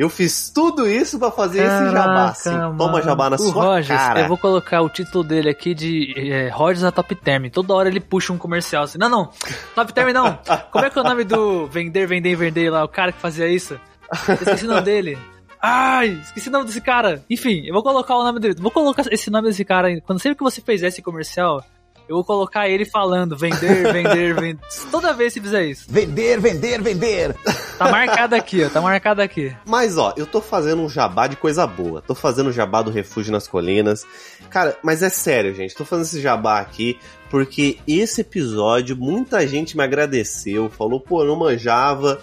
Eu 0.00 0.08
fiz 0.08 0.48
tudo 0.48 0.88
isso 0.88 1.18
pra 1.18 1.30
fazer 1.30 1.58
esse 1.58 1.84
jabá, 1.90 1.92
Caraca, 1.92 2.30
assim. 2.30 2.50
mano. 2.50 2.78
Toma 2.78 3.02
jabá 3.02 3.28
na 3.28 3.36
o 3.36 3.38
sua 3.38 3.52
Rogers, 3.52 3.88
cara. 4.00 4.20
eu 4.20 4.28
vou 4.28 4.38
colocar 4.38 4.80
o 4.80 4.88
título 4.88 5.22
dele 5.22 5.50
aqui 5.50 5.74
de 5.74 6.14
é, 6.16 6.48
Rogers 6.48 6.84
a 6.84 6.90
Top 6.90 7.14
Term. 7.14 7.50
Toda 7.50 7.74
hora 7.74 7.86
ele 7.90 8.00
puxa 8.00 8.32
um 8.32 8.38
comercial 8.38 8.84
assim. 8.84 8.96
Não, 8.96 9.10
não, 9.10 9.28
Top 9.74 9.92
Term 9.92 10.10
não. 10.14 10.38
Como 10.72 10.86
é 10.86 10.88
que 10.88 10.98
é 10.98 11.02
o 11.02 11.04
nome 11.04 11.24
do 11.24 11.66
vender, 11.66 12.06
vender, 12.06 12.34
vender 12.34 12.70
lá? 12.70 12.82
O 12.82 12.88
cara 12.88 13.12
que 13.12 13.20
fazia 13.20 13.46
isso? 13.46 13.78
Eu 14.26 14.34
esqueci 14.36 14.64
o 14.64 14.68
nome 14.68 14.80
dele. 14.80 15.18
Ai, 15.60 16.18
esqueci 16.22 16.48
o 16.48 16.52
nome 16.52 16.64
desse 16.64 16.80
cara. 16.80 17.22
Enfim, 17.28 17.66
eu 17.66 17.74
vou 17.74 17.82
colocar 17.82 18.16
o 18.16 18.24
nome 18.24 18.40
dele. 18.40 18.54
Vou 18.58 18.70
colocar 18.70 19.04
esse 19.10 19.30
nome 19.30 19.48
desse 19.48 19.66
cara 19.66 19.88
aí. 19.88 20.00
Quando 20.00 20.18
sempre 20.18 20.38
que 20.38 20.42
você 20.42 20.62
fizer 20.62 20.86
esse 20.86 21.02
comercial, 21.02 21.62
eu 22.10 22.16
vou 22.16 22.24
colocar 22.24 22.68
ele 22.68 22.84
falando 22.84 23.36
vender, 23.36 23.92
vender, 23.92 24.34
vender. 24.34 24.58
Toda 24.90 25.14
vez 25.14 25.32
que 25.32 25.40
fizer 25.40 25.64
isso. 25.64 25.84
Vender, 25.88 26.40
vender, 26.40 26.82
vender. 26.82 27.36
Tá 27.78 27.88
marcado 27.88 28.34
aqui, 28.34 28.64
ó. 28.64 28.68
Tá 28.68 28.80
marcado 28.80 29.22
aqui. 29.22 29.54
Mas 29.64 29.96
ó, 29.96 30.12
eu 30.16 30.26
tô 30.26 30.40
fazendo 30.40 30.82
um 30.82 30.88
jabá 30.88 31.28
de 31.28 31.36
coisa 31.36 31.64
boa. 31.68 32.02
Tô 32.02 32.12
fazendo 32.14 32.48
o 32.48 32.52
jabá 32.52 32.82
do 32.82 32.90
Refúgio 32.90 33.30
nas 33.30 33.46
Colinas. 33.46 34.04
Cara, 34.50 34.76
mas 34.82 35.04
é 35.04 35.08
sério, 35.08 35.54
gente. 35.54 35.74
Tô 35.74 35.84
fazendo 35.84 36.06
esse 36.06 36.20
jabá 36.20 36.58
aqui 36.58 36.98
porque 37.30 37.78
esse 37.86 38.22
episódio 38.22 38.96
muita 38.96 39.46
gente 39.46 39.76
me 39.76 39.84
agradeceu. 39.84 40.68
Falou, 40.68 40.98
pô, 41.00 41.22
eu 41.22 41.28
não 41.28 41.36
manjava. 41.36 42.20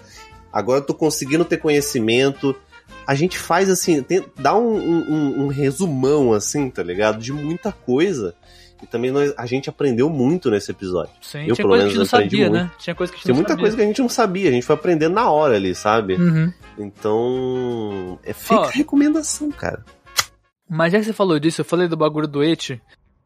Agora 0.52 0.80
eu 0.80 0.84
tô 0.86 0.92
conseguindo 0.92 1.46
ter 1.46 1.56
conhecimento. 1.56 2.54
A 3.06 3.14
gente 3.14 3.38
faz 3.38 3.70
assim, 3.70 4.02
tem- 4.02 4.26
dá 4.38 4.54
um, 4.54 4.76
um- 4.76 5.44
um 5.44 5.48
resumão 5.48 6.34
assim, 6.34 6.68
tá 6.68 6.82
ligado? 6.82 7.18
De 7.18 7.32
muita 7.32 7.72
coisa. 7.72 8.34
E 8.82 8.86
também 8.86 9.10
nós- 9.10 9.34
a 9.36 9.44
gente 9.46 9.68
aprendeu 9.68 10.08
muito 10.08 10.50
nesse 10.50 10.70
episódio. 10.70 11.12
Sim, 11.20 11.40
Eu, 11.46 11.54
tinha 11.54 11.56
pelo 11.56 11.68
coisa 11.70 11.84
que 11.84 11.86
a 11.86 11.88
gente 11.88 11.94
não 11.96 12.00
menos, 12.00 12.14
aprendi 12.14 12.36
sabia, 12.36 12.50
muito. 12.50 12.62
né? 12.64 12.70
Tinha 12.78 12.94
coisa 12.94 13.12
que 13.12 13.16
a 13.16 13.18
gente 13.20 13.28
não 13.28 13.34
muita 13.34 13.48
sabia. 13.50 13.62
coisa 13.62 13.76
que 13.76 13.82
a 13.82 13.86
gente 13.86 14.00
não 14.02 14.08
sabia, 14.08 14.48
a 14.48 14.52
gente 14.52 14.66
foi 14.66 14.74
aprendendo 14.76 15.14
na 15.14 15.30
hora 15.30 15.56
ali, 15.56 15.74
sabe? 15.74 16.14
Uhum. 16.14 16.52
Então. 16.78 18.18
É, 18.24 18.32
fica 18.32 18.60
a 18.60 18.70
recomendação, 18.70 19.50
cara. 19.50 19.84
Mas 20.68 20.92
já 20.92 20.98
que 20.98 21.04
você 21.06 21.12
falou 21.12 21.38
disso, 21.38 21.60
eu 21.60 21.64
falei 21.64 21.88
do 21.88 21.96
bagulho 21.96 22.28
do 22.28 22.42
et, 22.42 22.80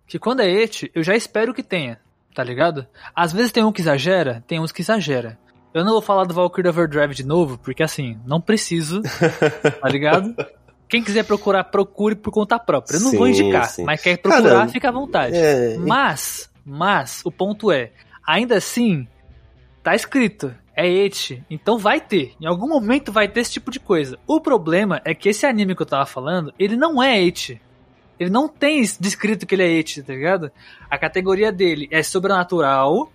que 0.06 0.18
quando 0.18 0.40
é 0.40 0.48
et, 0.50 0.90
eu 0.94 1.02
já 1.02 1.14
espero 1.16 1.52
que 1.52 1.62
tenha, 1.62 1.98
tá 2.34 2.42
ligado? 2.44 2.86
Às 3.14 3.32
vezes 3.32 3.50
tem 3.52 3.64
um 3.64 3.72
que 3.72 3.80
exagera, 3.80 4.44
tem 4.46 4.60
uns 4.60 4.70
que 4.72 4.80
exagera. 4.82 5.38
Eu 5.74 5.84
não 5.84 5.92
vou 5.92 6.02
falar 6.02 6.24
do 6.24 6.34
Valkyrie 6.34 6.68
Overdrive 6.68 7.14
de 7.14 7.24
novo, 7.26 7.58
porque 7.58 7.82
assim, 7.82 8.18
não 8.26 8.40
preciso, 8.40 9.00
tá 9.80 9.88
ligado? 9.88 10.34
Quem 10.92 11.02
quiser 11.02 11.24
procurar, 11.24 11.64
procure 11.64 12.14
por 12.14 12.30
conta 12.30 12.58
própria. 12.58 12.98
Eu 12.98 13.00
não 13.00 13.12
vou 13.12 13.24
Sim, 13.24 13.32
indicar, 13.32 13.66
sim. 13.70 13.82
mas 13.82 13.98
quer 13.98 14.18
procurar, 14.18 14.42
Cara, 14.42 14.68
fica 14.68 14.90
à 14.90 14.92
vontade. 14.92 15.34
É, 15.34 15.78
Mas, 15.78 16.50
mas, 16.66 17.22
o 17.24 17.32
ponto 17.32 17.72
é, 17.72 17.92
ainda 18.22 18.58
assim, 18.58 19.08
tá 19.82 19.94
escrito, 19.94 20.54
é 20.76 20.86
et, 20.86 21.42
então 21.48 21.78
vai 21.78 21.98
ter. 21.98 22.34
Em 22.38 22.44
algum 22.44 22.68
momento 22.68 23.10
vai 23.10 23.26
ter 23.26 23.40
esse 23.40 23.52
tipo 23.52 23.70
de 23.70 23.80
coisa. 23.80 24.18
O 24.26 24.38
problema 24.38 25.00
é 25.02 25.14
que 25.14 25.30
esse 25.30 25.46
anime 25.46 25.74
que 25.74 25.80
eu 25.80 25.86
tava 25.86 26.04
falando, 26.04 26.52
ele 26.58 26.76
não 26.76 27.02
é 27.02 27.22
et. 27.22 27.58
Ele 28.20 28.28
não 28.28 28.46
tem 28.46 28.82
descrito 29.00 29.46
que 29.46 29.54
ele 29.54 29.62
é 29.62 29.70
et, 29.70 30.02
tá 30.02 30.12
ligado? 30.12 30.52
A 30.90 30.98
categoria 30.98 31.50
dele 31.50 31.88
é 31.90 32.02
sobrenatural 32.02 33.10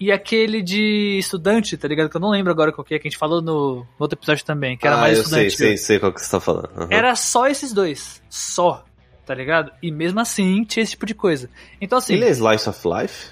e 0.00 0.10
aquele 0.10 0.62
de 0.62 1.18
estudante, 1.18 1.76
tá 1.76 1.86
ligado? 1.86 2.08
Que 2.08 2.16
eu 2.16 2.20
não 2.20 2.30
lembro 2.30 2.50
agora 2.50 2.72
qual 2.72 2.82
que 2.82 2.94
é, 2.94 2.98
que 2.98 3.06
a 3.06 3.10
gente 3.10 3.18
falou 3.18 3.42
no 3.42 3.86
outro 3.98 4.18
episódio 4.18 4.44
também, 4.46 4.74
que 4.76 4.86
era 4.86 4.96
ah, 4.96 5.00
mais 5.00 5.18
eu 5.18 5.24
sei, 5.24 5.46
estudante. 5.48 5.76
sei, 5.76 5.86
sei 5.86 5.98
qual 5.98 6.10
que 6.12 6.20
você 6.22 6.30
tá 6.30 6.40
falando. 6.40 6.70
Aham. 6.74 6.88
Era 6.90 7.14
só 7.14 7.46
esses 7.46 7.74
dois. 7.74 8.22
Só. 8.30 8.82
Tá 9.26 9.34
ligado? 9.34 9.70
E 9.82 9.92
mesmo 9.92 10.18
assim 10.18 10.64
tinha 10.64 10.82
esse 10.82 10.92
tipo 10.92 11.04
de 11.04 11.14
coisa. 11.14 11.50
Então 11.80 11.98
assim. 11.98 12.14
Ele 12.14 12.24
é 12.24 12.30
Slice 12.30 12.68
of 12.68 12.80
Life? 12.88 13.28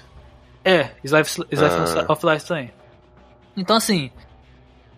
É, 0.63 0.91
Slice, 1.03 1.43
Slice 1.51 1.99
Ah. 1.99 2.05
of 2.07 2.25
Life 2.25 2.45
também. 2.45 2.71
Então 3.57 3.75
assim, 3.75 4.11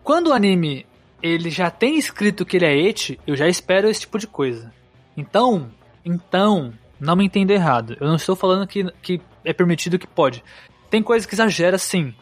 quando 0.03 0.27
o 0.27 0.33
anime 0.33 0.85
ele 1.23 1.49
já 1.49 1.71
tem 1.71 1.97
escrito 1.97 2.45
que 2.45 2.57
ele 2.57 2.65
é 2.65 2.75
et, 2.75 3.17
eu 3.25 3.35
já 3.35 3.47
espero 3.47 3.87
esse 3.87 4.01
tipo 4.01 4.19
de 4.19 4.27
coisa. 4.27 4.73
Então, 5.15 5.71
então, 6.03 6.73
não 6.99 7.15
me 7.15 7.25
entenda 7.25 7.53
errado. 7.53 7.95
Eu 7.99 8.07
não 8.07 8.15
estou 8.15 8.35
falando 8.35 8.67
que, 8.67 8.83
que 9.01 9.21
é 9.45 9.53
permitido 9.53 9.97
que 9.97 10.07
pode. 10.07 10.43
Tem 10.91 11.01
coisa 11.01 11.27
que 11.27 11.33
exagera 11.33 11.79
sim. 11.79 12.13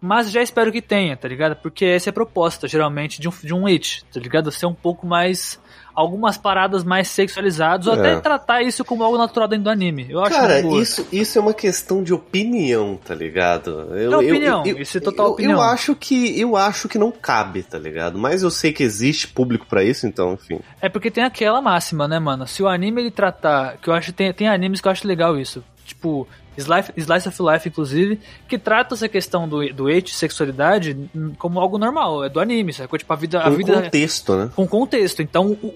Mas 0.00 0.30
já 0.30 0.42
espero 0.42 0.70
que 0.70 0.82
tenha, 0.82 1.16
tá 1.16 1.26
ligado? 1.26 1.56
Porque 1.56 1.84
essa 1.84 2.08
é 2.08 2.10
a 2.10 2.12
proposta, 2.12 2.68
geralmente, 2.68 3.20
de 3.20 3.28
um, 3.28 3.32
de 3.42 3.54
um 3.54 3.66
it, 3.66 4.04
tá 4.12 4.20
ligado? 4.20 4.50
Ser 4.50 4.66
um 4.66 4.74
pouco 4.74 5.06
mais. 5.06 5.58
Algumas 5.94 6.36
paradas 6.36 6.82
mais 6.82 7.06
sexualizadas, 7.06 7.86
ou 7.86 7.94
É. 7.94 7.98
até 8.00 8.20
tratar 8.20 8.62
isso 8.62 8.84
como 8.84 9.04
algo 9.04 9.16
natural 9.16 9.46
dentro 9.46 9.64
do 9.64 9.70
anime. 9.70 10.06
Eu 10.10 10.20
acho 10.24 10.34
Cara, 10.34 10.60
isso, 10.60 11.06
isso 11.12 11.38
é 11.38 11.40
uma 11.40 11.54
questão 11.54 12.02
de 12.02 12.12
opinião, 12.12 12.98
tá 13.02 13.14
ligado? 13.14 13.70
Eu, 13.96 14.12
É 14.12 14.16
opinião, 14.16 14.64
isso 14.66 14.98
é 14.98 15.00
total 15.00 15.26
eu, 15.26 15.32
opinião. 15.32 15.52
Eu 15.58 15.62
acho 15.62 15.94
que 15.94 16.38
eu 16.38 16.56
acho 16.56 16.88
que 16.88 16.98
não 16.98 17.12
cabe, 17.12 17.62
tá 17.62 17.78
ligado? 17.78 18.18
Mas 18.18 18.42
eu 18.42 18.50
sei 18.50 18.72
que 18.72 18.82
existe 18.82 19.28
público 19.28 19.66
pra 19.66 19.84
isso, 19.84 20.04
então, 20.04 20.32
enfim. 20.34 20.58
É 20.82 20.88
porque 20.88 21.12
tem 21.12 21.22
aquela 21.22 21.62
máxima, 21.62 22.08
né, 22.08 22.18
mano? 22.18 22.44
Se 22.44 22.60
o 22.60 22.68
anime 22.68 23.00
ele 23.02 23.10
tratar. 23.12 23.76
Que 23.78 23.88
eu 23.88 23.94
acho 23.94 24.12
tem, 24.12 24.32
tem 24.32 24.48
animes 24.48 24.80
que 24.80 24.88
eu 24.88 24.92
acho 24.92 25.06
legal 25.06 25.38
isso. 25.38 25.62
Tipo, 25.86 26.26
Slice, 26.56 26.92
Slice 26.96 27.28
of 27.28 27.42
Life, 27.42 27.68
inclusive, 27.68 28.20
que 28.48 28.58
trata 28.58 28.94
essa 28.94 29.08
questão 29.08 29.48
do, 29.48 29.66
do 29.72 29.88
et, 29.90 30.10
sexualidade, 30.14 30.96
como 31.38 31.58
algo 31.60 31.78
normal. 31.78 32.24
É 32.24 32.28
do 32.28 32.40
anime, 32.40 32.72
sacou? 32.72 32.98
Tipo, 32.98 33.12
a 33.12 33.16
vida. 33.16 33.40
A 33.40 33.50
Com 33.50 33.56
vida 33.56 33.72
contexto, 33.82 34.36
né? 34.36 34.50
com 34.54 34.66
contexto. 34.66 35.22
Então, 35.22 35.58
o, 35.62 35.66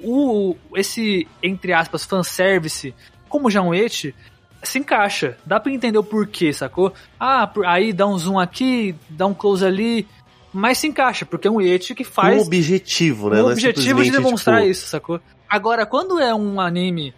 o- 0.53 0.57
esse, 0.79 1.27
entre 1.43 1.73
aspas, 1.73 2.05
fanservice, 2.05 2.95
como 3.29 3.51
já 3.51 3.61
é 3.61 3.63
um 3.63 3.75
et, 3.75 4.15
se 4.63 4.79
encaixa. 4.79 5.37
Dá 5.45 5.59
pra 5.61 5.73
entender 5.73 5.99
o 5.99 6.05
porquê, 6.05 6.53
sacou? 6.53 6.93
Ah, 7.19 7.47
por- 7.47 7.67
aí 7.67 7.93
dá 7.93 8.07
um 8.07 8.19
zoom 8.19 8.39
aqui, 8.39 8.95
dá 9.09 9.27
um 9.27 9.35
close 9.35 9.65
ali. 9.65 10.07
Mas 10.53 10.79
se 10.79 10.87
encaixa, 10.87 11.27
porque 11.27 11.47
é 11.47 11.51
um 11.51 11.61
et 11.61 11.95
que 11.95 12.03
faz 12.05 12.39
um 12.39 12.47
objetivo, 12.47 13.29
né? 13.29 13.37
o 13.37 13.43
Não 13.43 13.51
é 13.51 13.53
objetivo 13.53 13.83
de 13.83 13.89
simplesmente, 13.89 14.13
demonstrar 14.25 14.61
tipo, 14.61 14.71
isso, 14.71 14.87
sacou? 14.87 15.21
Agora, 15.49 15.85
quando 15.85 16.19
é 16.19 16.35
um 16.35 16.59
anime 16.61 17.13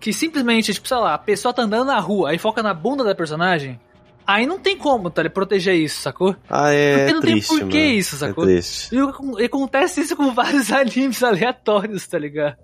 que 0.00 0.12
simplesmente, 0.12 0.72
tipo, 0.72 0.86
sei 0.86 0.96
lá, 0.96 1.14
a 1.14 1.18
pessoa 1.18 1.52
tá 1.54 1.62
andando 1.62 1.86
na 1.86 1.98
rua, 1.98 2.30
aí 2.30 2.38
foca 2.38 2.62
na 2.62 2.74
bunda 2.74 3.02
da 3.04 3.14
personagem, 3.14 3.80
aí 4.26 4.46
não 4.46 4.58
tem 4.58 4.76
como, 4.76 5.10
tá? 5.10 5.22
Ele 5.22 5.28
proteger 5.30 5.74
isso, 5.74 6.00
sacou? 6.00 6.34
Ah, 6.48 6.72
é 6.72 6.98
Porque 6.98 7.12
não 7.14 7.20
tem 7.20 7.32
triste, 7.32 7.48
porquê 7.48 7.78
mano. 7.78 7.90
isso, 7.98 8.16
sacou? 8.16 8.44
É 8.44 8.46
triste. 8.48 8.94
E, 8.94 9.42
e 9.42 9.44
acontece 9.46 10.00
isso 10.00 10.16
com 10.16 10.32
vários 10.34 10.70
animes 10.72 11.22
aleatórios, 11.22 12.06
tá 12.06 12.18
ligado? 12.18 12.56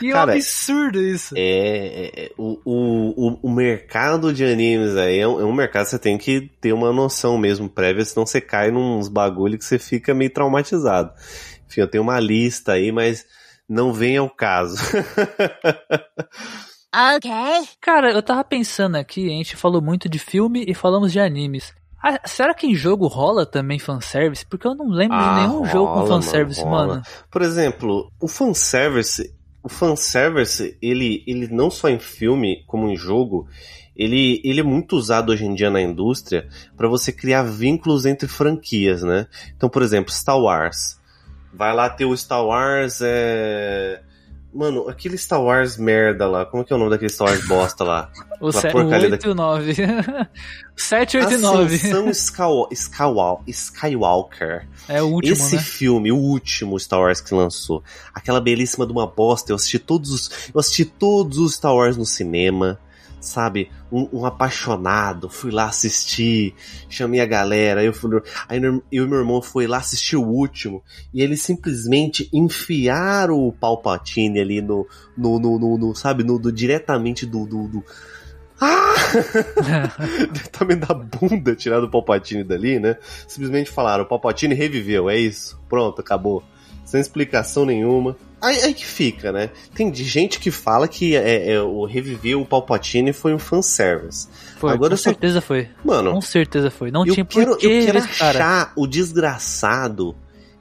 E 0.00 0.06
é 0.06 0.10
um 0.10 0.12
Cara, 0.14 0.32
absurdo 0.32 0.98
isso. 1.02 1.34
É, 1.36 1.40
é- 1.42 2.24
é- 2.24 2.30
o, 2.38 2.58
o, 2.64 3.28
o, 3.32 3.38
o 3.42 3.50
mercado 3.50 4.32
de 4.32 4.42
animes 4.44 4.96
aí 4.96 5.18
é 5.18 5.28
um, 5.28 5.40
é 5.40 5.44
um 5.44 5.52
mercado 5.52 5.84
que 5.84 5.90
você 5.90 5.98
tem 5.98 6.16
que 6.16 6.50
ter 6.60 6.72
uma 6.72 6.90
noção 6.92 7.36
mesmo 7.36 7.68
prévia, 7.68 8.02
senão 8.04 8.24
você 8.24 8.40
cai 8.40 8.70
nos 8.70 9.08
bagulho 9.08 9.58
que 9.58 9.64
você 9.64 9.78
fica 9.78 10.14
meio 10.14 10.30
traumatizado. 10.32 11.12
Enfim, 11.68 11.82
eu 11.82 11.90
tenho 11.90 12.02
uma 12.02 12.18
lista 12.18 12.72
aí, 12.72 12.90
mas 12.90 13.26
não 13.68 13.92
vem 13.92 14.16
ao 14.16 14.30
caso. 14.30 14.76
Okay. 17.16 17.68
Cara, 17.82 18.10
eu 18.12 18.22
tava 18.22 18.42
pensando 18.42 18.96
aqui, 18.96 19.26
a 19.26 19.30
gente 19.30 19.56
falou 19.56 19.80
muito 19.82 20.08
de 20.08 20.18
filme 20.18 20.64
e 20.66 20.74
falamos 20.74 21.12
de 21.12 21.20
animes. 21.20 21.74
Ah, 22.02 22.18
será 22.24 22.54
que 22.54 22.66
em 22.66 22.74
jogo 22.74 23.06
rola 23.06 23.44
também 23.44 23.78
fanservice? 23.78 24.46
Porque 24.46 24.66
eu 24.66 24.74
não 24.74 24.88
lembro 24.88 25.16
Ah, 25.16 25.34
de 25.34 25.40
nenhum 25.42 25.64
jogo 25.66 25.88
com 25.92 26.00
rola, 26.00 26.06
fanservice, 26.08 26.60
mano, 26.64 26.70
rola. 26.74 26.86
mano. 26.88 27.02
Por 27.30 27.42
exemplo, 27.42 28.10
o 28.20 28.26
fanservice, 28.26 29.34
o 29.62 29.68
fanservice, 29.68 30.78
ele, 30.80 31.22
ele 31.26 31.48
não 31.48 31.70
só 31.70 31.88
em 31.90 31.98
filme, 31.98 32.64
como 32.66 32.88
em 32.88 32.96
jogo, 32.96 33.46
ele, 33.94 34.40
ele 34.42 34.60
é 34.60 34.64
muito 34.64 34.96
usado 34.96 35.30
hoje 35.30 35.44
em 35.44 35.54
dia 35.54 35.70
na 35.70 35.82
indústria 35.82 36.48
para 36.76 36.88
você 36.88 37.12
criar 37.12 37.42
vínculos 37.42 38.06
entre 38.06 38.28
franquias, 38.28 39.02
né? 39.02 39.26
Então, 39.56 39.68
por 39.68 39.82
exemplo, 39.82 40.10
Star 40.12 40.38
Wars. 40.38 40.97
Vai 41.58 41.74
lá 41.74 41.90
ter 41.90 42.04
o 42.04 42.16
Star 42.16 42.44
Wars, 42.44 43.00
é... 43.02 44.00
Mano, 44.54 44.88
aquele 44.88 45.18
Star 45.18 45.42
Wars 45.42 45.76
merda 45.76 46.26
lá, 46.26 46.46
como 46.46 46.62
é 46.62 46.66
que 46.66 46.72
é 46.72 46.76
o 46.76 46.78
nome 46.78 46.90
daquele 46.90 47.10
Star 47.10 47.28
Wars 47.28 47.46
bosta 47.46 47.84
lá? 47.84 48.10
O, 48.40 48.50
Aquela 48.50 48.60
se- 48.62 48.68
o 48.68 48.70
porcaria 48.72 49.10
8 49.10 49.26
e 49.26 49.30
o 49.30 49.34
9. 49.34 49.74
7, 50.76 51.16
8 51.18 51.32
e 51.32 51.36
9. 51.38 51.74
Ascensão 51.74 52.08
Skywa- 52.10 52.68
Skywal- 52.70 53.42
Skywalker. 53.48 54.68
É 54.88 55.02
o 55.02 55.06
último, 55.06 55.32
Esse 55.32 55.56
né? 55.56 55.60
filme, 55.62 56.12
o 56.12 56.16
último 56.16 56.78
Star 56.78 57.00
Wars 57.00 57.20
que 57.20 57.34
lançou, 57.34 57.82
aquela 58.14 58.40
belíssima 58.40 58.86
de 58.86 58.92
uma 58.92 59.08
bosta, 59.08 59.50
eu 59.50 59.56
assisti 59.56 59.80
todos 59.80 60.12
os, 60.12 60.30
eu 60.54 60.60
assisti 60.60 60.84
todos 60.84 61.38
os 61.38 61.54
Star 61.54 61.74
Wars 61.74 61.96
no 61.96 62.06
cinema, 62.06 62.78
sabe, 63.20 63.70
um, 63.90 64.08
um 64.12 64.24
apaixonado, 64.24 65.28
fui 65.28 65.50
lá 65.50 65.66
assistir, 65.66 66.54
chamei 66.88 67.20
a 67.20 67.26
galera, 67.26 67.82
eu 67.82 67.92
fui, 67.92 68.20
aí 68.48 68.60
eu 68.62 68.82
e 68.90 69.00
meu 69.08 69.18
irmão 69.18 69.42
foi 69.42 69.66
lá 69.66 69.78
assistir 69.78 70.16
o 70.16 70.26
último, 70.26 70.82
e 71.12 71.22
eles 71.22 71.42
simplesmente 71.42 72.28
enfiaram 72.32 73.38
o 73.38 73.52
Palpatine 73.52 74.40
ali 74.40 74.60
no, 74.60 74.86
no, 75.16 75.38
no, 75.38 75.58
no, 75.58 75.78
no 75.78 75.94
sabe, 75.94 76.24
no, 76.24 76.38
do, 76.38 76.52
diretamente 76.52 77.26
do, 77.26 77.46
do, 77.46 77.68
do 77.68 77.84
ah! 78.60 78.94
Também 80.50 80.76
da 80.76 80.92
bunda 80.92 81.54
tirar 81.54 81.80
do 81.80 81.88
Palpatine 81.88 82.42
dali, 82.42 82.80
né? 82.80 82.96
Simplesmente 83.26 83.70
falaram, 83.70 84.04
o 84.04 84.06
Palpatine 84.06 84.54
reviveu, 84.54 85.08
é 85.08 85.16
isso. 85.16 85.60
Pronto, 85.68 86.00
acabou. 86.00 86.42
Sem 86.88 87.02
explicação 87.02 87.66
nenhuma. 87.66 88.16
Aí, 88.40 88.62
aí 88.62 88.72
que 88.72 88.86
fica, 88.86 89.30
né? 89.30 89.50
Tem 89.74 89.92
gente 89.94 90.40
que 90.40 90.50
fala 90.50 90.88
que 90.88 91.14
é, 91.14 91.52
é, 91.52 91.60
o 91.60 91.84
reviver 91.84 92.38
o 92.38 92.46
Palpatine 92.46 93.12
foi 93.12 93.34
um 93.34 93.38
fanservice. 93.38 94.26
Foi, 94.56 94.72
Agora 94.72 94.92
com 94.92 94.96
só... 94.96 95.02
certeza 95.10 95.42
foi. 95.42 95.68
Mano, 95.84 96.12
com 96.12 96.20
certeza 96.22 96.70
foi. 96.70 96.90
Não 96.90 97.04
eu 97.04 97.12
tinha 97.12 97.26
quero, 97.26 97.50
porquê 97.50 97.66
Eu 97.66 97.84
quero 97.84 97.98
achar 97.98 98.32
cara. 98.32 98.72
o 98.74 98.86
desgraçado 98.86 100.16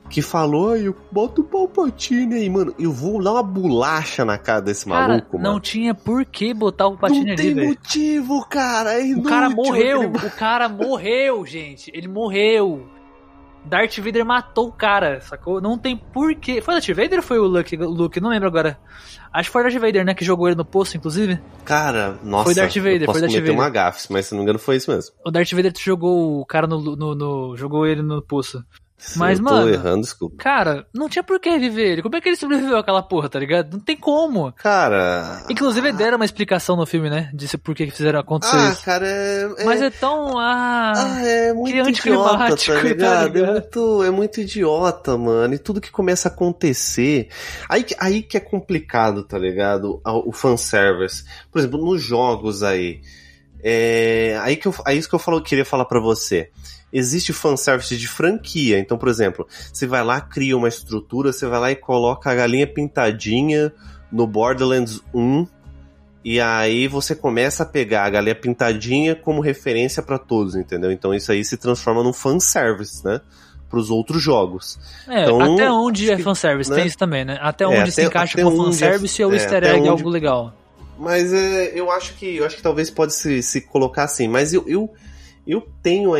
que 0.10 0.22
falou, 0.22 0.76
eu 0.76 0.94
boto 1.10 1.42
o 1.42 1.46
Palpatine 1.46 2.36
aí, 2.36 2.50
mano. 2.50 2.76
Eu 2.78 2.92
vou 2.92 3.24
dar 3.24 3.32
uma 3.32 3.44
bolacha 3.44 4.26
na 4.26 4.38
cara 4.38 4.62
desse 4.62 4.86
cara, 4.86 5.08
maluco, 5.08 5.38
mano. 5.38 5.52
Não 5.54 5.60
tinha 5.62 5.94
por 5.96 6.26
que 6.26 6.54
botar 6.54 6.88
o 6.88 6.98
Palpatine 6.98 7.26
não 7.26 7.34
ali, 7.34 7.42
tem 7.42 7.54
velho. 7.54 7.68
motivo, 7.70 8.46
cara. 8.50 9.02
É 9.02 9.16
o 9.16 9.24
cara 9.24 9.50
morreu. 9.50 10.12
O 10.12 10.32
cara 10.32 10.68
morreu, 10.68 11.46
gente. 11.46 11.90
Ele 11.94 12.10
morreu. 12.10 12.97
Darth 13.68 13.97
Vader 13.97 14.26
matou 14.26 14.68
o 14.68 14.72
cara, 14.72 15.22
sacou? 15.22 15.61
Não 15.61 15.78
tem 15.78 15.95
porquê. 15.95 16.61
Foi 16.61 16.74
o 16.74 16.78
Darth 16.78 16.89
Vader 16.89 17.18
ou 17.18 17.24
foi 17.24 17.39
o 17.39 17.45
Luke? 17.45 17.76
Luke? 17.76 18.20
Não 18.20 18.30
lembro 18.30 18.47
agora. 18.47 18.80
Acho 19.32 19.49
que 19.49 19.53
foi 19.53 19.61
o 19.61 19.65
Darth 19.65 19.80
Vader, 19.80 20.05
né? 20.05 20.13
Que 20.13 20.26
jogou 20.26 20.47
ele 20.47 20.55
no 20.55 20.65
poço, 20.65 20.97
inclusive. 20.97 21.39
Cara, 21.65 22.18
nossa. 22.24 22.45
Foi 22.45 22.55
Darth 22.55 22.76
Vader, 22.76 23.01
eu 23.01 23.05
posso 23.05 23.20
foi 23.20 23.28
Darth 23.28 23.39
Vader. 23.39 23.53
uma 23.53 23.70
gafe, 23.70 24.07
mas 24.11 24.26
se 24.26 24.32
não 24.32 24.39
me 24.39 24.43
engano 24.43 24.59
foi 24.59 24.78
isso 24.78 24.89
mesmo. 24.89 25.13
O 25.26 25.30
Darth 25.32 25.51
Vader 25.51 25.74
jogou 25.78 26.41
o 26.41 26.45
cara 26.45 26.65
no. 26.65 26.95
no, 26.95 27.15
no 27.15 27.57
jogou 27.57 27.86
ele 27.86 28.01
no 28.01 28.22
poço. 28.22 28.63
Se 29.00 29.20
Mas, 29.20 29.38
eu 29.38 29.45
tô 29.45 29.52
mano, 29.54 29.70
errando, 29.70 30.02
desculpa. 30.02 30.38
Cara, 30.39 30.88
não 30.91 31.08
tinha 31.08 31.22
por 31.22 31.39
que 31.39 31.48
reviver 31.52 31.86
ele. 31.86 32.02
Como 32.02 32.16
é 32.16 32.20
que 32.20 32.30
ele 32.30 32.36
sobreviveu 32.36 32.78
àquela 32.80 33.04
porra, 33.04 33.30
tá 33.30 33.38
ligado? 33.38 33.74
Não 33.74 33.80
tem 33.80 33.95
como. 33.95 34.52
Cara. 34.54 35.43
Inclusive, 35.48 35.91
deram 35.91 36.16
uma 36.18 36.26
explicação 36.26 36.76
no 36.76 36.84
filme, 36.84 37.08
né? 37.08 37.30
Disse 37.32 37.60
por 37.60 37.76
que 37.76 37.89
fizeram 37.91 38.20
acontecer 38.20 38.56
Ah, 38.58 38.70
isso. 38.72 38.84
cara, 38.84 39.08
é. 39.08 39.50
é- 39.60 39.66
Mas 39.66 39.84
é 39.84 39.91
tão. 39.91 40.39
Ah. 40.39 40.93
Ah, 40.95 41.22
é 41.24 41.54
muito 41.54 41.72
que 42.02 42.10
idiota, 42.10 42.38
tá 42.38 42.56
tá 42.56 42.82
ligado? 42.82 43.34
ligado? 43.34 43.38
É, 43.38 43.52
muito, 43.52 44.04
é 44.04 44.10
muito 44.10 44.41
idiota, 44.41 45.16
mano. 45.16 45.54
E 45.54 45.60
tudo 45.60 45.80
que 45.80 45.91
começa 45.91 46.28
a 46.28 46.32
acontecer. 46.32 47.30
Aí, 47.70 47.84
que- 47.84 47.95
aí 48.00 48.24
que 48.24 48.36
é 48.36 48.39
complicado, 48.39 49.24
tá 49.24 49.38
ligado? 49.38 50.02
O 50.04 50.32
fanservice. 50.34 51.24
Por 51.52 51.60
exemplo, 51.60 51.86
nos 51.86 52.02
jogos 52.02 52.64
aí. 52.64 53.02
É, 53.64 54.38
aí 54.41 54.56
que 54.56 54.68
eu, 54.68 54.74
aí 54.86 54.98
isso 54.98 55.08
que 55.10 55.16
eu 55.16 55.20
falo, 55.20 55.41
queria 55.41 55.66
falar 55.66 55.86
pra 55.86 56.00
você. 56.00 56.50
Existe 56.92 57.34
fanservice 57.34 57.98
de 57.98 58.08
franquia. 58.08 58.80
Então, 58.80 58.98
por 58.98 59.10
exemplo, 59.10 59.46
você 59.74 59.86
vai 59.86 60.04
lá, 60.04 60.22
cria 60.22 60.56
uma 60.56 60.68
estrutura, 60.70 61.34
você 61.34 61.46
vai 61.46 61.60
lá 61.60 61.72
e 61.72 61.76
coloca 61.76 62.32
a 62.32 62.36
galinha 62.36 62.66
pintadinha 62.66 63.74
no 64.12 64.26
Borderlands 64.26 65.02
1. 65.14 65.46
E 66.24 66.40
aí 66.42 66.88
você 66.88 67.16
começa 67.16 67.64
a 67.64 67.66
pegar 67.66 68.04
a 68.06 68.10
galinha 68.10 68.36
pintadinha 68.36 69.16
como 69.16 69.42
referência 69.42 70.02
pra 70.02 70.18
todos, 70.18 70.56
entendeu? 70.56 70.92
Então 70.92 71.14
isso 71.14 71.32
aí 71.32 71.44
se 71.44 71.58
transforma 71.58 72.04
num 72.04 72.12
fanservice, 72.14 73.04
né? 73.06 73.22
Pros 73.70 73.90
outros 73.90 74.22
jogos. 74.22 74.80
É, 75.08 75.24
Então, 75.24 75.42
até 75.56 75.70
onde 75.70 76.10
é 76.10 76.18
fanservice, 76.18 76.70
né? 76.70 76.78
tem 76.78 76.88
isso 76.88 76.98
também, 76.98 77.26
né? 77.26 77.38
Até 77.42 77.68
onde 77.68 77.92
se 77.92 78.00
até- 78.02 78.10
encaixa 78.10 78.34
até 78.34 78.44
como 78.44 78.56
onde 78.58 78.68
é- 78.70 78.88
fanservice 78.88 79.24
ou 79.24 79.32
é, 79.32 79.36
easter 79.36 79.64
egg, 79.64 79.80
onde- 79.80 79.90
algo 79.90 80.10
legal. 80.10 80.54
Mas 80.98 81.32
é, 81.34 81.72
eu 81.80 81.92
acho 81.92 82.14
que 82.16 82.38
eu 82.38 82.46
acho 82.46 82.56
que 82.56 82.62
talvez 82.64 82.90
pode 82.90 83.14
se, 83.14 83.44
se 83.44 83.62
colocar 83.62 84.04
assim. 84.06 84.28
Mas 84.28 84.54
eu, 84.54 84.64
eu, 84.68 84.90
eu 85.48 85.68
tenho 85.82 86.14
a, 86.14 86.20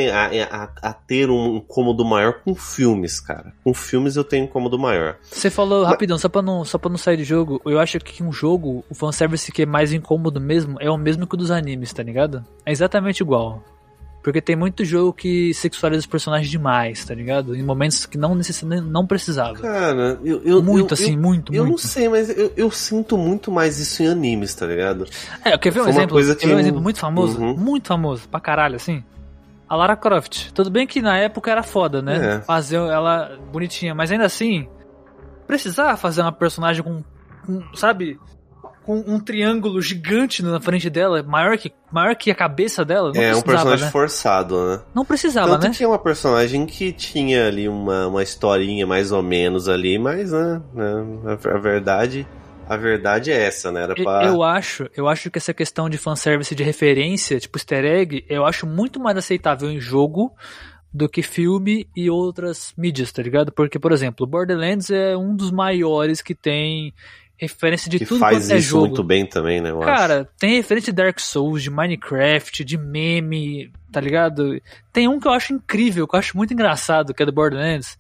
a, 0.50 0.90
a 0.90 0.94
ter 0.94 1.30
um 1.30 1.58
incômodo 1.58 2.06
maior 2.06 2.42
com 2.44 2.56
filmes, 2.56 3.20
cara. 3.20 3.54
Com 3.64 3.74
filmes 3.74 4.16
eu 4.16 4.24
tenho 4.24 4.44
um 4.44 4.48
incômodo 4.48 4.80
maior. 4.80 5.18
Você 5.24 5.50
falou 5.50 5.84
rapidão, 5.84 6.18
só 6.18 6.30
pra, 6.30 6.42
não, 6.42 6.64
só 6.64 6.78
pra 6.78 6.90
não 6.90 6.98
sair 6.98 7.18
de 7.18 7.24
jogo, 7.24 7.62
eu 7.66 7.80
acho 7.80 8.00
que 8.00 8.24
um 8.24 8.32
jogo, 8.32 8.84
o 8.90 8.96
fanservice 8.96 9.52
que 9.52 9.64
é 9.64 9.66
mais 9.66 9.92
incômodo 9.92 10.40
mesmo, 10.40 10.78
é 10.80 10.90
o 10.90 10.98
mesmo 10.98 11.28
que 11.28 11.36
o 11.36 11.38
dos 11.38 11.52
animes, 11.52 11.92
tá 11.92 12.04
ligado? 12.04 12.46
É 12.66 12.72
exatamente 12.72 13.22
igual. 13.22 13.64
Porque 14.28 14.42
tem 14.42 14.58
muito 14.58 14.84
jogo 14.84 15.14
que 15.14 15.54
sexualiza 15.54 16.02
os 16.02 16.06
personagens 16.06 16.50
demais, 16.52 17.06
tá 17.06 17.16
ligado? 17.16 17.56
Em 17.56 17.64
momentos 17.64 18.06
que 18.06 18.18
não 18.18 18.36
necessariamente 18.36 18.92
não 18.92 19.08
precisava. 19.08 19.58
Cara, 19.60 20.20
eu. 20.22 20.42
eu 20.44 20.62
muito 20.62 20.92
eu, 20.92 20.96
assim, 20.96 21.14
eu, 21.14 21.22
muito, 21.22 21.54
Eu 21.54 21.64
não 21.64 21.70
muito. 21.70 21.88
sei, 21.88 22.10
mas 22.10 22.30
eu, 22.30 22.52
eu 22.58 22.70
sinto 22.70 23.18
muito 23.18 23.50
mais 23.50 23.80
isso 23.80 24.04
em 24.04 24.08
animes, 24.08 24.54
tá 24.54 24.66
ligado? 24.66 25.06
É, 25.46 25.58
quer 25.58 25.72
ver 25.72 25.80
um 25.80 25.84
Foi 25.84 25.94
exemplo? 25.94 26.36
Quer 26.36 26.48
ver 26.48 26.56
um 26.56 26.60
exemplo 26.60 26.82
muito 26.82 27.00
famoso? 27.00 27.40
Uhum. 27.40 27.56
Muito 27.56 27.88
famoso, 27.88 28.28
pra 28.28 28.42
caralho, 28.42 28.76
assim. 28.76 29.02
A 29.70 29.76
Lara 29.76 29.96
Croft. 29.96 30.52
Tudo 30.54 30.70
bem 30.70 30.88
que 30.88 31.02
na 31.02 31.18
época 31.18 31.52
era 31.52 31.64
foda, 31.64 32.02
né? 32.02 32.36
É. 32.36 32.42
Fazer 32.42 32.78
ela 32.78 33.38
bonitinha, 33.52 33.94
mas 33.94 34.12
ainda 34.12 34.26
assim, 34.26 34.68
precisar 35.46 35.98
fazer 35.98 36.22
uma 36.22 36.32
personagem 36.32 36.84
com, 36.84 37.04
com, 37.46 37.76
sabe, 37.76 38.20
com 38.88 39.04
um 39.06 39.20
triângulo 39.20 39.82
gigante 39.82 40.42
na 40.42 40.62
frente 40.62 40.90
dela, 40.90 41.22
maior 41.22 41.58
que, 41.58 41.74
maior 41.92 42.16
que 42.16 42.32
a 42.32 42.36
cabeça 42.36 42.86
dela, 42.86 43.12
não 43.14 43.22
é 43.22 43.36
um 43.36 43.42
personagem 43.42 43.86
né? 43.86 43.92
forçado, 43.92 44.66
né? 44.66 44.82
Não 44.96 45.04
precisava, 45.04 45.52
Tanto 45.52 45.68
né? 45.68 45.74
que 45.74 45.84
é 45.84 45.88
uma 45.88 46.00
personagem 46.00 46.66
que 46.66 46.94
tinha 46.94 47.48
ali 47.48 47.68
uma, 47.68 48.08
uma 48.08 48.24
historinha 48.24 48.88
mais 48.88 49.12
ou 49.12 49.22
menos 49.22 49.68
ali, 49.68 50.00
mas 50.00 50.32
né, 50.32 50.62
né, 50.74 51.06
a, 51.26 51.56
a 51.56 51.58
verdade 51.60 52.26
a 52.68 52.78
verdade 52.78 53.32
é 53.32 53.36
essa, 53.46 53.72
né? 53.72 53.84
Era 53.84 53.94
Eu- 53.98 54.04
pra... 54.04 54.24
Eu 54.26 54.44
acho, 54.44 54.90
eu 54.96 55.08
acho 55.08 55.30
que 55.32 55.38
essa 55.38 55.54
questão 55.54 55.90
de 55.90 55.98
fanservice 55.98 56.54
de 56.56 56.64
referência, 56.64 57.40
tipo 57.40 57.58
easter 57.58 57.86
egg, 57.86 58.26
eu 58.30 58.46
acho 58.46 58.66
muito 58.68 59.00
mais 59.00 59.18
aceitável 59.18 59.70
em 59.70 59.80
jogo 59.80 60.34
do 60.94 61.08
que 61.10 61.22
filme 61.22 61.88
e 61.96 62.10
outras 62.10 62.74
mídias, 62.78 63.12
tá 63.12 63.22
ligado? 63.22 63.52
Porque, 63.52 63.78
por 63.78 63.92
exemplo, 63.92 64.26
Borderlands 64.26 64.90
é 64.90 65.16
um 65.16 65.36
dos 65.36 65.52
maiores 65.52 66.22
que 66.22 66.34
tem 66.34 66.94
referência 67.40 67.90
de 67.90 68.00
que 68.00 68.06
tudo 68.06 68.20
faz 68.20 68.38
quanto 68.38 68.52
é 68.54 68.58
isso 68.58 68.70
jogo. 68.70 68.88
muito 68.88 69.04
bem 69.04 69.24
também, 69.26 69.62
né? 69.62 69.70
Eu 69.70 69.78
acho. 69.82 69.86
Cara, 69.86 70.30
tem 70.40 70.56
referência 70.56 70.92
de 70.92 70.96
Dark 70.96 71.20
Souls, 71.20 71.62
de 71.62 71.70
Minecraft, 71.70 72.64
de 72.66 72.78
meme, 72.78 73.72
tá 73.92 74.02
ligado? 74.02 74.60
Tem 74.92 75.08
um 75.08 75.20
que 75.20 75.28
eu 75.28 75.32
acho 75.34 75.54
incrível, 75.54 76.08
que 76.08 76.16
eu 76.16 76.20
acho 76.20 76.36
muito 76.36 76.54
engraçado, 76.54 77.14
que 77.14 77.22
é 77.22 77.26
do 77.26 77.32
Borderlands, 77.32 77.96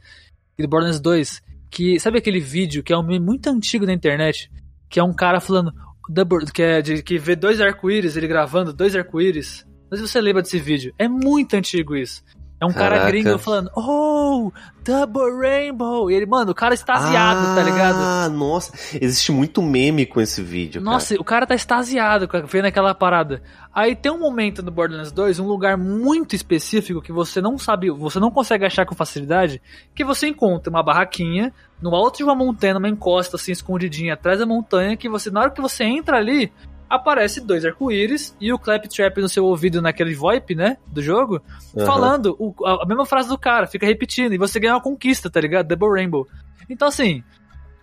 e 0.58 0.64
do 0.64 0.68
Borderlands 0.68 1.00
2, 1.00 1.42
que 1.70 2.00
sabe 2.00 2.18
aquele 2.18 2.40
vídeo 2.40 2.84
que 2.84 2.94
é 2.94 2.98
um 2.98 3.04
meme 3.04 3.24
muito 3.26 3.50
antigo 3.50 3.86
da 3.86 3.94
internet, 3.94 4.50
que 4.90 5.00
é 5.00 5.04
um 5.04 5.14
cara 5.14 5.40
falando 5.40 5.74
"The 6.14 6.24
Bor- 6.24 6.52
que 6.52 6.62
é 6.62 6.82
de 6.82 7.02
que 7.04 7.18
vê 7.18 7.36
dois 7.36 7.60
arco-íris, 7.62 8.16
ele 8.16 8.28
gravando 8.28 8.74
dois 8.74 8.96
arco-íris. 8.96 9.66
Se 9.94 10.02
você 10.02 10.20
lembra 10.22 10.42
desse 10.42 10.60
vídeo. 10.60 10.94
É 11.00 11.08
muito 11.08 11.54
antigo 11.56 11.96
isso. 11.96 12.22
É 12.60 12.66
um 12.66 12.74
cara 12.74 12.98
Caraca. 12.98 13.08
gringo 13.08 13.38
falando, 13.38 13.70
oh, 13.76 14.52
Double 14.84 15.32
Rainbow. 15.40 16.10
E 16.10 16.16
ele, 16.16 16.26
mano, 16.26 16.52
o 16.52 16.56
cara 16.56 16.74
extasiado, 16.74 17.56
tá 17.56 17.62
ligado? 17.62 17.98
Ah, 18.00 18.30
nossa. 18.30 18.74
Existe 19.00 19.32
muito 19.32 19.62
meme 19.62 20.08
com 20.08 20.20
esse 20.20 20.42
vídeo, 20.42 20.82
Nossa, 20.82 21.14
o 21.16 21.24
cara 21.24 21.46
tá 21.46 21.54
extasiado 21.54 22.28
vendo 22.48 22.66
aquela 22.66 22.96
parada. 22.96 23.44
Aí 23.72 23.96
tem 23.96 24.12
um 24.12 24.20
momento 24.20 24.64
no 24.64 24.72
Borderlands 24.72 25.12
2, 25.12 25.40
um 25.40 25.46
lugar 25.46 25.78
muito 25.78 26.36
específico 26.36 27.00
que 27.00 27.12
você 27.12 27.40
não 27.40 27.60
sabe, 27.60 27.92
você 27.92 28.20
não 28.20 28.32
consegue 28.32 28.66
achar 28.66 28.88
com 28.88 28.96
facilidade, 28.96 29.62
que 29.94 30.04
você 30.04 30.28
encontra 30.28 30.72
uma 30.72 30.82
barraquinha 30.82 31.54
no 31.80 31.94
alto 31.94 32.18
de 32.18 32.24
uma 32.24 32.34
montanha, 32.34 32.78
uma 32.78 32.90
encosta 32.90 33.36
assim 33.36 33.52
escondidinha 33.52 34.16
atrás 34.16 34.40
da 34.40 34.48
montanha, 34.48 34.98
que 34.98 35.08
você 35.08 35.30
na 35.30 35.42
hora 35.42 35.52
que 35.52 35.62
você 35.62 35.84
entra 35.84 36.18
ali, 36.18 36.52
aparece 36.90 37.42
dois 37.42 37.66
arco-íris 37.66 38.36
e 38.40 38.52
o 38.54 38.60
claptrap 38.60 39.18
no 39.18 39.30
seu 39.30 39.46
ouvido 39.46 39.82
naquele 39.82 40.14
VoIP, 40.16 40.56
né, 40.56 40.78
do 40.88 41.02
jogo, 41.02 41.42
Aham. 41.76 41.86
falando 41.86 42.36
o- 42.40 42.54
a, 42.66 42.84
a 42.84 42.86
mesma 42.86 43.06
frase 43.06 43.28
do 43.30 43.38
cara, 43.38 43.68
fica 43.68 43.86
repetindo 43.86 44.34
e 44.34 44.38
você 44.38 44.60
ganha 44.60 44.74
uma 44.76 44.82
conquista, 44.82 45.30
tá 45.30 45.40
ligado? 45.42 45.68
Double 45.68 45.90
Rainbow. 46.00 46.28
Então 46.70 46.88
assim, 46.88 47.24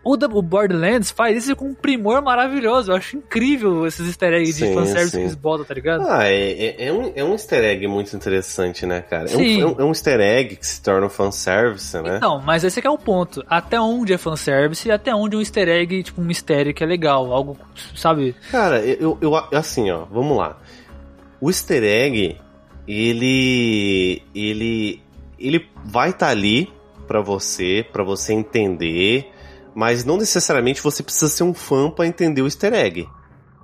o, 0.05 0.13
o 0.13 0.43
Borderlands 0.43 1.11
faz 1.11 1.45
isso 1.45 1.57
com 1.57 1.69
um 1.69 1.75
primor 1.75 2.23
maravilhoso. 2.23 2.93
Eu 2.93 2.97
acho 2.97 3.17
incrível 3.17 3.87
esses 3.87 4.07
easter 4.07 4.33
eggs 4.35 4.59
de 4.59 4.67
Sim, 4.67 4.75
fanservice 4.75 5.11
sim. 5.11 5.19
que 5.19 5.23
eles 5.25 5.35
botam, 5.35 5.65
tá 5.65 5.75
ligado? 5.75 6.07
Ah, 6.07 6.25
é, 6.25 6.53
é, 6.53 6.87
é 6.87 6.93
um, 6.93 7.13
é 7.17 7.25
um 7.25 7.33
easter 7.33 7.65
egg 7.65 7.87
muito 7.87 8.15
interessante, 8.15 8.85
né, 8.85 9.01
cara? 9.01 9.31
É 9.31 9.37
um, 9.37 9.39
Sim. 9.39 9.61
é, 9.61 9.67
um, 9.67 9.81
é 9.81 9.85
um 9.85 9.89
easter 9.89 10.21
egg 10.21 10.57
que 10.57 10.67
se 10.67 10.83
torna 10.83 11.07
um 11.07 11.11
fanservice, 11.11 11.97
né? 12.03 12.17
Então, 12.19 12.41
mas 12.41 12.65
esse 12.65 12.85
é 12.85 12.91
o 12.91 12.99
ponto. 12.99 13.43
Até 13.49 13.81
onde 13.81 14.13
é 14.13 14.19
fanservice 14.19 14.87
e 14.89 14.93
até 14.93 15.15
onde 15.15 15.37
um 15.37 15.41
easter 15.41 15.69
egg, 15.69 16.03
tipo 16.03 16.21
um 16.21 16.25
mistério 16.25 16.75
que 16.75 16.85
é 16.85 16.87
legal. 16.87 17.33
Algo, 17.33 17.57
sabe? 17.97 18.35
Cara, 18.51 18.81
eu, 18.81 19.17
eu, 19.21 19.35
assim, 19.53 19.91
ó, 19.91 20.05
vamos 20.05 20.37
lá. 20.37 20.59
O 21.41 21.49
easter 21.49 21.83
egg, 21.83 22.39
ele 22.87 24.23
ele 24.35 25.03
ele 25.39 25.67
vai 25.85 26.11
estar 26.11 26.29
ali 26.29 26.73
pra 27.07 27.21
você, 27.21 27.85
pra 27.93 28.03
você 28.03 28.33
entender, 28.33 29.31
mas 29.75 30.05
não 30.05 30.17
necessariamente 30.17 30.81
você 30.83 31.03
precisa 31.03 31.29
ser 31.29 31.43
um 31.45 31.55
fã 31.55 31.91
pra 31.91 32.07
entender 32.07 32.43
o 32.43 32.47
easter 32.47 32.73
egg. 32.73 33.09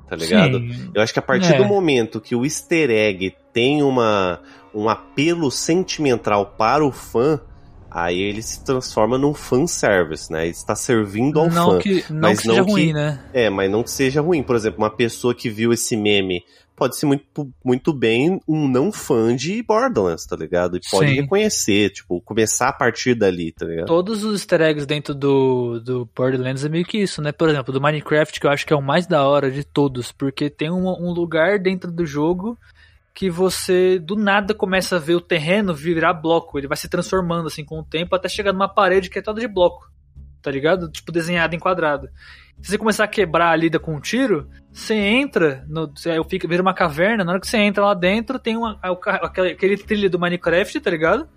Tá 0.08 0.16
ligado? 0.16 0.58
Sim. 0.58 0.90
Eu 0.92 1.02
acho 1.02 1.12
que 1.12 1.18
a 1.20 1.22
partir 1.22 1.54
É. 1.54 1.56
do 1.56 1.64
momento 1.64 2.20
que 2.20 2.34
o 2.34 2.44
easter 2.44 2.90
egg 2.90 3.32
tem 3.52 3.82
uma, 3.82 4.40
um 4.74 4.88
apelo 4.88 5.50
sentimental 5.50 6.46
para 6.58 6.84
o 6.84 6.90
fã, 6.90 7.40
aí 7.88 8.20
ele 8.20 8.42
se 8.42 8.64
transforma 8.64 9.16
num 9.16 9.32
fanservice, 9.34 10.30
né? 10.32 10.42
Ele 10.42 10.50
está 10.50 10.74
servindo 10.74 11.38
ao 11.38 11.48
não 11.48 11.70
fã. 11.72 11.78
que, 11.78 12.04
não 12.10 12.20
mas 12.22 12.38
que 12.40 12.46
seja 12.46 12.58
não 12.58 12.64
que- 12.66 12.72
ruim, 12.72 12.92
né? 12.92 13.20
É, 13.32 13.48
mas 13.50 13.70
não 13.70 13.82
que 13.84 13.90
seja 13.90 14.20
ruim. 14.20 14.42
Por 14.42 14.56
exemplo, 14.56 14.78
uma 14.78 14.90
pessoa 14.90 15.32
que 15.34 15.48
viu 15.48 15.72
esse 15.72 15.96
meme 15.96 16.42
pode 16.80 16.96
ser 16.96 17.04
muito, 17.04 17.52
muito 17.62 17.92
bem 17.92 18.40
um 18.48 18.66
não 18.66 18.90
fã 18.90 19.36
de 19.36 19.62
Borderlands, 19.62 20.24
tá 20.24 20.34
ligado? 20.34 20.78
E 20.78 20.80
pode 20.90 21.10
Sim. 21.10 21.16
reconhecer, 21.16 21.90
tipo, 21.90 22.22
começar 22.22 22.68
a 22.68 22.72
partir 22.72 23.14
dali, 23.14 23.52
tá 23.52 23.66
ligado? 23.66 23.86
Todos 23.86 24.24
os 24.24 24.40
easter 24.40 24.62
eggs 24.62 24.86
dentro 24.86 25.14
do, 25.14 25.78
do 25.78 26.08
Borderlands 26.16 26.64
é 26.64 26.70
meio 26.70 26.86
que 26.86 26.96
isso, 26.96 27.20
né? 27.20 27.32
Por 27.32 27.50
exemplo, 27.50 27.70
do 27.70 27.82
Minecraft, 27.82 28.40
que 28.40 28.46
eu 28.46 28.50
acho 28.50 28.66
que 28.66 28.72
é 28.72 28.76
o 28.76 28.80
mais 28.80 29.06
da 29.06 29.28
hora 29.28 29.50
de 29.50 29.62
todos, 29.62 30.10
porque 30.10 30.48
tem 30.48 30.70
um, 30.70 30.88
um 30.88 31.12
lugar 31.12 31.58
dentro 31.58 31.92
do 31.92 32.06
jogo 32.06 32.56
que 33.12 33.28
você 33.28 33.98
do 33.98 34.16
nada 34.16 34.54
começa 34.54 34.96
a 34.96 34.98
ver 34.98 35.16
o 35.16 35.20
terreno 35.20 35.74
virar 35.74 36.14
bloco. 36.14 36.58
Ele 36.58 36.66
vai 36.66 36.78
se 36.78 36.88
transformando 36.88 37.48
assim 37.48 37.62
com 37.62 37.80
o 37.80 37.84
tempo 37.84 38.16
até 38.16 38.26
chegar 38.26 38.54
numa 38.54 38.68
parede 38.68 39.10
que 39.10 39.18
é 39.18 39.22
toda 39.22 39.38
de 39.38 39.48
bloco, 39.48 39.92
tá 40.40 40.50
ligado? 40.50 40.90
Tipo 40.90 41.12
desenhada 41.12 41.54
em 41.54 41.58
quadrado. 41.58 42.08
Se 42.62 42.70
você 42.70 42.78
começar 42.78 43.04
a 43.04 43.08
quebrar 43.08 43.50
a 43.50 43.56
lida 43.56 43.78
com 43.78 43.94
um 43.94 44.00
tiro, 44.00 44.48
você 44.72 44.94
entra, 44.94 45.64
no, 45.68 45.90
você 45.94 46.12
fica, 46.28 46.46
vira 46.48 46.62
uma 46.62 46.72
caverna, 46.74 47.24
na 47.24 47.32
hora 47.32 47.40
que 47.40 47.46
você 47.48 47.58
entra 47.58 47.84
lá 47.84 47.94
dentro, 47.94 48.38
tem 48.38 48.56
uma, 48.56 48.78
ca- 48.96 49.20
aquele, 49.22 49.50
aquele 49.50 49.76
trilho 49.76 50.08
do 50.10 50.18
Minecraft, 50.18 50.78
tá 50.80 50.90
ligado? 50.90 51.28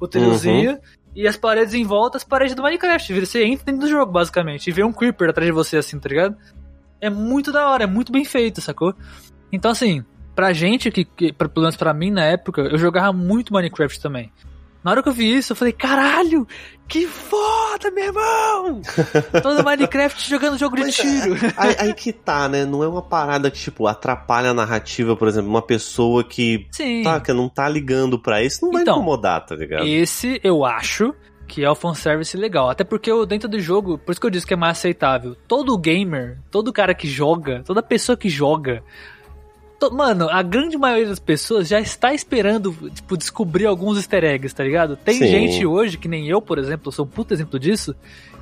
O 0.00 0.06
trilhozinho, 0.06 0.78
e 1.14 1.26
as 1.28 1.36
paredes 1.36 1.74
em 1.74 1.84
volta, 1.84 2.16
as 2.16 2.24
paredes 2.24 2.54
do 2.54 2.62
Minecraft. 2.62 3.12
Vira- 3.12 3.26
Você 3.26 3.44
entra 3.44 3.66
dentro 3.66 3.82
do 3.82 3.88
jogo, 3.88 4.12
basicamente, 4.12 4.68
e 4.68 4.72
vê 4.72 4.82
um 4.84 4.92
Creeper 4.92 5.30
atrás 5.30 5.46
de 5.46 5.52
você, 5.52 5.76
assim, 5.78 5.98
tá 5.98 6.08
ligado? 6.08 6.36
É 7.00 7.08
muito 7.10 7.50
da 7.50 7.68
hora, 7.68 7.84
é 7.84 7.86
muito 7.86 8.12
bem 8.12 8.24
feito, 8.24 8.60
sacou? 8.60 8.94
Então, 9.50 9.70
assim, 9.70 10.04
pra 10.34 10.52
gente, 10.52 10.90
que, 10.90 11.04
que 11.04 11.32
pelo 11.32 11.50
menos 11.56 11.76
pra 11.76 11.92
mim 11.94 12.10
na 12.10 12.24
época, 12.24 12.62
eu 12.62 12.78
jogava 12.78 13.12
muito 13.12 13.52
Minecraft 13.52 14.00
também. 14.00 14.30
Na 14.84 14.90
hora 14.90 15.02
que 15.02 15.08
eu 15.08 15.12
vi 15.12 15.36
isso, 15.36 15.52
eu 15.52 15.56
falei, 15.56 15.72
caralho, 15.72 16.46
que 16.88 17.06
foda, 17.06 17.90
meu 17.90 18.04
irmão! 18.04 18.82
Todo 19.42 19.64
Minecraft 19.64 20.28
jogando 20.28 20.58
jogo 20.58 20.76
de 20.76 20.82
Mas 20.82 20.98
é, 20.98 21.02
tiro. 21.02 21.36
Aí, 21.56 21.76
aí 21.78 21.94
que 21.94 22.12
tá, 22.12 22.48
né? 22.48 22.64
Não 22.64 22.82
é 22.82 22.88
uma 22.88 23.02
parada 23.02 23.50
que, 23.50 23.58
tipo, 23.58 23.86
atrapalha 23.86 24.50
a 24.50 24.54
narrativa, 24.54 25.16
por 25.16 25.28
exemplo, 25.28 25.48
uma 25.48 25.62
pessoa 25.62 26.24
que, 26.24 26.66
Sim. 26.72 27.02
tá, 27.02 27.20
que 27.20 27.32
não 27.32 27.48
tá 27.48 27.68
ligando 27.68 28.18
pra 28.18 28.42
isso, 28.42 28.64
não 28.64 28.72
vai 28.72 28.82
Então, 28.82 28.96
incomodar, 28.96 29.46
tá 29.46 29.54
ligado? 29.54 29.86
Esse 29.86 30.40
eu 30.42 30.64
acho 30.64 31.14
que 31.46 31.62
é 31.62 31.70
o 31.70 31.74
fanservice 31.74 32.34
legal. 32.36 32.70
Até 32.70 32.82
porque 32.82 33.10
eu, 33.10 33.26
dentro 33.26 33.48
do 33.48 33.60
jogo, 33.60 33.98
por 33.98 34.12
isso 34.12 34.20
que 34.20 34.26
eu 34.26 34.30
disse 34.30 34.46
que 34.46 34.54
é 34.54 34.56
mais 34.56 34.78
aceitável. 34.78 35.36
Todo 35.46 35.76
gamer, 35.76 36.38
todo 36.50 36.72
cara 36.72 36.94
que 36.94 37.06
joga, 37.06 37.62
toda 37.64 37.82
pessoa 37.82 38.16
que 38.16 38.28
joga. 38.28 38.82
Mano, 39.90 40.28
a 40.28 40.42
grande 40.42 40.76
maioria 40.76 41.08
das 41.08 41.18
pessoas 41.18 41.68
já 41.68 41.80
está 41.80 42.12
esperando, 42.12 42.72
tipo, 42.90 43.16
descobrir 43.16 43.66
alguns 43.66 43.96
easter 43.96 44.24
eggs, 44.24 44.54
tá 44.54 44.62
ligado? 44.62 44.96
Tem 44.96 45.18
Sim. 45.18 45.26
gente 45.26 45.66
hoje, 45.66 45.98
que 45.98 46.08
nem 46.08 46.28
eu, 46.28 46.40
por 46.40 46.58
exemplo, 46.58 46.88
eu 46.88 46.92
sou 46.92 47.04
um 47.04 47.08
puta 47.08 47.34
exemplo 47.34 47.58
disso, 47.58 47.94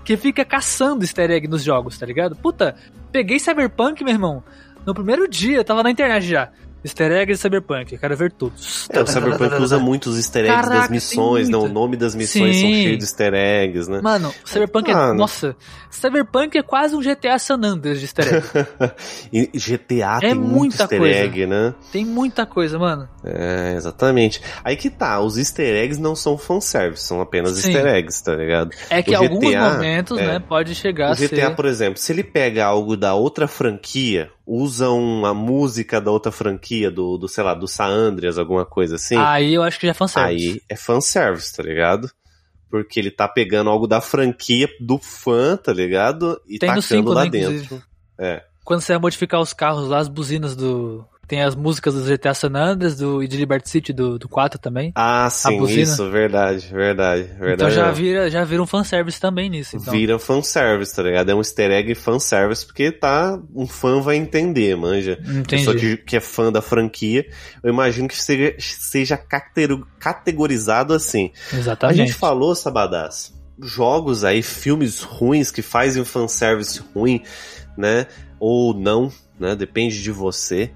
que 0.04 0.16
fica 0.16 0.44
caçando 0.44 1.04
easter 1.04 1.30
egg 1.30 1.46
nos 1.48 1.62
jogos, 1.62 1.98
tá 1.98 2.06
ligado? 2.06 2.36
Puta, 2.36 2.74
peguei 3.12 3.38
Cyberpunk, 3.38 4.02
meu 4.02 4.12
irmão. 4.12 4.42
No 4.84 4.94
primeiro 4.94 5.28
dia, 5.28 5.62
tava 5.62 5.82
na 5.82 5.90
internet 5.90 6.26
já. 6.26 6.50
Easter 6.84 7.12
egg 7.12 7.32
de 7.32 7.38
Cyberpunk, 7.38 7.92
eu 7.92 7.98
quero 7.98 8.16
ver 8.16 8.32
todos. 8.32 8.88
É, 8.90 9.00
o 9.02 9.06
Cyberpunk 9.06 9.54
usa 9.60 9.78
muito 9.80 10.08
os 10.10 10.16
easter 10.16 10.44
eggs 10.44 10.54
Caraca, 10.62 10.80
das 10.80 10.88
missões, 10.90 11.48
né? 11.48 11.56
O 11.56 11.68
nome 11.68 11.96
das 11.96 12.14
missões 12.14 12.56
são 12.56 12.68
Sim. 12.68 12.82
cheios 12.82 12.98
de 12.98 13.04
easter 13.04 13.34
eggs, 13.34 13.90
né? 13.90 14.00
Mano, 14.02 14.32
Cyberpunk 14.44 14.90
é. 14.90 14.94
Mano. 14.94 15.14
Nossa, 15.14 15.56
Cyberpunk 15.90 16.56
é 16.56 16.62
quase 16.62 16.94
um 16.96 17.00
GTA 17.00 17.38
San 17.38 17.60
Andreas 17.62 17.98
de 17.98 18.04
easter 18.06 18.34
egg. 18.34 18.46
e 19.32 19.46
GTA 19.58 20.16
É 20.16 20.20
tem 20.20 20.34
muito 20.34 20.50
muita 20.60 20.82
easter 20.84 20.98
coisa. 20.98 21.14
egg, 21.18 21.46
né? 21.46 21.74
Tem 21.92 22.04
muita 22.04 22.46
coisa, 22.46 22.78
mano. 22.78 23.08
É, 23.24 23.74
exatamente. 23.76 24.40
Aí 24.64 24.76
que 24.76 24.88
tá, 24.88 25.20
os 25.20 25.36
easter 25.36 25.74
eggs 25.74 26.00
não 26.00 26.14
são 26.16 26.38
fanservice, 26.38 27.04
são 27.06 27.20
apenas 27.20 27.52
Sim. 27.58 27.72
easter 27.72 27.86
eggs, 27.94 28.22
tá 28.24 28.34
ligado? 28.34 28.70
É 28.88 29.02
que 29.02 29.10
O 29.10 29.12
em 29.12 29.16
alguns 29.16 29.54
momentos, 29.54 30.18
é. 30.18 30.26
né, 30.26 30.38
pode 30.38 30.74
chegar 30.74 31.10
O 31.10 31.12
a 31.12 31.14
GTA, 31.14 31.28
ser. 31.48 31.54
por 31.56 31.66
exemplo, 31.66 31.98
se 31.98 32.12
ele 32.12 32.24
pega 32.24 32.64
algo 32.64 32.96
da 32.96 33.14
outra 33.14 33.46
franquia, 33.46 34.30
usa 34.52 34.90
uma 34.90 35.32
música 35.32 36.00
da 36.00 36.10
outra 36.10 36.32
franquia, 36.32 36.90
do, 36.90 37.16
do 37.16 37.28
sei 37.28 37.44
lá, 37.44 37.54
do 37.54 37.68
San 37.68 37.86
Andreas, 37.86 38.36
alguma 38.36 38.66
coisa 38.66 38.96
assim, 38.96 39.16
Aí 39.16 39.54
eu 39.54 39.62
acho 39.62 39.78
que 39.78 39.86
já 39.86 39.92
é 39.92 39.94
fanservice. 39.94 40.48
aí 40.50 40.62
é 40.68 40.74
fanservice, 40.74 41.54
tá 41.56 41.62
ligado? 41.62 42.10
Porque 42.68 42.98
ele 42.98 43.12
tá 43.12 43.28
pegando 43.28 43.70
algo 43.70 43.86
da 43.86 44.00
franquia 44.00 44.68
do 44.80 44.98
fã, 44.98 45.56
tá 45.56 45.72
ligado? 45.72 46.40
E 46.48 46.58
Tem 46.58 46.68
tacando 46.68 46.82
5, 46.82 47.12
lá 47.12 47.24
né, 47.24 47.30
dentro. 47.30 47.52
inclusive. 47.54 47.82
É. 48.18 48.42
Quando 48.64 48.80
você 48.80 48.92
vai 48.92 49.00
modificar 49.02 49.40
os 49.40 49.52
carros 49.52 49.88
lá, 49.88 49.98
as 49.98 50.08
buzinas 50.08 50.56
do. 50.56 51.04
Tem 51.30 51.44
as 51.44 51.54
músicas 51.54 51.94
do 51.94 52.02
GTA 52.02 52.34
San 52.34 52.56
Andreas 52.56 52.96
do, 52.96 53.22
e 53.22 53.28
de 53.28 53.36
Liberty 53.36 53.70
City 53.70 53.92
do, 53.92 54.18
do 54.18 54.28
4 54.28 54.58
também. 54.58 54.90
Ah, 54.96 55.30
sim, 55.30 55.62
isso, 55.66 56.10
verdade, 56.10 56.66
verdade, 56.72 57.22
verdade. 57.22 57.52
então 57.52 57.70
já 57.70 57.88
vira, 57.92 58.28
já 58.28 58.42
vira 58.42 58.60
um 58.60 58.66
fanservice 58.66 59.20
também 59.20 59.48
nisso. 59.48 59.76
Então. 59.76 59.92
Vira 59.92 60.18
fanservice, 60.18 60.92
tá 60.92 61.04
ligado? 61.04 61.30
É 61.30 61.34
um 61.36 61.38
easter 61.38 61.70
egg 61.70 61.94
fanservice, 61.94 62.66
porque 62.66 62.90
tá. 62.90 63.38
Um 63.54 63.64
fã 63.64 64.00
vai 64.00 64.16
entender, 64.16 64.76
manja. 64.76 65.20
Entendi. 65.22 65.44
Pessoa 65.46 65.76
que, 65.76 65.98
que 65.98 66.16
é 66.16 66.20
fã 66.20 66.50
da 66.50 66.60
franquia, 66.60 67.24
eu 67.62 67.72
imagino 67.72 68.08
que 68.08 68.20
seja, 68.20 68.56
seja 68.58 69.16
categorizado 70.00 70.92
assim. 70.92 71.30
A 71.52 71.56
Exatamente. 71.58 71.96
gente 71.98 72.12
falou, 72.12 72.56
Sabadás, 72.56 73.32
jogos 73.62 74.24
aí, 74.24 74.42
filmes 74.42 75.00
ruins 75.00 75.52
que 75.52 75.62
fazem 75.62 76.02
um 76.02 76.04
fanservice 76.04 76.82
ruim, 76.92 77.22
né? 77.78 78.08
Ou 78.40 78.74
não, 78.74 79.12
né? 79.38 79.54
Depende 79.54 80.02
de 80.02 80.10
você. 80.10 80.72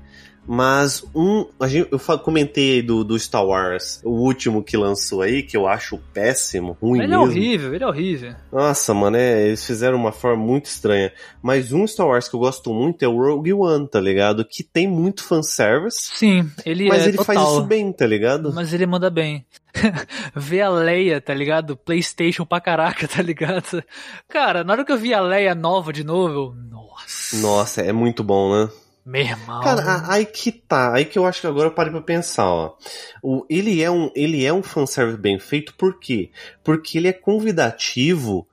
Mas 0.46 1.04
um. 1.14 1.46
A 1.58 1.66
gente, 1.66 1.88
eu 1.90 2.18
comentei 2.18 2.82
do, 2.82 3.02
do 3.02 3.18
Star 3.18 3.44
Wars, 3.44 4.00
o 4.04 4.10
último 4.10 4.62
que 4.62 4.76
lançou 4.76 5.22
aí, 5.22 5.42
que 5.42 5.56
eu 5.56 5.66
acho 5.66 5.98
péssimo, 6.12 6.76
ruim 6.80 7.02
Ele 7.02 7.14
é 7.14 7.16
mesmo. 7.16 7.24
horrível, 7.24 7.74
ele 7.74 7.84
é 7.84 7.86
horrível. 7.86 8.34
Nossa, 8.52 8.92
mano, 8.92 9.16
é, 9.16 9.46
eles 9.48 9.64
fizeram 9.64 9.96
uma 9.96 10.12
forma 10.12 10.44
muito 10.44 10.66
estranha. 10.66 11.12
Mas 11.42 11.72
um 11.72 11.86
Star 11.86 12.06
Wars 12.06 12.28
que 12.28 12.36
eu 12.36 12.40
gosto 12.40 12.72
muito 12.72 13.02
é 13.02 13.08
o 13.08 13.16
Rogue 13.16 13.52
One, 13.54 13.88
tá 13.88 14.00
ligado? 14.00 14.44
Que 14.44 14.62
tem 14.62 14.86
muito 14.86 15.24
fanservice, 15.24 16.10
Sim, 16.14 16.50
ele 16.64 16.88
mas 16.88 17.04
é 17.04 17.08
ele 17.08 17.16
total. 17.16 17.34
faz 17.34 17.48
isso 17.52 17.62
bem, 17.64 17.92
tá 17.92 18.06
ligado? 18.06 18.52
Mas 18.52 18.72
ele 18.72 18.86
manda 18.86 19.08
bem. 19.10 19.46
Ver 20.36 20.60
a 20.60 20.68
Leia, 20.68 21.20
tá 21.20 21.34
ligado? 21.34 21.76
Playstation 21.76 22.44
pra 22.44 22.60
caraca, 22.60 23.08
tá 23.08 23.22
ligado? 23.22 23.82
Cara, 24.28 24.62
na 24.62 24.72
hora 24.74 24.84
que 24.84 24.92
eu 24.92 24.98
vi 24.98 25.12
a 25.14 25.20
Leia 25.20 25.54
nova 25.54 25.92
de 25.92 26.04
novo, 26.04 26.34
eu... 26.34 26.54
Nossa. 26.70 27.36
Nossa, 27.38 27.80
é 27.82 27.92
muito 27.92 28.22
bom, 28.22 28.54
né? 28.54 28.70
Meu 29.04 29.20
irmão. 29.22 29.60
Cara, 29.62 30.04
aí 30.08 30.24
que 30.24 30.50
tá, 30.50 30.94
aí 30.94 31.04
que 31.04 31.18
eu 31.18 31.26
acho 31.26 31.40
que 31.42 31.46
agora 31.46 31.68
eu 31.68 31.72
parei 31.74 31.92
pra 31.92 32.00
pensar, 32.00 32.46
ó. 32.46 32.74
O, 33.22 33.44
ele 33.50 33.82
é 33.82 33.90
um, 33.90 34.10
ele 34.14 34.44
é 34.44 34.52
um 34.52 34.62
fanservice 34.62 35.18
bem 35.18 35.38
feito, 35.38 35.74
por 35.74 35.98
quê? 36.00 36.30
Porque 36.62 36.96
ele 36.96 37.08
é 37.08 37.12
convidativo 37.12 38.46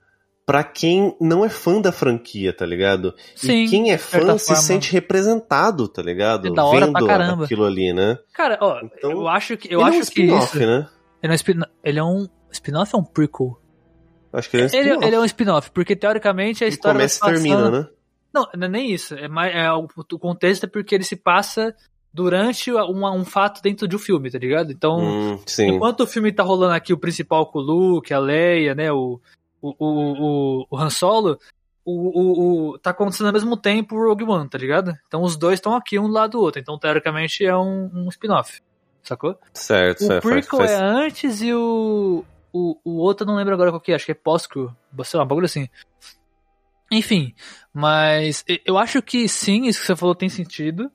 pra 0.45 0.63
quem 0.63 1.15
não 1.21 1.45
é 1.45 1.49
fã 1.49 1.79
da 1.79 1.91
franquia, 1.91 2.51
tá 2.51 2.65
ligado? 2.65 3.13
Sim, 3.35 3.63
e 3.63 3.69
quem 3.69 3.91
é 3.91 3.97
fã 3.97 4.37
se 4.37 4.47
forma. 4.47 4.61
sente 4.61 4.91
representado, 4.91 5.87
tá 5.87 6.01
ligado? 6.01 6.47
É 6.49 6.53
da 6.53 6.65
hora 6.65 6.85
Vendo 6.87 6.93
pra 6.97 7.07
caramba. 7.07 7.45
aquilo 7.45 7.63
ali, 7.65 7.93
né? 7.93 8.17
Cara, 8.33 8.57
ó, 8.59 8.81
Então, 8.83 9.11
eu 9.11 9.27
acho 9.29 9.55
que 9.55 9.73
eu 9.73 9.79
ele 9.79 9.81
é 9.81 9.85
um 9.85 9.87
acho 9.89 9.99
spin-off, 10.01 10.59
né? 10.59 10.87
Ele 11.23 11.31
é 11.31 11.33
um 11.33 11.35
spin 11.35 11.59
ele 11.83 11.99
é 11.99 12.03
um 12.03 12.27
spin-off 12.51 12.95
ou 12.95 13.01
um 13.01 13.05
prequel? 13.05 13.57
Acho 14.33 14.49
que 14.49 14.57
ele 14.57 14.63
é 14.63 14.65
um 14.65 14.69
Ele, 14.69 14.79
spin-off. 14.81 15.05
ele 15.07 15.15
é 15.15 15.19
um 15.19 15.25
spin-off, 15.25 15.71
porque 15.71 15.95
teoricamente 15.95 16.63
a 16.63 16.67
Ele 16.67 16.73
história 16.75 16.97
começa 16.97 17.19
e 17.25 17.31
termina, 17.31 17.71
né? 17.71 17.87
Não, 18.33 18.47
não 18.55 18.65
é 18.65 18.69
nem 18.69 18.91
isso. 18.91 19.13
É 19.15 19.27
mais, 19.27 19.53
é, 19.55 19.71
o, 19.71 19.87
o 20.13 20.19
contexto 20.19 20.65
é 20.65 20.67
porque 20.67 20.95
ele 20.95 21.03
se 21.03 21.15
passa 21.15 21.75
durante 22.13 22.71
um, 22.71 23.05
um 23.05 23.25
fato 23.25 23.61
dentro 23.61 23.87
de 23.87 23.95
um 23.95 23.99
filme, 23.99 24.29
tá 24.29 24.37
ligado? 24.37 24.71
Então, 24.71 24.99
Hum. 24.99 25.39
Enquanto 25.59 26.01
o 26.01 26.07
filme 26.07 26.31
tá 26.31 26.43
rolando 26.43 26.73
aqui, 26.73 26.91
o 26.93 26.97
principal 26.97 27.45
com 27.45 27.59
o 27.59 27.61
Luke, 27.61 28.13
a 28.13 28.19
Leia, 28.19 28.75
né, 28.75 28.91
o, 28.91 29.19
o, 29.61 29.69
o, 29.79 30.61
o, 30.61 30.67
o 30.69 30.77
Han 30.77 30.89
Solo, 30.89 31.37
o, 31.83 31.91
o, 31.93 32.69
o, 32.73 32.79
tá 32.79 32.91
acontecendo 32.91 33.27
ao 33.27 33.33
mesmo 33.33 33.57
tempo 33.57 33.95
o 33.95 34.07
Rogue 34.07 34.23
One, 34.23 34.49
tá 34.49 34.57
ligado? 34.57 34.93
Então 35.07 35.23
os 35.23 35.35
dois 35.37 35.55
estão 35.55 35.75
aqui 35.75 35.97
um 35.97 36.07
do 36.07 36.13
lado 36.13 36.31
do 36.31 36.41
outro. 36.41 36.59
Então, 36.61 36.77
teoricamente, 36.77 37.45
é 37.45 37.55
um, 37.57 37.89
um 37.93 38.09
spin-off. 38.09 38.61
Sacou? 39.03 39.35
Certo, 39.53 40.01
O 40.01 40.07
certo. 40.07 40.23
faz- 40.23 40.33
prequel 40.47 40.59
faz- 40.59 40.71
é 40.71 40.75
antes 40.83 41.41
e 41.41 41.53
o, 41.53 42.23
o, 42.53 42.77
o 42.83 42.97
outro 42.97 43.23
eu 43.23 43.27
não 43.27 43.35
lembro 43.35 43.53
agora 43.53 43.71
qual 43.71 43.81
que 43.81 43.91
é, 43.91 43.95
acho 43.95 44.05
que 44.05 44.11
é 44.11 44.15
pós-crew, 44.15 44.71
sei 45.03 45.17
lá, 45.17 45.23
um 45.23 45.27
bagulho 45.27 45.45
assim. 45.45 45.67
Enfim, 46.91 47.33
mas 47.73 48.43
eu 48.65 48.77
acho 48.77 49.01
que 49.01 49.27
sim, 49.29 49.65
isso 49.65 49.79
que 49.79 49.87
você 49.87 49.95
falou 49.95 50.13
tem 50.13 50.27
sentido. 50.27 50.91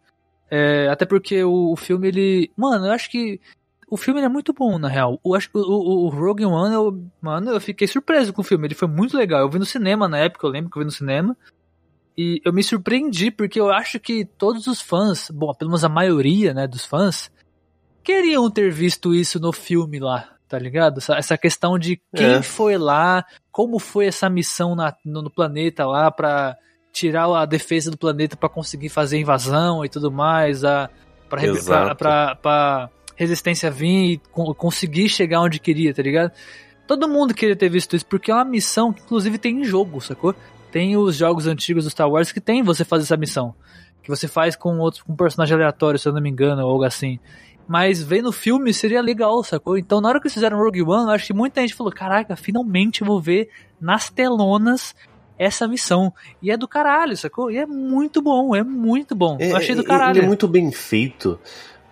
É, 0.50 0.88
até 0.88 1.06
porque 1.06 1.42
o, 1.42 1.72
o 1.72 1.76
filme, 1.76 2.08
ele. 2.08 2.52
Mano, 2.56 2.86
eu 2.86 2.92
acho 2.92 3.10
que. 3.10 3.40
O 3.88 3.96
filme 3.96 4.20
é 4.20 4.28
muito 4.28 4.52
bom, 4.52 4.78
na 4.78 4.88
real. 4.88 5.18
O, 5.22 5.36
o, 5.36 6.06
o 6.06 6.08
Rogue 6.08 6.44
One, 6.44 6.74
eu, 6.74 7.08
mano, 7.20 7.50
eu 7.52 7.60
fiquei 7.60 7.86
surpreso 7.86 8.32
com 8.32 8.42
o 8.42 8.44
filme. 8.44 8.66
Ele 8.66 8.74
foi 8.74 8.88
muito 8.88 9.16
legal. 9.16 9.40
Eu 9.40 9.48
vi 9.48 9.58
no 9.58 9.64
cinema 9.64 10.08
na 10.08 10.18
época, 10.18 10.46
eu 10.46 10.50
lembro 10.50 10.70
que 10.70 10.76
eu 10.76 10.80
vi 10.80 10.86
no 10.86 10.90
cinema. 10.90 11.36
E 12.18 12.40
eu 12.44 12.52
me 12.52 12.64
surpreendi, 12.64 13.30
porque 13.30 13.60
eu 13.60 13.70
acho 13.70 14.00
que 14.00 14.24
todos 14.24 14.66
os 14.66 14.80
fãs, 14.80 15.30
bom, 15.30 15.54
pelo 15.54 15.70
menos 15.70 15.84
a 15.84 15.88
maioria, 15.88 16.52
né, 16.52 16.66
dos 16.66 16.84
fãs, 16.84 17.30
queriam 18.02 18.50
ter 18.50 18.72
visto 18.72 19.14
isso 19.14 19.38
no 19.38 19.52
filme 19.52 19.98
lá, 19.98 20.35
tá 20.48 20.58
ligado? 20.58 20.98
Essa, 20.98 21.14
essa 21.16 21.36
questão 21.38 21.78
de 21.78 22.00
quem 22.14 22.26
É. 22.36 22.42
foi 22.42 22.76
lá, 22.78 23.24
como 23.50 23.78
foi 23.78 24.06
essa 24.06 24.28
missão 24.30 24.74
na- 24.74 24.94
no, 25.04 25.22
no 25.22 25.30
planeta 25.30 25.84
lá 25.86 26.10
pra 26.10 26.56
tirar 26.92 27.26
a 27.34 27.44
defesa 27.44 27.90
do 27.90 27.98
planeta 27.98 28.36
pra 28.36 28.48
conseguir 28.48 28.88
fazer 28.88 29.18
invasão 29.18 29.84
e 29.84 29.88
tudo 29.88 30.10
mais, 30.10 30.64
a, 30.64 30.88
pra 31.28 32.90
resistência 33.16 33.70
vir 33.70 34.12
e 34.12 34.18
con- 34.32 34.54
conseguir 34.54 35.08
chegar 35.08 35.40
onde 35.40 35.58
queria, 35.58 35.92
tá 35.94 36.02
ligado? 36.02 36.32
Todo 36.86 37.08
mundo 37.08 37.34
queria 37.34 37.56
ter 37.56 37.68
visto 37.68 37.96
isso, 37.96 38.06
porque 38.06 38.30
é 38.30 38.34
uma 38.34 38.44
missão 38.44 38.92
que 38.92 39.02
inclusive 39.02 39.38
tem 39.38 39.60
em 39.60 39.64
jogo, 39.64 40.00
sacou? 40.00 40.34
Tem 40.70 40.96
os 40.96 41.16
jogos 41.16 41.46
antigos 41.46 41.84
do 41.84 41.90
Star 41.90 42.08
Wars 42.08 42.30
que 42.30 42.40
tem 42.40 42.62
você 42.62 42.84
fazer 42.84 43.04
essa 43.04 43.16
missão. 43.16 43.54
Que 44.02 44.08
você 44.08 44.28
faz 44.28 44.54
com 44.54 44.78
outro 44.78 45.04
com 45.04 45.12
um 45.12 45.16
personagem 45.16 45.54
aleatório, 45.56 45.98
se 45.98 46.06
eu 46.08 46.12
não 46.12 46.20
me 46.20 46.30
engano, 46.30 46.62
ou 46.62 46.70
algo 46.70 46.84
assim. 46.84 47.18
Mas 47.66 48.02
ver 48.02 48.22
no 48.22 48.32
filme 48.32 48.72
seria 48.72 49.00
legal, 49.00 49.42
sacou? 49.42 49.76
Então 49.76 50.00
na 50.00 50.08
hora 50.08 50.20
que 50.20 50.26
eles 50.26 50.34
fizeram 50.34 50.58
Rogue 50.58 50.82
One, 50.82 51.04
eu 51.04 51.10
acho 51.10 51.26
que 51.26 51.34
muita 51.34 51.60
gente 51.60 51.74
falou: 51.74 51.92
caraca, 51.92 52.36
finalmente 52.36 53.02
vou 53.02 53.20
ver 53.20 53.48
nas 53.80 54.08
telonas 54.08 54.94
essa 55.38 55.68
missão. 55.68 56.12
E 56.40 56.50
é 56.50 56.56
do 56.56 56.68
caralho, 56.68 57.16
sacou? 57.16 57.50
E 57.50 57.58
é 57.58 57.66
muito 57.66 58.22
bom, 58.22 58.54
é 58.54 58.62
muito 58.62 59.14
bom. 59.14 59.36
É, 59.40 59.52
eu 59.52 59.56
achei 59.56 59.74
do 59.74 59.84
caralho. 59.84 60.18
Ele 60.18 60.24
é 60.24 60.28
muito 60.28 60.48
bem 60.48 60.70
feito. 60.72 61.38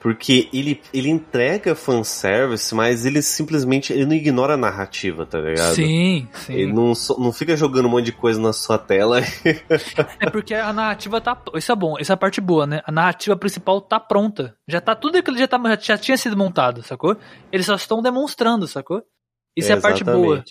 Porque 0.05 0.50
ele, 0.52 0.82
ele 0.92 1.09
entrega 1.09 1.74
fanservice, 1.74 2.74
mas 2.74 3.07
ele 3.07 3.22
simplesmente 3.22 3.90
ele 3.90 4.05
não 4.05 4.12
ignora 4.12 4.52
a 4.52 4.57
narrativa, 4.59 5.24
tá 5.24 5.40
ligado? 5.40 5.76
Sim, 5.76 6.28
sim. 6.34 6.52
Ele 6.52 6.74
não, 6.74 6.92
não 7.18 7.32
fica 7.32 7.57
jogando 7.57 7.86
um 7.86 7.88
monte 7.88 8.05
de 8.05 8.12
coisa 8.12 8.38
na 8.38 8.52
sua 8.52 8.76
tela. 8.76 9.22
É 10.20 10.28
porque 10.28 10.52
a 10.52 10.72
narrativa 10.74 11.20
tá. 11.22 11.40
Isso 11.55 11.72
é 11.72 11.74
bom, 11.74 11.96
isso 11.98 12.12
é 12.12 12.14
a 12.14 12.18
parte 12.18 12.38
boa, 12.38 12.66
né? 12.66 12.82
A 12.84 12.92
narrativa 12.92 13.34
principal 13.34 13.80
tá 13.80 13.98
pronta. 13.98 14.55
Já 14.68 14.78
tá 14.78 14.94
tudo 14.94 15.16
aquilo 15.16 15.38
já, 15.38 15.48
tá, 15.48 15.59
já 15.80 15.96
tinha 15.96 16.18
sido 16.18 16.36
montado, 16.36 16.82
sacou? 16.82 17.16
Eles 17.50 17.64
só 17.64 17.74
estão 17.74 18.02
demonstrando, 18.02 18.66
sacou? 18.68 19.02
Isso 19.57 19.72
é, 19.72 19.74
a 19.74 19.80
parte 19.80 20.05
boa. 20.05 20.44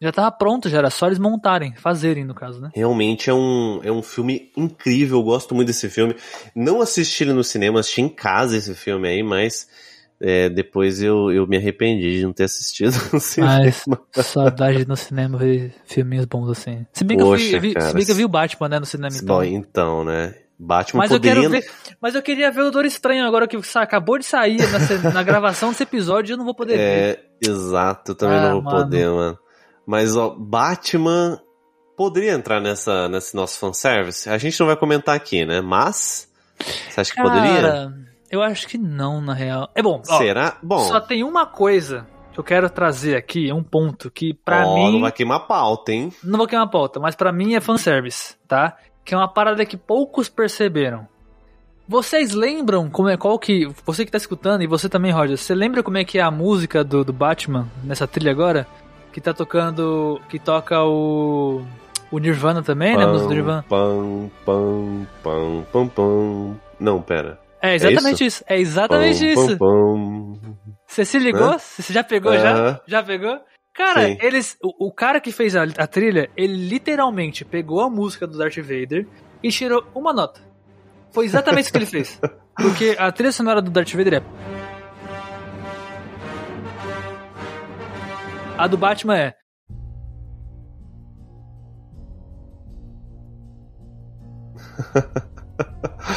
Já 0.00 0.12
tava 0.12 0.30
pronto, 0.30 0.68
já 0.68 0.78
era 0.78 0.90
só 0.90 1.06
eles 1.06 1.18
montarem, 1.18 1.74
fazerem, 1.76 2.24
no 2.24 2.34
caso, 2.34 2.60
né? 2.60 2.70
Realmente 2.74 3.30
é 3.30 3.34
um, 3.34 3.80
é 3.82 3.90
um 3.90 4.02
filme 4.02 4.50
incrível, 4.56 5.18
eu 5.18 5.22
gosto 5.24 5.54
muito 5.54 5.68
desse 5.68 5.88
filme. 5.88 6.14
Não 6.54 6.82
assisti 6.82 7.24
ele 7.24 7.32
no 7.32 7.42
cinema, 7.42 7.80
assisti 7.80 8.02
em 8.02 8.08
casa 8.08 8.56
esse 8.58 8.74
filme 8.74 9.08
aí, 9.08 9.22
mas 9.22 9.66
é, 10.20 10.50
depois 10.50 11.02
eu, 11.02 11.30
eu 11.30 11.46
me 11.46 11.56
arrependi 11.56 12.18
de 12.18 12.24
não 12.24 12.32
ter 12.32 12.44
assistido 12.44 12.92
no 13.10 13.20
cinema. 13.20 13.60
Mas 14.14 14.26
saudade 14.26 14.86
no 14.86 14.96
cinema 14.96 15.38
ver 15.38 15.74
filminhos 15.86 16.26
bons 16.26 16.50
assim. 16.50 16.86
Se 16.92 17.02
bem 17.02 17.16
que, 17.16 17.22
eu, 17.22 17.28
Poxa, 17.28 17.58
vi, 17.58 17.72
cara, 17.72 17.88
se 17.88 17.94
bem 17.94 18.04
que 18.04 18.10
eu 18.12 18.16
vi 18.16 18.24
o 18.24 18.28
Batman, 18.28 18.68
né, 18.68 18.78
no 18.78 18.86
cinema 18.86 19.16
então. 19.16 19.44
Então, 19.44 20.04
né? 20.04 20.34
Batman 20.58 21.02
Mas 21.02 21.10
eu 21.10 21.18
poderia. 21.18 21.42
quero 21.42 21.52
ver. 21.52 21.70
Mas 22.00 22.14
eu 22.14 22.22
queria 22.22 22.50
ver 22.50 22.60
o 22.60 22.64
Doutor 22.64 22.86
Estranho 22.86 23.26
agora 23.26 23.46
que 23.46 23.58
acabou 23.74 24.18
de 24.18 24.24
sair 24.24 24.58
na, 24.58 25.12
na 25.12 25.22
gravação 25.22 25.70
desse 25.70 25.82
episódio 25.82 26.32
e 26.32 26.34
eu 26.34 26.38
não 26.38 26.44
vou 26.44 26.54
poder 26.54 26.76
ver. 26.76 26.82
É, 26.82 27.24
exato, 27.46 28.12
eu 28.12 28.14
também 28.14 28.38
Ah, 28.38 28.42
não 28.42 28.52
vou 28.52 28.62
mano. 28.62 28.84
poder, 28.84 29.10
mano. 29.10 29.38
Mas, 29.86 30.16
ó, 30.16 30.30
Batman 30.30 31.40
poderia 31.96 32.32
entrar 32.32 32.60
nessa, 32.60 33.08
nesse 33.08 33.34
nosso 33.36 33.58
fanservice? 33.58 34.28
A 34.28 34.36
gente 34.36 34.58
não 34.58 34.66
vai 34.66 34.76
comentar 34.76 35.14
aqui, 35.14 35.44
né? 35.44 35.60
Mas, 35.60 36.28
você 36.90 37.00
acha 37.00 37.14
que 37.14 37.22
poderia? 37.22 37.62
Cara, 37.62 37.94
eu 38.30 38.42
acho 38.42 38.66
que 38.66 38.76
não, 38.76 39.20
na 39.20 39.32
real. 39.32 39.70
É 39.74 39.82
bom, 39.82 40.02
ó, 40.08 40.18
Será? 40.18 40.58
Bom, 40.62 40.80
só 40.80 41.00
tem 41.00 41.22
uma 41.22 41.46
coisa 41.46 42.06
que 42.32 42.40
eu 42.40 42.44
quero 42.44 42.68
trazer 42.68 43.16
aqui, 43.16 43.48
é 43.48 43.54
um 43.54 43.62
ponto 43.62 44.10
que 44.10 44.34
pra 44.34 44.66
ó, 44.66 44.74
mim. 44.74 44.92
não 44.92 45.00
vai 45.00 45.12
queimar 45.12 45.46
pauta, 45.46 45.92
hein? 45.92 46.12
Não 46.22 46.36
vou 46.36 46.46
queimar 46.46 46.68
pauta, 46.68 47.00
mas 47.00 47.14
pra 47.14 47.32
mim 47.32 47.54
é 47.54 47.60
fanservice, 47.60 48.36
tá? 48.46 48.76
Que 49.04 49.14
é 49.14 49.16
uma 49.16 49.28
parada 49.28 49.64
que 49.64 49.76
poucos 49.76 50.28
perceberam. 50.28 51.06
Vocês 51.88 52.32
lembram 52.32 52.90
como 52.90 53.08
é 53.08 53.16
qual 53.16 53.38
que. 53.38 53.68
Você 53.84 54.04
que 54.04 54.10
tá 54.10 54.18
escutando, 54.18 54.62
e 54.62 54.66
você 54.66 54.88
também, 54.88 55.12
Roger, 55.12 55.38
você 55.38 55.54
lembra 55.54 55.84
como 55.84 55.96
é 55.96 56.04
que 56.04 56.18
é 56.18 56.22
a 56.22 56.32
música 56.32 56.82
do, 56.82 57.04
do 57.04 57.12
Batman 57.12 57.68
nessa 57.84 58.08
trilha 58.08 58.32
agora? 58.32 58.66
Que 59.16 59.20
tá 59.22 59.32
tocando. 59.32 60.20
Que 60.28 60.38
toca 60.38 60.84
o. 60.84 61.64
O 62.10 62.18
Nirvana 62.18 62.62
também, 62.62 62.94
né? 62.98 63.04
A 63.04 63.06
música 63.06 63.28
do 63.28 63.34
Nirvana. 63.34 63.64
Pam, 63.66 64.30
pam, 64.44 65.06
pam, 65.22 65.66
pam, 65.72 65.88
pam. 65.88 66.60
Não, 66.78 67.00
pera. 67.00 67.40
É 67.62 67.74
exatamente 67.76 68.26
isso? 68.26 68.44
É 68.46 68.60
exatamente 68.60 69.20
Pam, 69.34 69.42
isso. 69.42 69.56
Pam. 69.56 70.34
Você 70.86 71.06
se 71.06 71.18
ligou? 71.18 71.54
Hã? 71.54 71.58
Você 71.58 71.94
já 71.94 72.04
pegou 72.04 72.36
já? 72.36 72.78
Já 72.86 73.02
pegou? 73.02 73.40
Cara, 73.72 74.02
Sim. 74.02 74.18
eles. 74.20 74.58
O, 74.62 74.88
o 74.88 74.92
cara 74.92 75.18
que 75.18 75.32
fez 75.32 75.56
a, 75.56 75.62
a 75.62 75.86
trilha, 75.86 76.28
ele 76.36 76.68
literalmente 76.68 77.42
pegou 77.42 77.80
a 77.80 77.88
música 77.88 78.26
do 78.26 78.36
Darth 78.36 78.58
Vader 78.58 79.06
e 79.42 79.48
tirou 79.48 79.82
uma 79.94 80.12
nota. 80.12 80.42
Foi 81.10 81.24
exatamente 81.24 81.64
isso 81.64 81.72
que 81.72 81.78
ele 81.78 81.86
fez. 81.86 82.20
Porque 82.54 82.94
a 82.98 83.10
trilha 83.10 83.32
sonora 83.32 83.62
do 83.62 83.70
Darth 83.70 83.94
Vader 83.94 84.22
é. 84.22 84.55
A 88.58 88.66
do 88.66 88.76
Batman 88.78 89.18
é. 89.18 89.34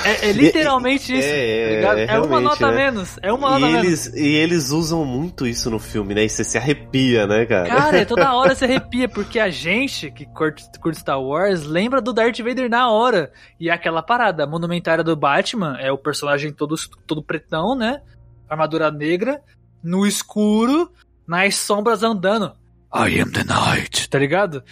É, 0.05 0.29
é 0.29 0.31
literalmente 0.31 1.13
isso. 1.13 1.27
É, 1.27 1.63
tá 1.63 1.75
ligado? 1.75 1.97
é, 1.97 2.05
É, 2.05 2.19
uma 2.19 2.39
nota 2.39 2.71
né? 2.71 2.77
menos. 2.77 3.19
É 3.21 3.33
uma 3.33 3.59
nota 3.59 3.59
E 3.59 3.63
a 3.63 3.67
menos. 3.67 3.85
eles, 3.85 4.13
e 4.15 4.27
eles 4.35 4.69
usam 4.71 5.03
muito 5.03 5.45
isso 5.45 5.69
no 5.69 5.79
filme, 5.79 6.15
né? 6.15 6.23
E 6.23 6.29
você 6.29 6.45
se 6.45 6.57
arrepia, 6.57 7.27
né, 7.27 7.45
cara? 7.45 7.67
Cara, 7.67 7.97
é 7.97 8.05
toda 8.05 8.33
hora 8.33 8.55
se 8.55 8.63
arrepia, 8.63 9.09
porque 9.09 9.37
a 9.37 9.49
gente 9.49 10.09
que 10.11 10.25
curte, 10.25 10.63
curte 10.79 10.99
Star 10.99 11.21
Wars 11.21 11.63
lembra 11.65 12.01
do 12.01 12.13
Darth 12.13 12.39
Vader 12.39 12.69
na 12.69 12.89
hora. 12.89 13.31
E 13.59 13.69
é 13.69 13.73
aquela 13.73 14.01
parada, 14.01 14.47
monumentária 14.47 15.03
do 15.03 15.15
Batman 15.15 15.77
é 15.79 15.91
o 15.91 15.97
personagem 15.97 16.53
todo, 16.53 16.75
todo 17.05 17.21
pretão, 17.21 17.75
né? 17.75 18.01
Armadura 18.49 18.89
negra, 18.89 19.41
no 19.83 20.05
escuro, 20.05 20.91
nas 21.29 21.55
sombras 21.55 22.01
andando. 22.03 22.51
I 22.91 23.19
am 23.21 23.29
the 23.31 23.43
night, 23.43 24.09
tá 24.09 24.17
ligado? 24.17 24.63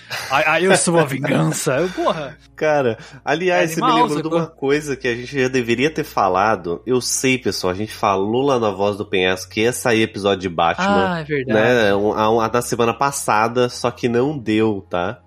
I, 0.59 0.63
eu 0.63 0.75
sou 0.75 0.97
a 0.97 1.05
vingança. 1.05 1.75
Eu, 1.75 1.89
porra. 1.89 2.35
Cara, 2.55 2.97
aliás, 3.23 3.73
É 3.73 3.75
você 3.75 3.81
me 3.81 3.91
lembrou 3.93 4.21
de 4.23 4.27
uma 4.27 4.47
coisa 4.47 4.95
que 4.95 5.07
a 5.07 5.13
gente 5.15 5.39
já 5.39 5.47
deveria 5.47 5.93
ter 5.93 6.03
falado. 6.03 6.81
Eu 6.83 6.99
sei, 6.99 7.37
pessoal, 7.37 7.71
a 7.71 7.75
gente 7.75 7.93
falou 7.93 8.41
lá 8.43 8.59
na 8.59 8.71
Voz 8.71 8.97
do 8.97 9.05
Penhasco 9.05 9.51
que 9.51 9.61
ia 9.61 9.71
sair 9.71 10.01
episódio 10.01 10.39
de 10.41 10.49
Batman, 10.49 11.13
Ah, 11.13 11.19
é 11.19 11.23
verdade. 11.25 11.59
né? 11.59 11.93
um- 11.95 12.11
a- 12.11 12.45
a- 12.45 12.49
Na 12.51 12.61
semana 12.63 12.91
passada, 12.95 13.69
só 13.69 13.91
que 13.91 14.09
não 14.09 14.35
deu, 14.35 14.83
tá? 14.89 15.19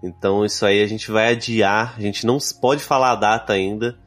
Então 0.00 0.44
isso 0.44 0.64
aí 0.64 0.80
a 0.80 0.86
gente 0.86 1.10
vai 1.10 1.32
adiar. 1.32 1.94
A 1.98 2.00
gente 2.00 2.24
não 2.24 2.38
pode 2.60 2.84
falar 2.84 3.10
a 3.10 3.16
data 3.16 3.52
ainda, 3.52 3.98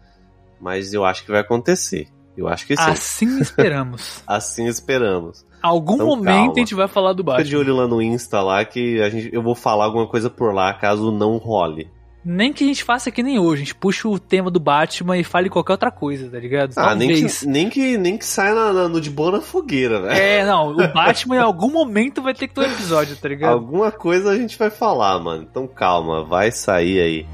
mas 0.57 0.93
eu 0.93 1.03
acho 1.03 1.25
que 1.25 1.31
vai 1.31 1.41
acontecer. 1.41 2.07
Eu 2.37 2.47
acho 2.47 2.65
que 2.65 2.77
sim. 2.77 2.81
Assim 2.81 3.39
esperamos. 3.41 4.23
Assim 4.25 4.67
esperamos. 4.67 5.45
Algum 5.61 5.95
Então, 5.95 6.07
momento 6.07 6.25
calma. 6.35 6.53
a 6.53 6.59
gente 6.59 6.75
vai 6.75 6.87
falar 6.87 7.13
do 7.13 7.23
Fica 7.23 7.31
Batman. 7.33 7.49
de 7.49 7.57
olho 7.57 7.75
lá 7.75 7.87
no 7.87 8.01
Insta 8.01 8.41
lá 8.41 8.63
que 8.65 9.01
a 9.01 9.09
gente, 9.09 9.29
eu 9.33 9.41
vou 9.43 9.55
falar 9.55 9.85
alguma 9.85 10.07
coisa 10.07 10.29
por 10.29 10.53
lá 10.53 10.73
caso 10.73 11.11
não 11.11 11.37
role. 11.37 11.87
Nem 12.23 12.53
que 12.53 12.63
a 12.63 12.67
gente 12.67 12.83
faça 12.83 13.09
que 13.09 13.23
nem 13.23 13.39
hoje, 13.39 13.63
a 13.63 13.65
gente 13.65 13.73
puxa 13.73 14.07
o 14.07 14.19
tema 14.19 14.51
do 14.51 14.59
Batman 14.59 15.17
e 15.17 15.23
fale 15.23 15.49
qualquer 15.49 15.71
outra 15.71 15.89
coisa, 15.89 16.29
tá 16.29 16.37
ligado? 16.37 16.71
Ah, 16.75 16.93
nem 16.93 17.09
que, 17.25 17.47
nem 17.47 17.67
que 17.67 17.97
nem 17.97 18.15
que 18.15 18.23
saia 18.25 18.53
na, 18.53 18.71
na- 18.71 18.87
no 18.87 19.01
de 19.01 19.09
boa 19.09 19.31
na 19.31 19.41
fogueira, 19.41 19.99
né? 20.01 20.37
É, 20.39 20.45
não, 20.45 20.69
o 20.71 20.87
Batman 20.93 21.37
em 21.37 21.39
algum 21.39 21.71
momento 21.71 22.21
vai 22.21 22.35
ter 22.35 22.47
que 22.47 22.53
ter 22.53 22.61
um 22.61 22.71
episódio, 22.71 23.15
tá 23.15 23.27
ligado? 23.27 23.53
Alguma 23.53 23.91
coisa 23.91 24.29
a 24.29 24.37
gente 24.37 24.55
vai 24.55 24.69
falar, 24.69 25.19
mano. 25.19 25.47
Então 25.49 25.65
calma, 25.67 26.23
vai 26.23 26.51
sair 26.51 26.99
aí. 27.01 27.25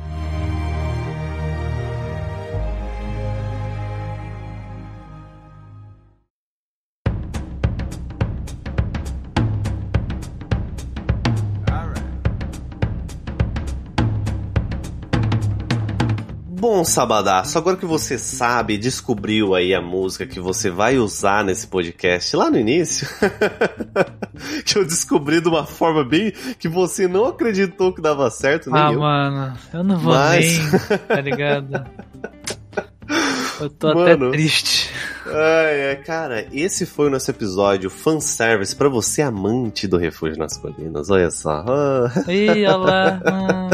Bom, 16.78 16.86
Sabadaço, 16.86 17.58
agora 17.58 17.76
que 17.76 17.88
você 17.88 18.20
sabe, 18.20 18.78
descobriu 18.78 19.56
aí 19.56 19.74
a 19.74 19.82
música 19.82 20.28
que 20.28 20.40
você 20.40 20.70
vai 20.70 21.00
usar 21.00 21.44
nesse 21.44 21.66
podcast 21.66 22.36
lá 22.36 22.52
no 22.52 22.58
início, 22.60 23.08
que 24.64 24.78
eu 24.78 24.86
descobri 24.86 25.42
de 25.42 25.48
uma 25.50 25.66
forma 25.66 26.04
bem 26.04 26.32
que 26.60 26.70
você 26.70 27.08
não 27.08 27.26
acreditou 27.26 27.92
que 27.92 28.00
dava 28.00 28.30
certo, 28.30 28.70
nem 28.70 28.80
Ah, 28.80 28.94
eu. 28.94 29.00
mano, 29.00 29.58
eu 29.74 29.84
não 29.84 29.98
vou 29.98 30.14
Mas- 30.14 30.60
nem, 30.60 30.98
tá 31.00 31.20
ligado? 31.20 31.84
Eu 33.60 33.70
tô 33.70 33.94
Mano. 33.94 34.28
até 34.28 34.38
triste. 34.38 34.90
Ai, 35.26 35.96
cara, 36.06 36.48
esse 36.54 36.86
foi 36.86 37.08
o 37.08 37.10
nosso 37.10 37.30
episódio 37.32 37.90
fanservice 37.90 38.76
pra 38.76 38.88
você 38.88 39.22
amante 39.22 39.88
do 39.88 39.98
Refúgio 39.98 40.38
nas 40.38 40.58
Colinas. 40.58 41.10
Olha 41.10 41.30
só. 41.32 41.66
Ah, 41.68 42.12
Ih, 42.32 42.50
olha 42.66 42.76
lá. 42.78 43.22
hum. 43.26 43.70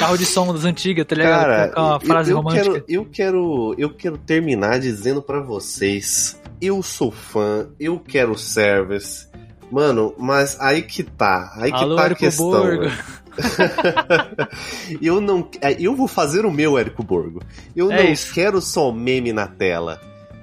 Carro 0.00 0.16
de 0.18 0.26
som 0.26 0.52
das 0.52 0.64
antigas, 0.64 1.06
tá 1.06 1.14
ligado? 1.14 1.40
cara, 1.40 1.72
uma 1.76 1.94
eu- 1.96 2.00
frase 2.00 2.30
eu, 2.30 2.36
romântica. 2.38 2.64
quero, 2.64 2.84
eu 2.88 3.04
quero, 3.04 3.74
eu 3.78 3.90
quero 3.94 4.18
terminar 4.18 4.80
dizendo 4.80 5.22
pra 5.22 5.40
vocês, 5.40 6.40
eu 6.60 6.82
sou 6.82 7.10
fã, 7.12 7.66
eu 7.78 7.98
quero 8.00 8.36
service. 8.36 9.26
Mano, 9.70 10.14
mas 10.18 10.58
aí 10.60 10.82
que 10.82 11.02
tá, 11.02 11.50
aí 11.56 11.70
que 11.72 11.78
Alô, 11.82 11.96
tá 11.96 12.06
a 12.06 12.14
questão. 12.14 12.80
Eu 15.00 15.20
não, 15.20 15.48
é, 15.60 15.72
eu 15.80 15.94
vou 15.96 16.06
fazer 16.08 16.44
o 16.44 16.50
meu 16.50 16.78
Érico 16.78 17.02
Borgo. 17.02 17.40
Eu 17.74 17.90
É 17.90 18.04
não 18.04 18.12
isso. 18.12 18.32
quero 18.34 18.60
só 18.60 18.92
meme 18.92 19.32
na 19.32 19.46
tela. 19.46 20.00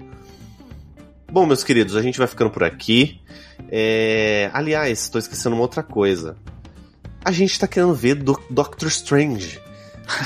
Bom, 1.31 1.47
meus 1.47 1.63
queridos, 1.63 1.97
a 1.97 2.03
gente 2.03 2.19
vai 2.19 2.27
ficando 2.27 2.51
por 2.51 2.65
aqui. 2.65 3.21
É... 3.71 4.51
Aliás, 4.53 5.03
estou 5.03 5.19
esquecendo 5.19 5.55
uma 5.55 5.63
outra 5.63 5.83
coisa 5.83 6.37
a 7.25 7.33
gente 7.33 7.59
tá 7.59 7.67
querendo 7.67 7.95
ver 7.95 8.15
do 8.17 8.41
Doctor 8.51 8.89
Strange. 8.89 9.61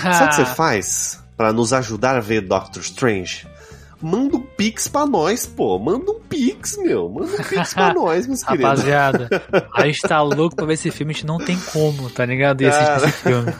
Sabe 0.00 0.24
o 0.24 0.28
que 0.28 0.36
você 0.36 0.46
faz 0.54 1.22
para 1.36 1.52
nos 1.52 1.72
ajudar 1.72 2.16
a 2.16 2.20
ver 2.20 2.42
Doctor 2.42 2.82
Strange? 2.82 3.46
Manda 4.04 4.36
um 4.36 4.40
pix 4.40 4.86
pra 4.86 5.06
nós, 5.06 5.46
pô. 5.46 5.78
Manda 5.78 6.10
um 6.10 6.20
pix, 6.20 6.76
meu. 6.76 7.08
Manda 7.08 7.32
um 7.32 7.42
pix 7.42 7.72
pra 7.72 7.94
nós, 7.96 8.26
meus 8.26 8.44
queridos. 8.44 8.66
Rapaziada, 8.66 9.30
a 9.74 9.86
gente 9.86 10.02
tá 10.02 10.20
louco 10.20 10.54
pra 10.54 10.66
ver 10.66 10.74
esse 10.74 10.90
filme, 10.90 11.12
a 11.12 11.14
gente 11.14 11.24
não 11.24 11.38
tem 11.38 11.58
como, 11.72 12.10
tá 12.10 12.26
ligado? 12.26 12.60
E 12.60 12.66
assistir 12.66 13.08
esse 13.08 13.22
filme. 13.22 13.50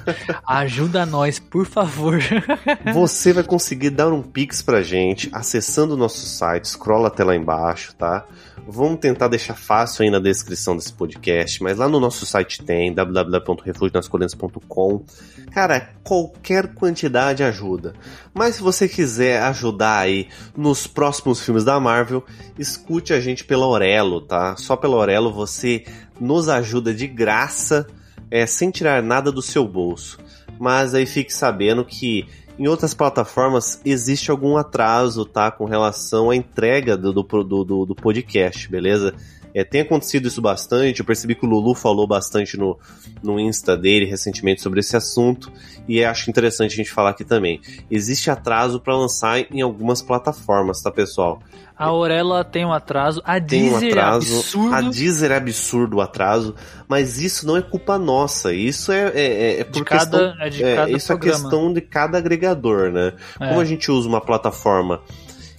Ajuda 0.46 1.06
nós, 1.06 1.38
por 1.38 1.64
favor. 1.64 2.18
Você 2.92 3.32
vai 3.32 3.42
conseguir 3.42 3.88
dar 3.88 4.12
um 4.12 4.20
pix 4.20 4.60
pra 4.60 4.82
gente 4.82 5.30
acessando 5.32 5.94
o 5.94 5.96
nosso 5.96 6.26
site, 6.26 6.68
scrolla 6.68 7.08
até 7.08 7.24
lá 7.24 7.34
embaixo, 7.34 7.94
tá? 7.94 8.26
Vamos 8.66 8.98
tentar 9.00 9.28
deixar 9.28 9.54
fácil 9.54 10.04
aí 10.04 10.10
na 10.10 10.18
descrição 10.18 10.76
desse 10.76 10.92
podcast, 10.92 11.62
mas 11.62 11.78
lá 11.78 11.88
no 11.88 11.98
nosso 12.00 12.26
site 12.26 12.62
tem 12.62 12.94
www.refugionascolinas.com. 12.94 15.04
Cara, 15.52 15.90
qualquer 16.02 16.74
quantidade 16.74 17.42
ajuda. 17.42 17.92
Mas 18.32 18.54
se 18.56 18.62
você 18.62 18.88
quiser 18.88 19.42
ajudar 19.42 19.98
aí 19.98 20.28
nos 20.56 20.86
próximos 20.86 21.40
filmes 21.40 21.64
da 21.64 21.78
Marvel, 21.80 22.24
escute 22.58 23.12
a 23.12 23.20
gente 23.20 23.44
pela 23.44 23.66
Orelo, 23.66 24.20
tá? 24.20 24.56
Só 24.56 24.76
pela 24.76 24.96
Orelo 24.96 25.32
você 25.32 25.84
nos 26.20 26.48
ajuda 26.48 26.94
de 26.94 27.06
graça, 27.06 27.86
é, 28.30 28.46
sem 28.46 28.70
tirar 28.70 29.02
nada 29.02 29.30
do 29.30 29.42
seu 29.42 29.66
bolso. 29.66 30.18
Mas 30.58 30.94
aí 30.94 31.06
fique 31.06 31.32
sabendo 31.32 31.84
que 31.84 32.26
em 32.58 32.68
outras 32.68 32.94
plataformas 32.94 33.80
existe 33.84 34.30
algum 34.30 34.56
atraso, 34.56 35.24
tá? 35.24 35.50
Com 35.50 35.64
relação 35.64 36.30
à 36.30 36.36
entrega 36.36 36.96
do, 36.96 37.12
do, 37.12 37.22
do, 37.44 37.86
do 37.86 37.94
podcast, 37.94 38.68
beleza? 38.70 39.14
É, 39.54 39.62
tem 39.62 39.82
acontecido 39.82 40.26
isso 40.26 40.42
bastante. 40.42 40.98
Eu 40.98 41.06
percebi 41.06 41.36
que 41.36 41.46
o 41.46 41.48
Lulu 41.48 41.74
falou 41.74 42.08
bastante 42.08 42.56
no, 42.56 42.76
no 43.22 43.38
Insta 43.38 43.76
dele 43.76 44.04
recentemente 44.04 44.60
sobre 44.60 44.80
esse 44.80 44.96
assunto. 44.96 45.52
E 45.86 46.04
acho 46.04 46.28
interessante 46.28 46.72
a 46.72 46.76
gente 46.76 46.90
falar 46.90 47.10
aqui 47.10 47.24
também. 47.24 47.60
Existe 47.88 48.30
atraso 48.30 48.80
para 48.80 48.96
lançar 48.96 49.38
em 49.52 49.60
algumas 49.60 50.02
plataformas, 50.02 50.82
tá, 50.82 50.90
pessoal? 50.90 51.40
A 51.76 51.86
Aurela 51.86 52.44
tem 52.44 52.64
um 52.64 52.72
atraso, 52.72 53.20
a 53.24 53.40
tem 53.40 53.62
Deezer 53.62 53.80
um 53.80 53.84
é 53.84 53.88
atraso, 53.88 54.34
é 54.34 54.38
absurdo. 54.38 54.74
A 54.74 54.80
Deezer 54.80 55.32
é 55.32 55.36
absurdo 55.36 55.96
o 55.96 56.00
atraso, 56.00 56.54
mas 56.86 57.18
isso 57.18 57.44
não 57.44 57.56
é 57.56 57.62
culpa 57.62 57.98
nossa, 57.98 58.52
isso 58.52 58.92
é, 58.92 59.08
é, 59.08 59.22
é, 59.22 59.60
é 59.60 59.64
por 59.64 59.84
cada, 59.84 60.18
questão, 60.18 60.40
é 60.40 60.50
de 60.50 60.62
é, 60.62 60.76
cada 60.76 60.90
isso 60.92 61.06
programa. 61.08 61.36
é 61.36 61.40
questão 61.40 61.72
de 61.72 61.80
cada 61.80 62.18
agregador, 62.18 62.92
né? 62.92 63.14
Como 63.36 63.58
a 63.58 63.64
gente 63.64 63.90
usa 63.90 64.08
uma 64.08 64.20
plataforma 64.20 65.00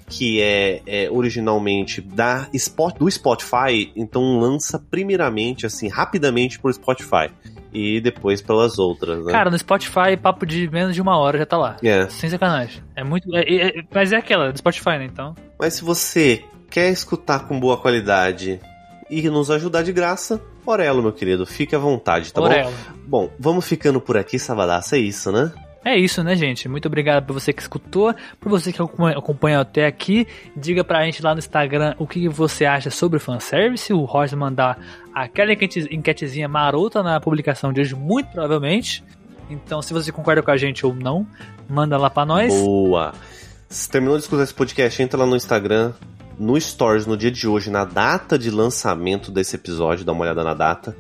que 0.07 0.41
é, 0.41 0.81
é, 0.85 1.09
originalmente 1.09 2.01
da 2.01 2.47
do 2.97 3.09
Spotify, 3.09 3.91
então 3.95 4.39
lança 4.39 4.79
primeiramente, 4.79 5.65
assim, 5.65 5.87
rapidamente 5.87 6.59
por 6.59 6.73
Spotify. 6.73 7.31
E 7.73 7.99
depois 7.99 8.41
pelas 8.41 8.79
outras, 8.79 9.25
né? 9.25 9.33
Cara, 9.33 9.49
no 9.49 9.59
Spotify, 9.59 10.15
papo 10.21 10.45
de 10.45 10.69
menos 10.69 10.95
de 10.95 11.01
uma 11.01 11.17
hora 11.17 11.37
já 11.37 11.45
tá 11.45 11.57
lá. 11.57 11.75
É. 11.83 12.07
Sem 12.07 12.29
sacanagem. 12.29 12.81
É 12.95 13.03
muito. 13.03 13.27
É, 13.35 13.41
é, 13.41 13.83
mas 13.93 14.13
é 14.13 14.15
aquela, 14.15 14.49
do 14.49 14.57
Spotify, 14.57 14.91
né? 14.91 15.05
Então. 15.05 15.35
Mas 15.59 15.73
se 15.73 15.83
você 15.83 16.45
quer 16.69 16.89
escutar 16.89 17.47
com 17.47 17.59
boa 17.59 17.75
qualidade 17.75 18.61
e 19.09 19.29
nos 19.29 19.51
ajudar 19.51 19.83
de 19.83 19.91
graça, 19.91 20.41
Orelo, 20.65 21.01
meu 21.01 21.11
querido, 21.11 21.45
fique 21.45 21.75
à 21.75 21.79
vontade, 21.79 22.31
tá 22.31 22.41
Orelo. 22.41 22.71
bom? 23.05 23.27
Bom, 23.27 23.31
vamos 23.37 23.67
ficando 23.67 23.99
por 23.99 24.15
aqui, 24.15 24.39
Sabadaça, 24.39 24.95
é 24.95 24.99
isso, 24.99 25.31
né? 25.31 25.51
É 25.85 25.95
isso, 25.95 26.23
né, 26.23 26.35
gente? 26.35 26.67
Muito 26.67 26.87
obrigado 26.87 27.27
por 27.27 27.33
você 27.33 27.53
que 27.53 27.61
escutou, 27.61 28.13
por 28.39 28.49
você 28.49 28.73
que 28.73 28.81
acompanhou 28.81 29.61
até 29.61 29.85
aqui. 29.85 30.27
Diga 30.57 30.83
pra 30.83 31.05
gente 31.05 31.21
lá 31.21 31.33
no 31.33 31.39
Instagram 31.39 31.93
o 31.99 32.07
que 32.07 32.27
você 32.27 32.65
acha 32.65 32.89
sobre 32.89 33.17
o 33.17 33.19
fanservice. 33.19 33.93
O 33.93 34.03
Roger 34.03 34.35
mandar 34.35 34.79
aquela 35.13 35.53
enquetezinha 35.53 36.47
marota 36.47 37.03
na 37.03 37.19
publicação 37.19 37.71
de 37.71 37.81
hoje, 37.81 37.93
muito 37.93 38.31
provavelmente. 38.31 39.03
Então, 39.47 39.79
se 39.79 39.93
você 39.93 40.11
concorda 40.11 40.41
com 40.41 40.49
a 40.49 40.57
gente 40.57 40.83
ou 40.83 40.95
não, 40.95 41.27
manda 41.69 41.95
lá 41.97 42.09
pra 42.09 42.25
nós. 42.25 42.51
Boa! 42.51 43.13
Se 43.69 43.87
terminou 43.87 44.17
de 44.17 44.23
escutar 44.23 44.41
esse 44.41 44.53
podcast, 44.55 45.03
entra 45.03 45.19
lá 45.19 45.25
no 45.27 45.35
Instagram, 45.35 45.93
no 46.39 46.59
Stories, 46.59 47.05
no 47.05 47.15
dia 47.15 47.29
de 47.29 47.47
hoje, 47.47 47.69
na 47.69 47.85
data 47.85 48.39
de 48.39 48.49
lançamento 48.49 49.31
desse 49.31 49.55
episódio, 49.55 50.03
dá 50.03 50.13
uma 50.13 50.23
olhada 50.23 50.43
na 50.43 50.55
data 50.55 50.95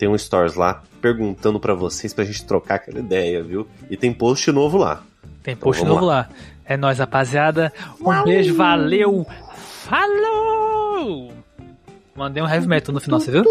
tem 0.00 0.08
um 0.08 0.16
stories 0.16 0.54
lá 0.54 0.82
perguntando 1.00 1.58
para 1.58 1.74
vocês 1.74 2.12
pra 2.12 2.24
gente 2.24 2.44
trocar 2.44 2.76
aquela 2.76 2.98
ideia, 2.98 3.42
viu? 3.42 3.66
E 3.88 3.96
tem 3.96 4.12
post 4.12 4.50
novo 4.52 4.78
lá. 4.78 5.02
Tem 5.42 5.54
então, 5.54 5.64
post 5.64 5.84
novo 5.84 6.04
lá. 6.04 6.14
lá. 6.14 6.28
É 6.64 6.76
nóis, 6.76 6.98
rapaziada. 6.98 7.72
Um 8.00 8.08
Uau. 8.08 8.24
beijo, 8.24 8.54
valeu! 8.54 9.26
Falou! 9.56 11.32
Mandei 12.14 12.42
um 12.42 12.48
heavy 12.48 12.68
metal 12.68 12.92
no 12.94 13.00
final, 13.00 13.18
você 13.18 13.30
viu? 13.30 13.42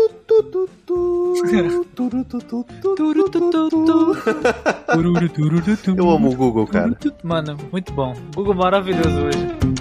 Eu 5.97 6.09
amo 6.09 6.29
o 6.29 6.35
Google, 6.35 6.67
cara. 6.67 6.95
Mano, 7.23 7.57
muito 7.71 7.91
bom. 7.93 8.15
Google 8.35 8.53
maravilhoso 8.53 9.21
hoje. 9.25 9.78